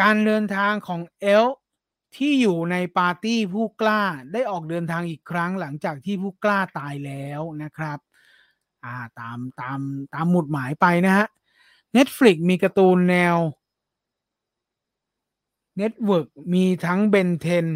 [0.00, 1.46] การเดินทางของเอล
[2.16, 7.98] ที่อยู่ในปาร์ตี้ผู้กล้าได้ออกเดินทางอีกครั้งหลังจากที่ผู้กล้าตายแล้วนะครับ
[8.84, 9.80] อ่าตามตาม
[10.14, 11.26] ตามหมุดหมายไปนะฮะ
[11.96, 13.36] Netflix มีการ์ตูนแนว
[15.80, 17.66] Network มีทั้ง Ben Ten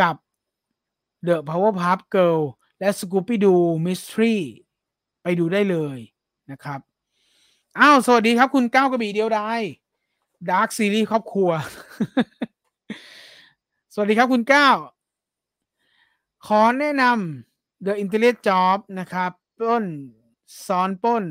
[0.00, 0.16] กับ
[1.26, 2.40] The Powerpuff Girl
[2.78, 4.36] และ Scooby Doo Mystery
[5.22, 5.98] ไปดูได้เลย
[6.50, 6.80] นะครับ
[7.80, 9.60] อ้าว สวัสดีครับคุณก้าวกระบี่เดียวดาย
[10.50, 11.50] Dark ซีรีส์ครอบครัว
[13.92, 14.76] สวัสดีครับคุณก้าว
[16.46, 19.84] ขอแนะนำ The Italian Job นะครับ ปล้น
[20.66, 21.24] ซ้อนปล้น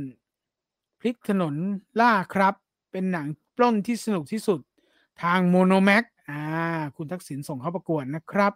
[1.04, 1.56] พลิกถนน
[2.00, 2.56] ล่าครับ
[2.92, 4.60] เป็นหนังปล้นที่สนุกที่สุด
[5.24, 6.44] ทางโมโนแม็กอ่า
[6.96, 8.54] คุณทักษิณส่งเข้าประกวดนะครับ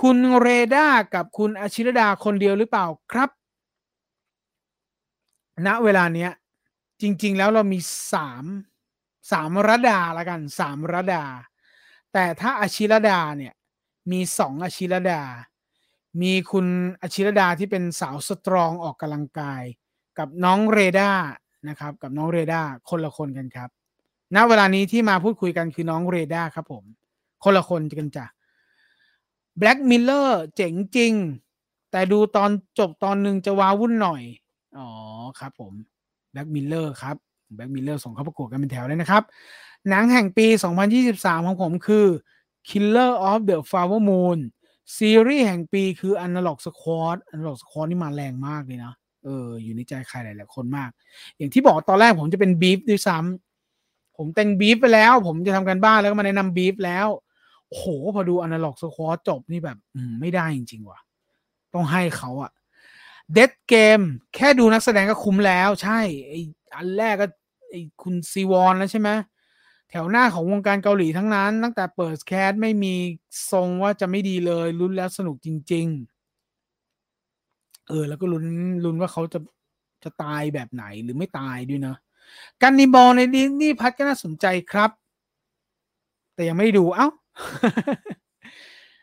[0.00, 3.30] คุณเรดากับคุณอาชิรดาคนเดียวหรือเปล่าครับ
[5.66, 6.30] ณเวลาเนี้ย
[7.00, 7.80] จริง ๆ แล้วเรามี
[8.12, 8.44] สาม
[9.32, 11.24] สามระดาละกันสามระดา
[12.12, 13.54] แต่ถ้าอาชิรดาเนี่ย
[14.12, 15.22] มีสองอาชิรดา
[16.22, 16.66] มีคุณ
[17.02, 19.62] อาชิรดาที่เป็นสาว strong ออกกำลังกาย
[20.18, 21.10] กับน้องเรดา
[21.68, 23.68] นะครับ กับน้องเรดาคนละคนกันครับ
[24.34, 26.84] ณเวลานี้ที่มาพูดคุยกันคือน้องเรดาครับผม
[27.44, 28.26] คนละคนกันจ้ะ
[29.60, 31.12] Black Mirror เจ๋งจริง
[31.90, 34.22] แต่ดูตอนจบตอนหนึ่งจะว้าวุ่นหน่อย
[34.78, 34.88] อ๋อ
[35.40, 35.72] ครับผม
[36.32, 37.16] Black Mirror ครับ
[37.54, 39.22] Black Mirror ส่งเข้าประกวดกันเป็นแถวเลยนะครับ
[39.88, 40.46] หนังแห่งปี
[40.96, 42.06] 2023 ของผมคือ
[42.68, 44.38] Killer of the Flower Moon
[44.96, 48.94] ซีรีส์แห่งปีคือ Analog Squad Analog Squad นี่มาแรงมากเลยนะ
[49.24, 50.90] เอออยู่ในใจใครหลาย ๆ คนมาก
[51.36, 57.06] อย่างที่บอกตอนแรกผมจะเป็นบีฟด้วยซ้ำผมแต่งบีฟไปแล้ว ผมจะทำกันบ้านแล้วก็มาแนะนำบีฟแล้ว
[57.68, 57.84] โห
[58.14, 59.78] พอดูอนาล็อกสควอจบนี่แบบ
[60.20, 61.00] ไม่ได้จริง ๆ ว่ะ
[61.74, 62.52] ต้องให้เขาอะ
[63.32, 64.00] เดดเกม
[64.34, 65.98] แค่ดูนักแสดงก็คุ้มแล้ว ใช่
[66.28, 66.32] ไอ
[66.76, 67.26] อันแรกก็
[67.70, 69.10] ไอคุณซีวอนแล้วใช่ไหม
[69.90, 72.94] แถวหน้าของวงการเกาหลีทั้งนั้น ตั้งแต่เปิด cast ไม่มี
[73.52, 76.13] ทรงว่าจะไม่ดีเลยลุ้นแล้วสนุกจริง ๆ
[77.88, 78.46] เออ แล้วก็ลุ้น
[78.84, 79.38] ลุ้นว่าเขาจะ
[80.04, 81.96] จะตายแบบไหนหรือไม่ตายด้วยนะ
[82.62, 84.90] Gannibal ใน Disney Plus ก็น่าสนใจครับ
[86.34, 87.08] แต่ยังไม่ดูเอ้า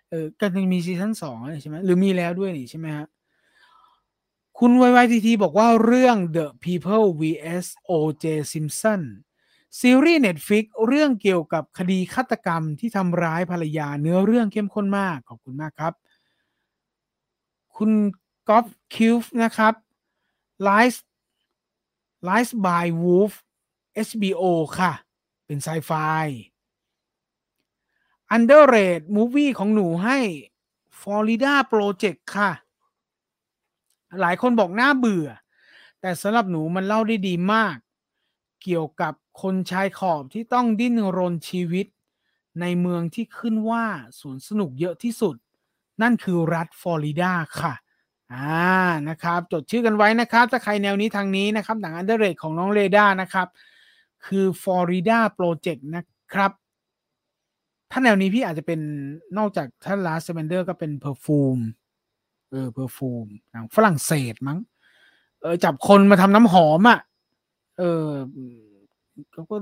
[0.10, 3.08] เออกันมีซีซั่นสองใช่ไหมหรือมีแล้วด้วยนี่ใช่ไหมฮะ
[4.60, 8.26] คุณว y ทีบอกว่าเรื่อง The People vs O.J.
[8.52, 9.02] Simpson
[9.80, 15.94] ซีรีส์ Netflix เรื่องเกี่ยวกับคดีฆาตกรรมที่ทำร้ายภรรยาเนื้อเรื่องเข้มข้นมาก ขอบคุณมากครับ
[17.78, 17.92] คุณ
[18.52, 19.74] กอฟคิวฟ์นะครับ
[20.68, 20.96] Lies
[22.28, 23.34] Lies by Wolf
[24.08, 24.44] HBO
[24.80, 24.92] ค่ะ
[25.46, 25.92] เป็นไซไฟ
[28.36, 30.18] Underrated Movie ของหนูให้
[31.00, 32.52] Florida Project ค่ะ
[34.22, 35.28] หลายคนบอกน่าเบื่อ
[36.02, 37.76] แต่สำหรับหนูมันเล่าได้ดีมาก
[38.64, 41.88] เกี่ยวกับคนชายขอบที่ต้องดิ้นรนชีวิต
[42.62, 43.86] ในเมืองที่ขึ้นว่า
[44.20, 45.36] สวนสนุกเยอะที่สุด
[46.02, 47.74] นั่นคือรัฐฟลอริดาค่ะ
[48.34, 48.70] อ่า
[49.10, 53.48] นะครับจดชื่อกันไว้นะครับ ถ้าใครแนวนี้ทางนี้นะครับ หนัง underrate ของน้องเรดานะครับ
[54.26, 56.04] คือ Florida Project นะ
[56.34, 56.52] ครับ
[57.92, 58.80] ถ้าแนวนี้พี่อาจจะเป็น
[59.38, 61.58] นอกจากท่านลาสเซเวนเดอร์ก็เป็น Perfume
[62.52, 64.60] เออ Perfume หนังฝรั่งเศสมั้ง
[65.42, 67.00] เออจับคนมาทำน้ำหอมอะ่ะ
[67.78, 68.08] เออ
[69.32, 69.56] เขาก็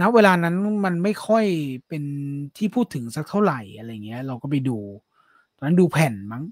[0.00, 0.54] ณเวลานั้น
[0.84, 1.44] มันไม่ค่อย
[1.88, 2.02] เป็น
[2.56, 4.78] ที่พูดถึงสักเท่าไหร่อะไรเงี้ย เราก็ไปดู
[5.56, 6.44] ตอนนั้นดูแผ่นมั้ง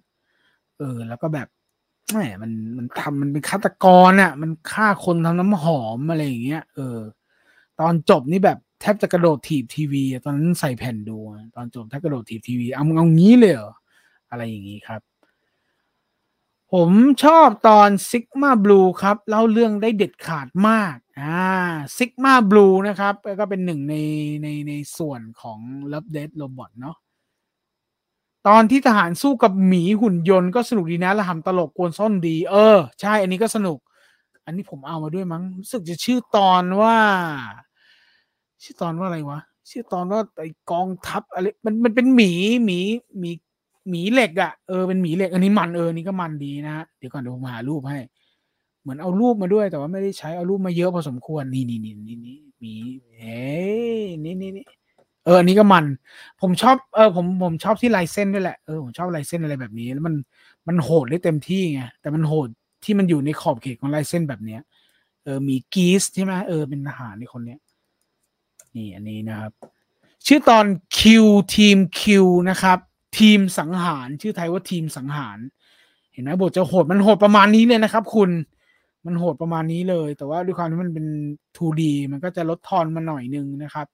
[0.80, 1.48] เออ แล้วก็แบบ
[2.10, 6.98] แหมมันมันทำมันเป็นฆาตกรอะ่ะ มันฆ่าคนทำน้ำหอมอะไรอย่างเงี้ยเออ
[7.80, 11.18] ตอนจบนี่แบบแทบจะกระโดดถีบทีวีตอนนั้นใส่แผ่นดู
[11.56, 13.72] ตอนจบแทบกระโดดถีบทีวีเอาเอางี้เลยเหรอ
[14.30, 15.00] อะไรอย่างนี้ครับ
[16.72, 16.90] ผม
[17.24, 21.44] ชอบตอน Sigma Blue ครับเล่าเรื่องได้เด็ดขาดมากอ่า
[21.96, 23.94] Sigma Blue นะครับ ก็เป็นหนึ่งใน
[24.42, 25.58] ในในส่วนของ
[25.92, 26.96] Love Death Robot เนาะ
[28.48, 33.78] ตอนที่ทหารสู้กับหมีหุ่นยนต์ก็สนุกดีนะละหำตลกกวนซ่อนดี เออ ใช่อันนี้ก็สนุก
[34.44, 36.96] อันนี้ผมเอามาด้วยมั้งรู้สึกจะชื่อตอนว่า
[38.62, 39.40] ชื่อตอนว่าอะไรวะ
[39.70, 42.32] ชื่อตอนว่าไอกองทัพอะไรมันมันเป็นหมี
[42.64, 42.78] หมี
[43.18, 43.30] หมี
[43.88, 47.98] หมีเหล็กอะ่ะเออเป็นหมีเหล็ก อันนี้มันเออนี่ก็มันดีนะเดี๋ยวก่อนเดี๋ยวผมหารูปให้
[48.82, 52.74] เหมือนเอารูปมาด้วย แต่ว่าไม่ได้ใช้เอารูปมาเยอะพอสมควรนี่นี่นี่นี่นี่หมี
[53.16, 53.40] เฮ้
[54.24, 54.64] นี่นี่นี่
[55.30, 55.84] อออันนี้ก็มัน
[56.40, 60.14] ผมชอบเออผมผมชอบที่ลายเส้นด้วยแหละเออผมชอบลายเส้นอะไรแบบนี้ แล้วมัน
[60.68, 62.48] มันโหดได้เต็มที่ไงแต่มันโหด
[62.84, 64.60] ที่มันอยู่ในขอบเขตของลายเส้นแบบเนี้ย
[65.24, 67.60] เออมีกีสใช่ไหมเออเป็นทหารในคนเนี้ย
[68.76, 69.52] นี่อันนี้นะครับ
[70.26, 70.64] ชื่อตอน
[70.98, 71.24] คิว
[71.54, 72.78] ทีมคิวนะครับ
[73.18, 75.38] ทีมสังหารชื่อไทยว่าทีมสังหาร
[76.12, 78.30] เห็นไหมบทจะโหดมันโหดประมาณนี้เลยนะครับ คุณ
[79.06, 81.06] มันโหดประมาณนี้เลย แต่ว่าด้วยความที่มันเป็น
[81.56, 81.82] 2D
[82.12, 83.86] มันก็จะลดทอนมาหน่อยนึงนะครับ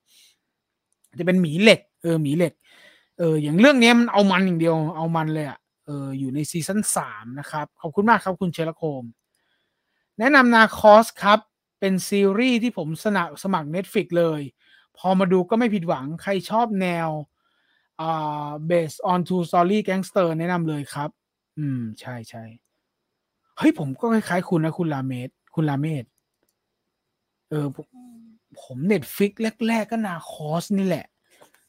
[1.18, 2.52] จะเป็นหมีเหล็ก เออหมีเหล็ก
[3.18, 9.04] เออ อย่างเรื่องนี้มันเอามันอย่างเดียวเอามันเลยอะ่ะเอออยู่ในซีซั่นสามนะครับ ขอบคุณมากครับคุณเชลโคม
[10.18, 11.40] แนะนำนาคอสครับ
[11.80, 14.40] เป็นซีรีส์ที่ผมสนับสมัคร Netflix เลย
[14.98, 17.08] พอมาดูก็ไม่ผิดหวังใครชอบแนว
[18.00, 21.10] อ่า based on true story gangster แนะนำเลยครับ
[21.58, 22.44] อืม ใช่ใช่
[23.58, 26.04] เฮ้ยผมก็คล้ายๆคุณนะคุณลาเมดคุณลาเมด
[27.50, 27.66] เออ
[28.62, 29.32] ผม Netflix
[29.68, 31.06] แรก ๆ ก็ Narcos นี่แหละ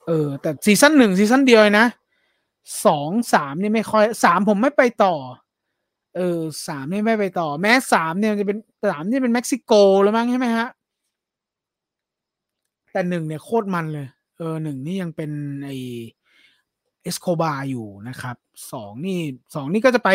[0.08, 1.88] เออ แต่ซีซั่นหนึ่งซีซั่นเดียวนะ
[2.86, 5.16] สองสามนี่ไม่ค่อยสามผมไม่ไปต่อ
[6.16, 8.58] เออสามนี่ไม่ไปต่อ แม้สามเนี่ยจะเป็น
[8.92, 9.72] สามนี่เป็นเม็กซิโก
[10.04, 10.68] แล้วมั้งใช่ไหมฮะ
[12.92, 14.08] แต่หนึ่งเนี่ยโคตรมันเลย
[14.38, 15.32] เออหนึ่งนี่ยังเป็น
[15.66, 15.70] ไอ้
[17.04, 18.36] เอสโคบาอยู่นะครับ
[18.72, 19.20] สองนี่
[19.56, 20.10] สองนี่ก็จะไป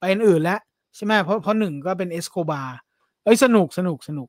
[0.00, 0.60] ไปอื่นแล้ว
[0.96, 2.62] ใช่ไหมเพราะเพราะหนึ่งก็เป็นเอสโคบา
[3.24, 4.28] เอ้ยสนุกสนุกสนุก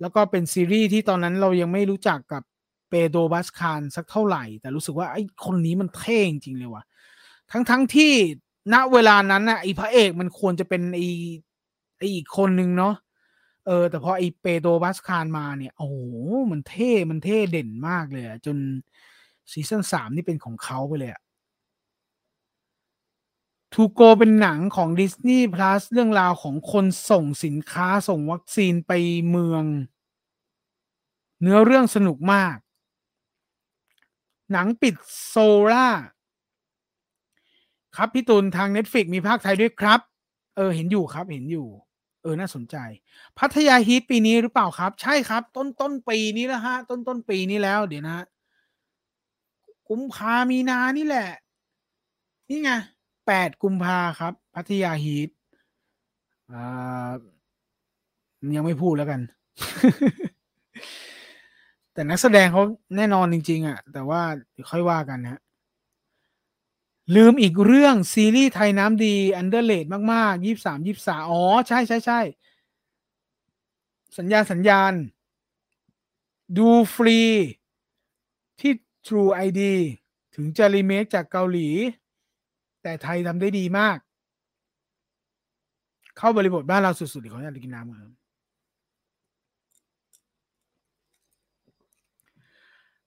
[0.00, 2.42] แล้วก็เป็นซีรีส์ที่ตอนนั้นเรายังไม่รู้จักกับ
[2.88, 6.82] เปโดบัสคารสักเท่าไหร่ แต่รู้สึกว่าไอ้คนนี้มันเท่จริงเลยว่ะ
[7.50, 8.12] ทั้งทั้งที่
[8.72, 11.06] ณเวลานั้นน่ะไอ้พระเอกมันควรจะเป็นไอ้
[11.98, 12.94] ไอ้อีกคนนึงเนาะ
[13.66, 15.96] เออ แต่พอไอ้เปโดบัสคารมาเนี่ย โอ้โห
[16.50, 18.56] มันเท่ มันเท่เด่นมากเลยอะจน
[19.52, 21.22] ซีซั่นสามนี่เป็นของเขาไปเลยอะ
[23.74, 28.92] ทูโกเป็นหนังของ Disney Plus เรื่องราวของคนส่งสินค้าส่งวัคซีนไป
[29.30, 29.64] เมือง
[31.40, 32.56] เนื้อเรื่องสนุกมาก
[34.52, 34.94] หนังปิด
[35.26, 35.36] โซ
[35.70, 35.88] ล่า
[37.96, 40.00] ครับพี่ตุลทาง Netflix มีภาคไทยด้วยครับ
[40.56, 41.68] เออเห็นอยู่ครับเห็นอยู่
[42.22, 42.76] เออน่าสนใจ
[43.38, 48.26] พัทยาฮีทปีนี้หรือเปล่าครับ ใช่ครับ ต้นต้นปีนี้แล้วฮะ ต้นต้นปีนี้แล้วเดี๋ยวนะ
[49.88, 51.30] กุมภามีนานี่แหละ
[52.50, 52.70] นี่ไง
[53.28, 55.28] แปดกุมภาครับ พัทยาฮีท
[56.52, 57.10] อ่า
[58.56, 59.20] ยังไม่พูดแล้วกัน
[61.92, 62.62] แต่นักแสดงเขา
[62.96, 64.22] แน่นอนจริง ๆอะ แต่ว่า
[64.70, 65.40] ค่อยว่ากันนะ
[67.16, 72.20] ลืมอีกเรื่อง ซีรีส์ไทยน้ำดี อันเดอร์เลดมากๆยี่สามยี่สาอ๋อ ใช่ใช่ใช่
[74.18, 74.92] สัญญาณสัญญาณ
[76.58, 77.20] ดูฟรี
[78.60, 78.72] ที่
[79.06, 79.60] True ID
[80.34, 81.68] ถึงจะรีเมคจากเกาหลี
[82.88, 83.98] แต่ไทยทำได้ดีมาก
[86.18, 88.12] เข้าบริบทบ้านเราสุดๆเขาอยากกินน้ำครับ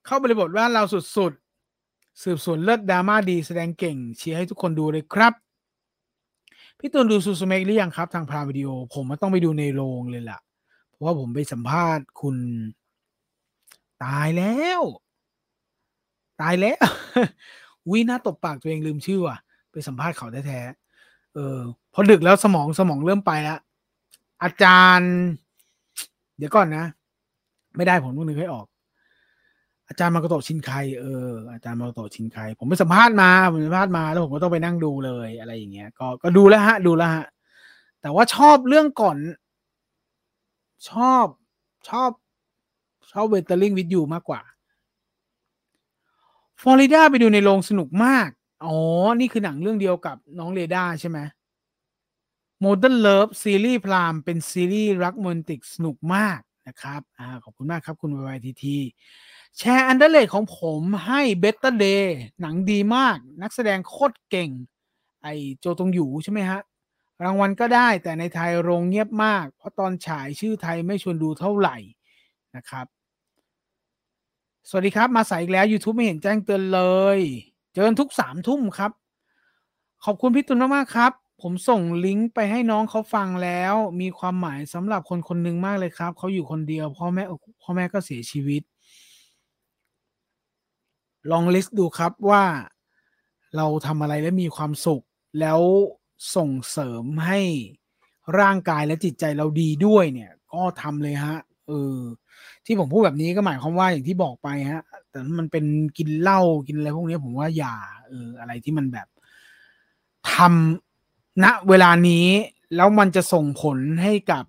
[0.06, 5.34] เข้าบริบทบ้านเราสุดๆ สืบสวนเลิศดราม่าดีแสดงเก่งเชียร์ให้ทุกคนดูเลยครับ
[6.78, 10.38] พี่ตูนดูซูซูเมกหรือยังครับ ทางพาวิดีโอ ผมต้องไปดูในโรงเลยล่ะ
[10.88, 12.36] เพราะว่าผมไปสัมภาษณ์คุณ
[14.04, 14.82] ตายแล้ว
[16.40, 16.86] ตายแล้ว
[17.90, 19.38] วิน่าตบปากตัวเองลืมชื่อว่ะ
[19.72, 21.58] ไปสัมภาษณ์เขาแท้ๆเออ
[21.92, 23.58] พอดึกแล้วสมองสมองเริ่มไปแล้ว
[24.42, 25.12] อาจารย์
[26.36, 26.84] เดี๋ยวก่อนนะ
[27.76, 28.66] ไม่ได้ผมต้องนึกให้ออก
[29.88, 30.70] อาจารย์มาโกโตชินไค
[31.00, 37.26] เอออาจารย์มาโกโตชินไคผมไปสัมภาษณ์มาผมสัมภาษณ์มาแล้วผมก็ต้องไปนั่งดูเลยอะไรอย่างเงี้ย ก็ก็ดูแล้วฮะ ดูแล้วฮะ
[38.00, 39.16] แต่ว่าชอบเรื่องก่อน
[40.90, 41.26] ชอบ
[41.88, 42.10] ชอบ
[43.12, 44.40] ชอบเวเตอร์ลิงวิดยูมากกว่า
[46.60, 48.28] ฟลอริดาไปดูในโรงสนุกมาก
[48.64, 48.76] อ๋อ
[49.20, 51.18] นี่คือหนังเรื่องเดียวกับน้องเรดาใช่ไหม
[52.60, 58.78] โมเดิร์นเลิฟซีรีส์พรามเป็นซีรีส์รักมนติกสนุกมากนะครับอ่าขอบคุณมากครับคุณวายทีที
[59.58, 64.50] แชร์อันเดอร์เลดของผมให้เบตเตอร์เดย์หนังดีมาก นักแสดงโคตรเก่ง
[65.22, 65.28] ไอ
[65.58, 66.60] โจตงอยู่ใช่ไหมฮะ
[67.24, 71.76] รางวัลก็ได้แต่ในไทยโรงเงียบมาก เพราะตอนฉายชื่อไทยไม่ชวนดูเท่าไหร่
[72.56, 72.86] นะครับ
[74.68, 76.80] สวัสดีครับมาสายอีกแล้ว YouTube ไม่เห็นแจ้งเตือนเล
[77.18, 77.20] ย
[77.74, 78.90] เจอทุกสามทุ่มครับ
[80.04, 81.12] ขอบคุณพี่ตุลมากๆครับ
[81.42, 87.24] ผมส่งลิงก์ไปให้น้องเขาฟังแล้ว มีความหมายสำหรับคนคนหนึ่งมากเลยครับ เขาอยู่คนเดียว พ่อแม่
[87.62, 88.62] พ่อแม่ก็เสียชีวิต
[91.30, 92.44] ลองลิสต์ดูครับว่า
[93.56, 95.02] เราทำอะไรแล้วมีความสุข
[95.40, 95.60] แล้ว
[96.36, 97.40] ส่งเสริมให้
[98.40, 101.36] ร่างกายและจิตใจเราดีด้วยเนี่ย ก็ทำเลยฮะ
[101.68, 101.98] เออ
[102.66, 104.82] ที่ผมพูดแบบนี้ก็หมายความว่าอย่างที่บอกไปฮะ
[105.12, 105.64] แต่มันเป็น
[105.98, 107.74] กินเหล้ากินอะไรพวกนี้ผมว่าอย่า
[108.08, 109.08] เอออะไรที่มันแบบ
[110.32, 112.26] ทำณเวลานี้
[112.76, 114.44] แล้วมันจะส่งผลให้กับ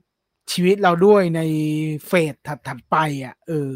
[0.51, 1.41] ชีวิตเราด้วยใน
[2.07, 2.33] เฟส
[2.67, 3.71] ถัดๆไปอะเออ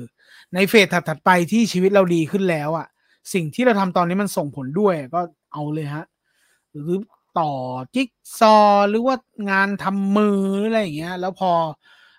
[0.54, 2.88] ในเฟสถัดๆไปที่ชีวิตเราดีขึ้นแล้วอะ
[3.34, 6.06] สิ่งที่เราทำตอนนี้มันส่งผลด้วยก็เอาเลยฮะ
[6.72, 6.92] หรือ
[7.40, 7.52] ต่อ
[7.96, 8.10] จิ๊ก
[8.40, 8.58] ซอ
[8.90, 9.16] หรือว่า
[9.50, 11.52] งานทำมืออะไรอย่างเงี้ย แล้วพอ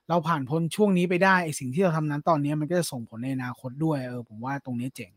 [0.09, 5.13] เราผ่านพ้นช่วงนี้ไปได้ไอสิ่งที่เราทำนั้นตอนนี้มันก็จะส่งผลในอนาคตด้วยเออผมว่าตรงนี้เจ๋ง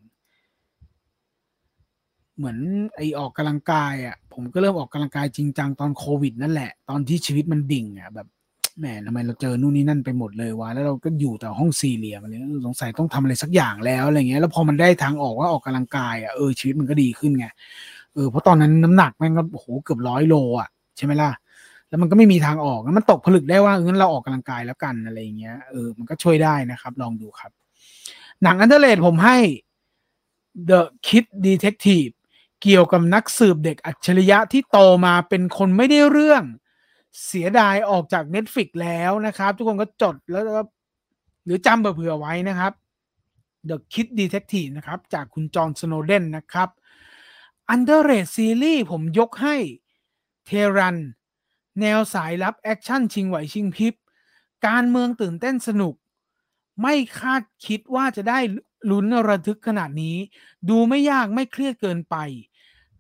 [2.38, 2.58] เหมือน
[2.96, 8.28] ไอออกกำลังกายอะ ผมก็เริ่มออกกำลังกายจริงจังตอนโควิดนั่นแหละ ตอนที่ชีวิตมันดิ่งอะ แบบ
[8.80, 12.34] แหมทำไมเราเจอนู่นนี่นั่นไปหมดเลยวะแล้วเราก็อยู่แต่ห้องสี่เหลี่ยมอะไร
[12.68, 17.46] สงสัยต้องทำอะไรสักอย่างแล้วอะไรเงี้ย แล้วพอมันได้ทางออกว่าออกกำลังกายอะเออชีวิตมันก็ดีขึ้นไง
[18.14, 21.30] เออเพราะตอนนั้นน้ำหนักแม่งก็โอ้โหเกือบร้อยโลอะใช่ไหมล่ะ
[21.92, 27.52] แล้วมันก็ไม่มีทางออกแล้วมันตกผลึกได้ว่างั้นเราออกกำลังกายแล้วกันอะไรเงี้ยเออมันก็ช่วยได้นะครับ ลองดูครับ
[28.44, 29.38] หนังอันเดอร์เลดผมให้
[30.70, 32.14] The Kid Detective
[32.62, 36.44] เกี่ยวกับนักสืบเด็กอัจฉริยะที่โตมาเป็นคนไม่ได้เรื่อง
[37.26, 40.64] เสียดายออกจาก Netflix แล้วนะครับ ทุกคนก็จดแล้วก็
[41.46, 42.74] หรือจำเผื่อไว้นะครับ
[43.70, 46.70] The Kid Detective นะครับ จากคุณจอห์นสโนเดนนะครับ
[47.74, 49.56] Underrated Series ผมยกให้
[50.46, 50.98] Tehran
[51.80, 53.94] แนวสายลับแอคชั่นชิงไหวชิงพริบ
[54.68, 55.96] การเมืองตื่นเต้นสนุก
[56.82, 58.40] ไม่คาดคิดว่าจะได้
[58.90, 60.18] ลุ้นระทึกขนาดนี้
[60.70, 62.16] ดูไม่ยากไม่เครียดเกินไป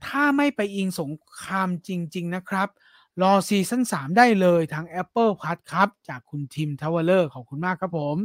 [0.05, 1.11] ถ้าไม่ไปอิงสง
[1.41, 2.69] ครามจริง ๆ นะครับ
[3.21, 8.17] รอซีซั่น3ได้เลยทาง Apple TV Plus ครับ จากคุณทิมทาวเวลอร์ขอบคุณมากครับผม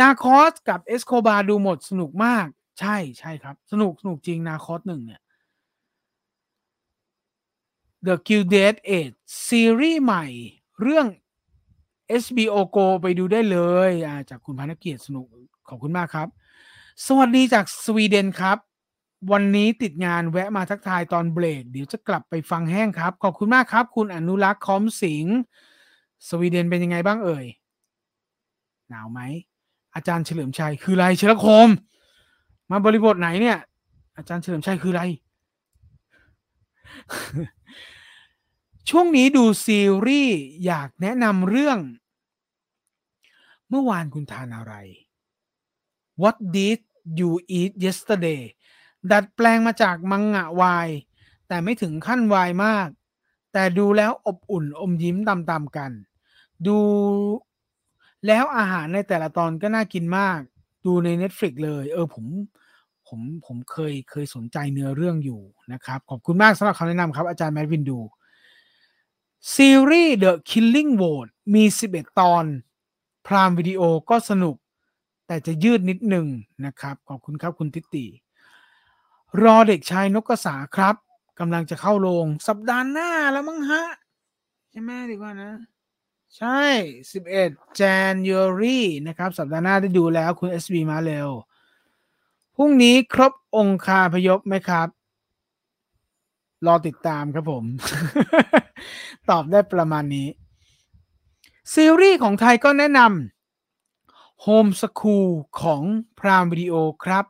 [0.00, 2.46] Narcos กับ Escobar ดูหมดสนุกมาก
[2.80, 5.20] ใช่ใช่ครับ สนุกสนุกจริง Narcos หนึ่งเนี่ย
[8.06, 9.14] The Gilded Age
[9.46, 10.24] ซีรีส์ใหม่
[10.82, 11.06] เรื่อง
[12.22, 13.90] HBO Go ไปดูได้เลยย
[14.30, 15.26] จากคุณพานเกียรติสนุก
[15.68, 16.28] ขอบคุณมากครับ
[17.06, 18.58] สวัสดีจากสวีเดนครับ
[19.32, 25.26] วันนี้ติดงานแวะมาทักทายตอนเบรก เดี๋ยวจะกลับไปฟังแห้งครับ ขอบคุณมากครับ คุณอนุรักษ์คอมสิง
[26.28, 27.46] สวีเดนเป็นยังไงบ้างเอ่ย
[28.88, 29.20] หนาวไหม
[29.94, 31.68] อาจารย์เฉลิมชัยคืออะไรเชลคม
[32.70, 33.58] มาบริบทไหนเนี่ย
[34.16, 35.02] อาจารย์เฉลิมชัยคืออะไร
[38.90, 41.78] ช่วงนี้ดูซีรีส์อยากแนะนำเรื่อง
[43.68, 44.74] เมื่อวานคุณทานอะไร
[46.22, 46.80] What did
[47.18, 48.42] You Eat Yesterday
[49.10, 50.88] ดัดแปลงมาจากมังงะวาย
[51.48, 52.88] แต่ไม่ถึงขั้นวายมาก
[53.52, 55.92] แต่ดูแล้วอบอุ่นอมยิ้มตามๆกัน
[56.66, 56.78] ดู
[58.26, 60.40] แล้วอาหารในแต่ละตอนก็น่ากินมาก
[60.86, 62.24] ดูใน Netflix เลย เออผม
[63.08, 65.40] ผมผมเคยเคยสนใจเนื้อเรื่องอยู่
[65.72, 67.98] นะครับ ขอบคุณมากสำหรับคำแนะนำครับ อาจารย์แมดวินดู
[69.54, 72.44] ซีรีส์ The Killing Vote มี 11 ตอน
[73.26, 73.80] พรามวิดีโอ
[74.10, 74.56] ก็สนุก
[75.26, 76.26] แต่จะยืดนิดหนึ่ง
[76.64, 78.06] นะครับ ขอบคุณครับคุณทิติ
[79.42, 80.94] รอเด็กชายนกกระสาครับ
[81.38, 83.84] กำลังจะเข้าโรงสัปดาห์หน้าแล้วมั้งฮะ
[84.70, 85.52] ใช่ไหมดีกว่านะ
[86.36, 86.62] ใช่
[87.22, 91.28] 11 January นะครับ สัปดาห์หน้าได้ดูแล้วคุณ SB มาเร็ว
[92.56, 94.88] พรุ่งนี้ครบองคาพยพไหมครับ
[96.66, 97.64] รอติดตามครับผม
[99.30, 100.28] ตอบได้ประมาณนี้
[101.74, 105.28] ซีรีส์ของไทยก็แนะนำ Home School
[105.62, 105.82] ของ
[106.18, 106.74] พรามวิดีโอ
[107.04, 107.24] ครับ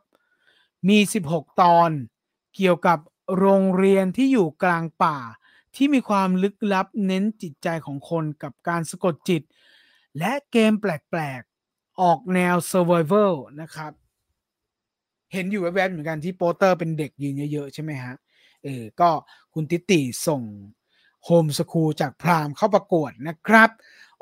[0.89, 0.99] มี
[1.29, 1.89] 16 ตอน
[2.55, 2.99] เกี่ยวกับ
[3.37, 5.17] โรงเรียนที่อยู่กลางป่า
[5.75, 9.41] ที่มีความลึกลับเน้นจิตใจของคนกับการสะกดจิต
[10.17, 13.91] และเกมแปลกๆ ออกแนว Survival นะครับ
[15.33, 18.15] เห็นอยู่แวบๆเหมือนกันที่โปสเตอร์เป็นเด็กยืนเยอะๆ ใช่ไหมฮะ
[18.67, 19.09] เออก็
[19.53, 20.41] คุณติติส่ง
[21.25, 23.69] โฮมสคูลจากพรามเข้าประกวดนะครับ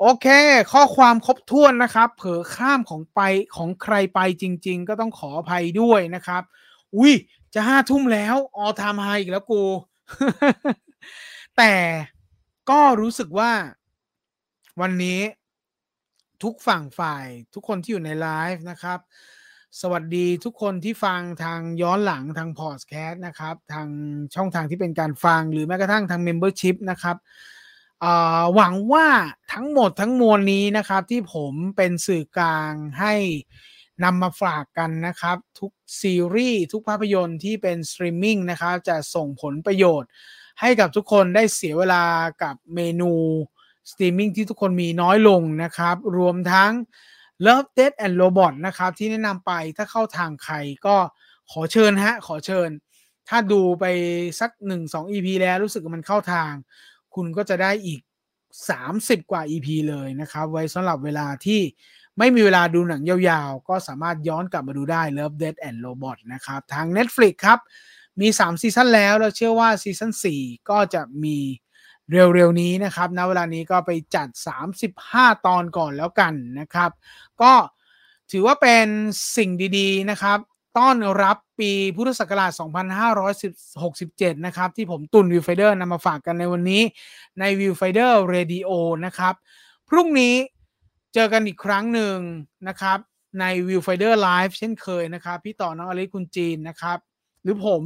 [0.00, 0.26] โอเค
[0.72, 3.20] ข้อความครบถ้วนนะครับ เผลอข้ามของไป
[3.56, 6.42] ของใครไปจริง ๆ ก็ต้องขออภัยด้วยนะครับ
[6.96, 7.12] อุ้ย
[7.54, 9.62] จะห้าทุ่มแล้วออทามไฮอีกแล้วกู
[11.56, 11.74] แต่
[12.70, 13.52] ก็รู้สึกว่า
[14.80, 15.20] วันนี้
[16.42, 18.98] ทุกฝั่งฝ่ายทุกคนที่อยู่ในไลฟ์นะครับ
[19.82, 23.88] สวัสดีทุกคนที่ฟังทางย้อนหลังทางพอดแคสต์นะครับ ทาง
[24.34, 27.16] ช่องทางที่เป็นการฟังหรือแม้กระทั่งทาง Membership นะครับ
[28.54, 29.06] หวังว่า
[29.52, 33.14] ทั้งหมดทั้งมวลนี้นะครับ ที่ผมเป็นสื่อกลางให้
[34.04, 40.10] นำมาฝากกันนะครับ ทุกซีรีส์ทุกภาพยนตร์ที่เป็นสตรีมมิ่งนะครับ จะส่งผลประโยชน์
[40.60, 42.04] ให้กับทุกคนได้เสียเวลา
[42.42, 43.12] กับเมนู
[43.90, 46.72] สตรีมมิ่งที่ทุกคนมีน้อยลงนะครับ รวมทั้ง
[47.46, 50.54] Love Death and Robot นะครับ ที่แนะนำไปถ้าเข้าทางใคร
[50.86, 50.96] ก็
[51.52, 52.68] ขอเชิญฮะ ขอเชิญ
[53.28, 53.84] ถ้าดูไป
[54.40, 54.50] สัก
[54.82, 56.52] 1-2 EP แล้วรู้สึกมันเข้าทาง
[57.14, 58.00] คุณก็จะได้อีก
[58.64, 61.60] 30 กว่า EP เลยนะครับ ไว้สำหรับเวลาที่
[62.18, 67.58] ไม่มีเวลาดูหนังยาวๆ ก็สามารถย้อนกลับมาดูได้ Love Death and Robot นะครับ ทาง Netflix ครับ
[68.20, 71.36] มี 3 ซีซั่นแล้วแล้วเชื่อว่าซีซั่น4ก็จะมี
[72.12, 74.28] เร็วๆนี้นะครับณเวลานี้ก็ไปจัด
[74.86, 76.90] 35 ตอนก่อนแล้วกันนะครับ
[77.42, 77.52] ก็
[78.32, 78.86] ถือว่าเป็น
[79.36, 80.38] สิ่งดีๆนะครับ
[80.78, 82.50] ต้อนรับปีพุทธศักราช
[83.68, 86.82] 2567 นะครับ ที่ผมตุลย์ Viewfinder นำมาฝากกันในวันนี้
[87.40, 88.70] ใน Viewfinder Radio
[89.06, 89.34] นะครับ
[89.88, 90.34] พรุ่งนี้
[91.14, 92.16] เจอกันอีกครั้งหนึ่ง
[92.68, 92.98] นะครับ
[93.40, 96.98] ใน Viewfinder Live เช่นเคยนะครับ พี่ต่อน้องอลิคุณจีนนะครับ
[97.42, 97.82] หรือผม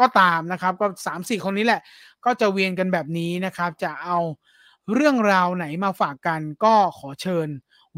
[0.00, 1.80] ก็ตามนะครับก็สามสี่คนนี้แหละ
[2.24, 4.18] ก็จะเวียนกันแบบนี้นะครับ จะเอา
[4.94, 7.48] เรื่องราวไหนมาฝากกันก็ขอเชิญ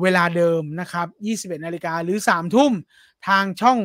[0.02, 1.06] เวลาเดิมนะครับ
[1.50, 2.72] 21 นาฬิกาหรือ 3 ทุ่ม
[3.28, 3.78] ทางช่อง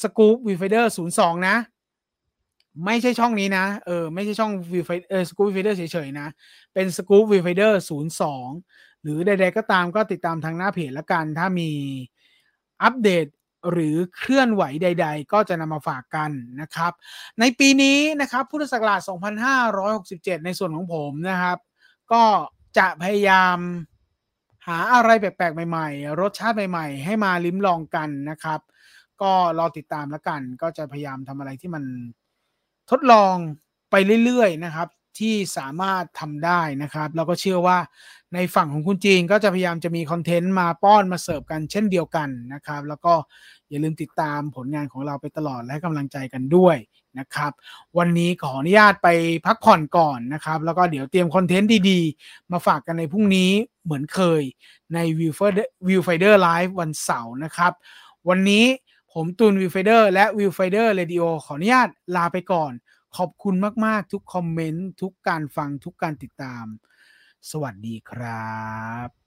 [0.00, 0.84] Scoop v i f i d e r
[1.16, 1.56] 02 นะ
[2.84, 5.70] ไม่ใช่ช่องนี้นะ เออ ไม่ใช่ช่อง v i f i เออ Scoop v i f i d e
[5.70, 6.28] r เฉยๆนะ
[6.74, 7.72] เป็น Scoop v i f i d e r
[8.38, 11.70] 02หรือใดๆก็ตามก็ติดตามทางหน้าเพจละกัน ถ้ามี
[12.82, 13.26] อัปเดต
[13.70, 16.30] หรือเคลื่อนไหวใด ๆ ก็จะนำมาฝากกัน
[16.60, 16.92] นะครับ
[17.40, 19.00] ในปีนี้นะครับพุทธศักราช
[19.78, 21.58] 2567 ในส่วนของผมนะครับ
[22.12, 22.22] ก็
[22.78, 23.58] จะพยายาม
[24.66, 28.60] หาอะไรแปลกๆ ใหม่ ๆ รสชาติใหม่ ๆ ให้มาลิ้มลองกันนะครับ
[29.22, 31.84] ก็รอติดตามแล้วกัน ก็จะพยายามทำอะไรที่มัน
[32.90, 33.34] ทดลอง
[33.90, 34.88] ไปเรื่อยๆนะครับ
[35.18, 37.78] ที่สามารถทำได้นะครับ แล้วก็เชื่อว่า
[38.34, 43.14] ในฝั่งของคุณจีนก็จะพยายามจะมีคอนเทนต์มาป้อนมาเสิร์ฟกันเช่นเดียวกันนะครับ แล้วก็
[43.68, 46.76] อย่าลืมติดตามผลงานของเราไปตลอดและให้กำลังใจกันด้วย
[47.18, 47.52] นะครับ
[47.98, 49.08] วันนี้ขออนุญาตไป
[49.46, 53.50] พักผ่อนก่อนนะครับ แล้วก็เดี๋ยวเตรียมคอนเทนต์ดีๆ มาฝากกันในพรุ่งนี้
[53.84, 54.42] เหมือนเคย
[54.94, 54.98] ใน
[55.88, 57.72] Viewfinder Live วันเสาร์นะครับ
[58.28, 58.64] วันนี้
[59.12, 62.72] ผมตูน Viewfinder และ Viewfinder Radio ขออนุญาตลาไปก่อน
[63.16, 63.54] ขอบคุณ
[63.86, 66.66] มากๆ ทุกคอมเมนต์ ทุกการฟังทุกการติดตาม
[67.50, 68.60] สวัสดีครั
[69.06, 69.19] บ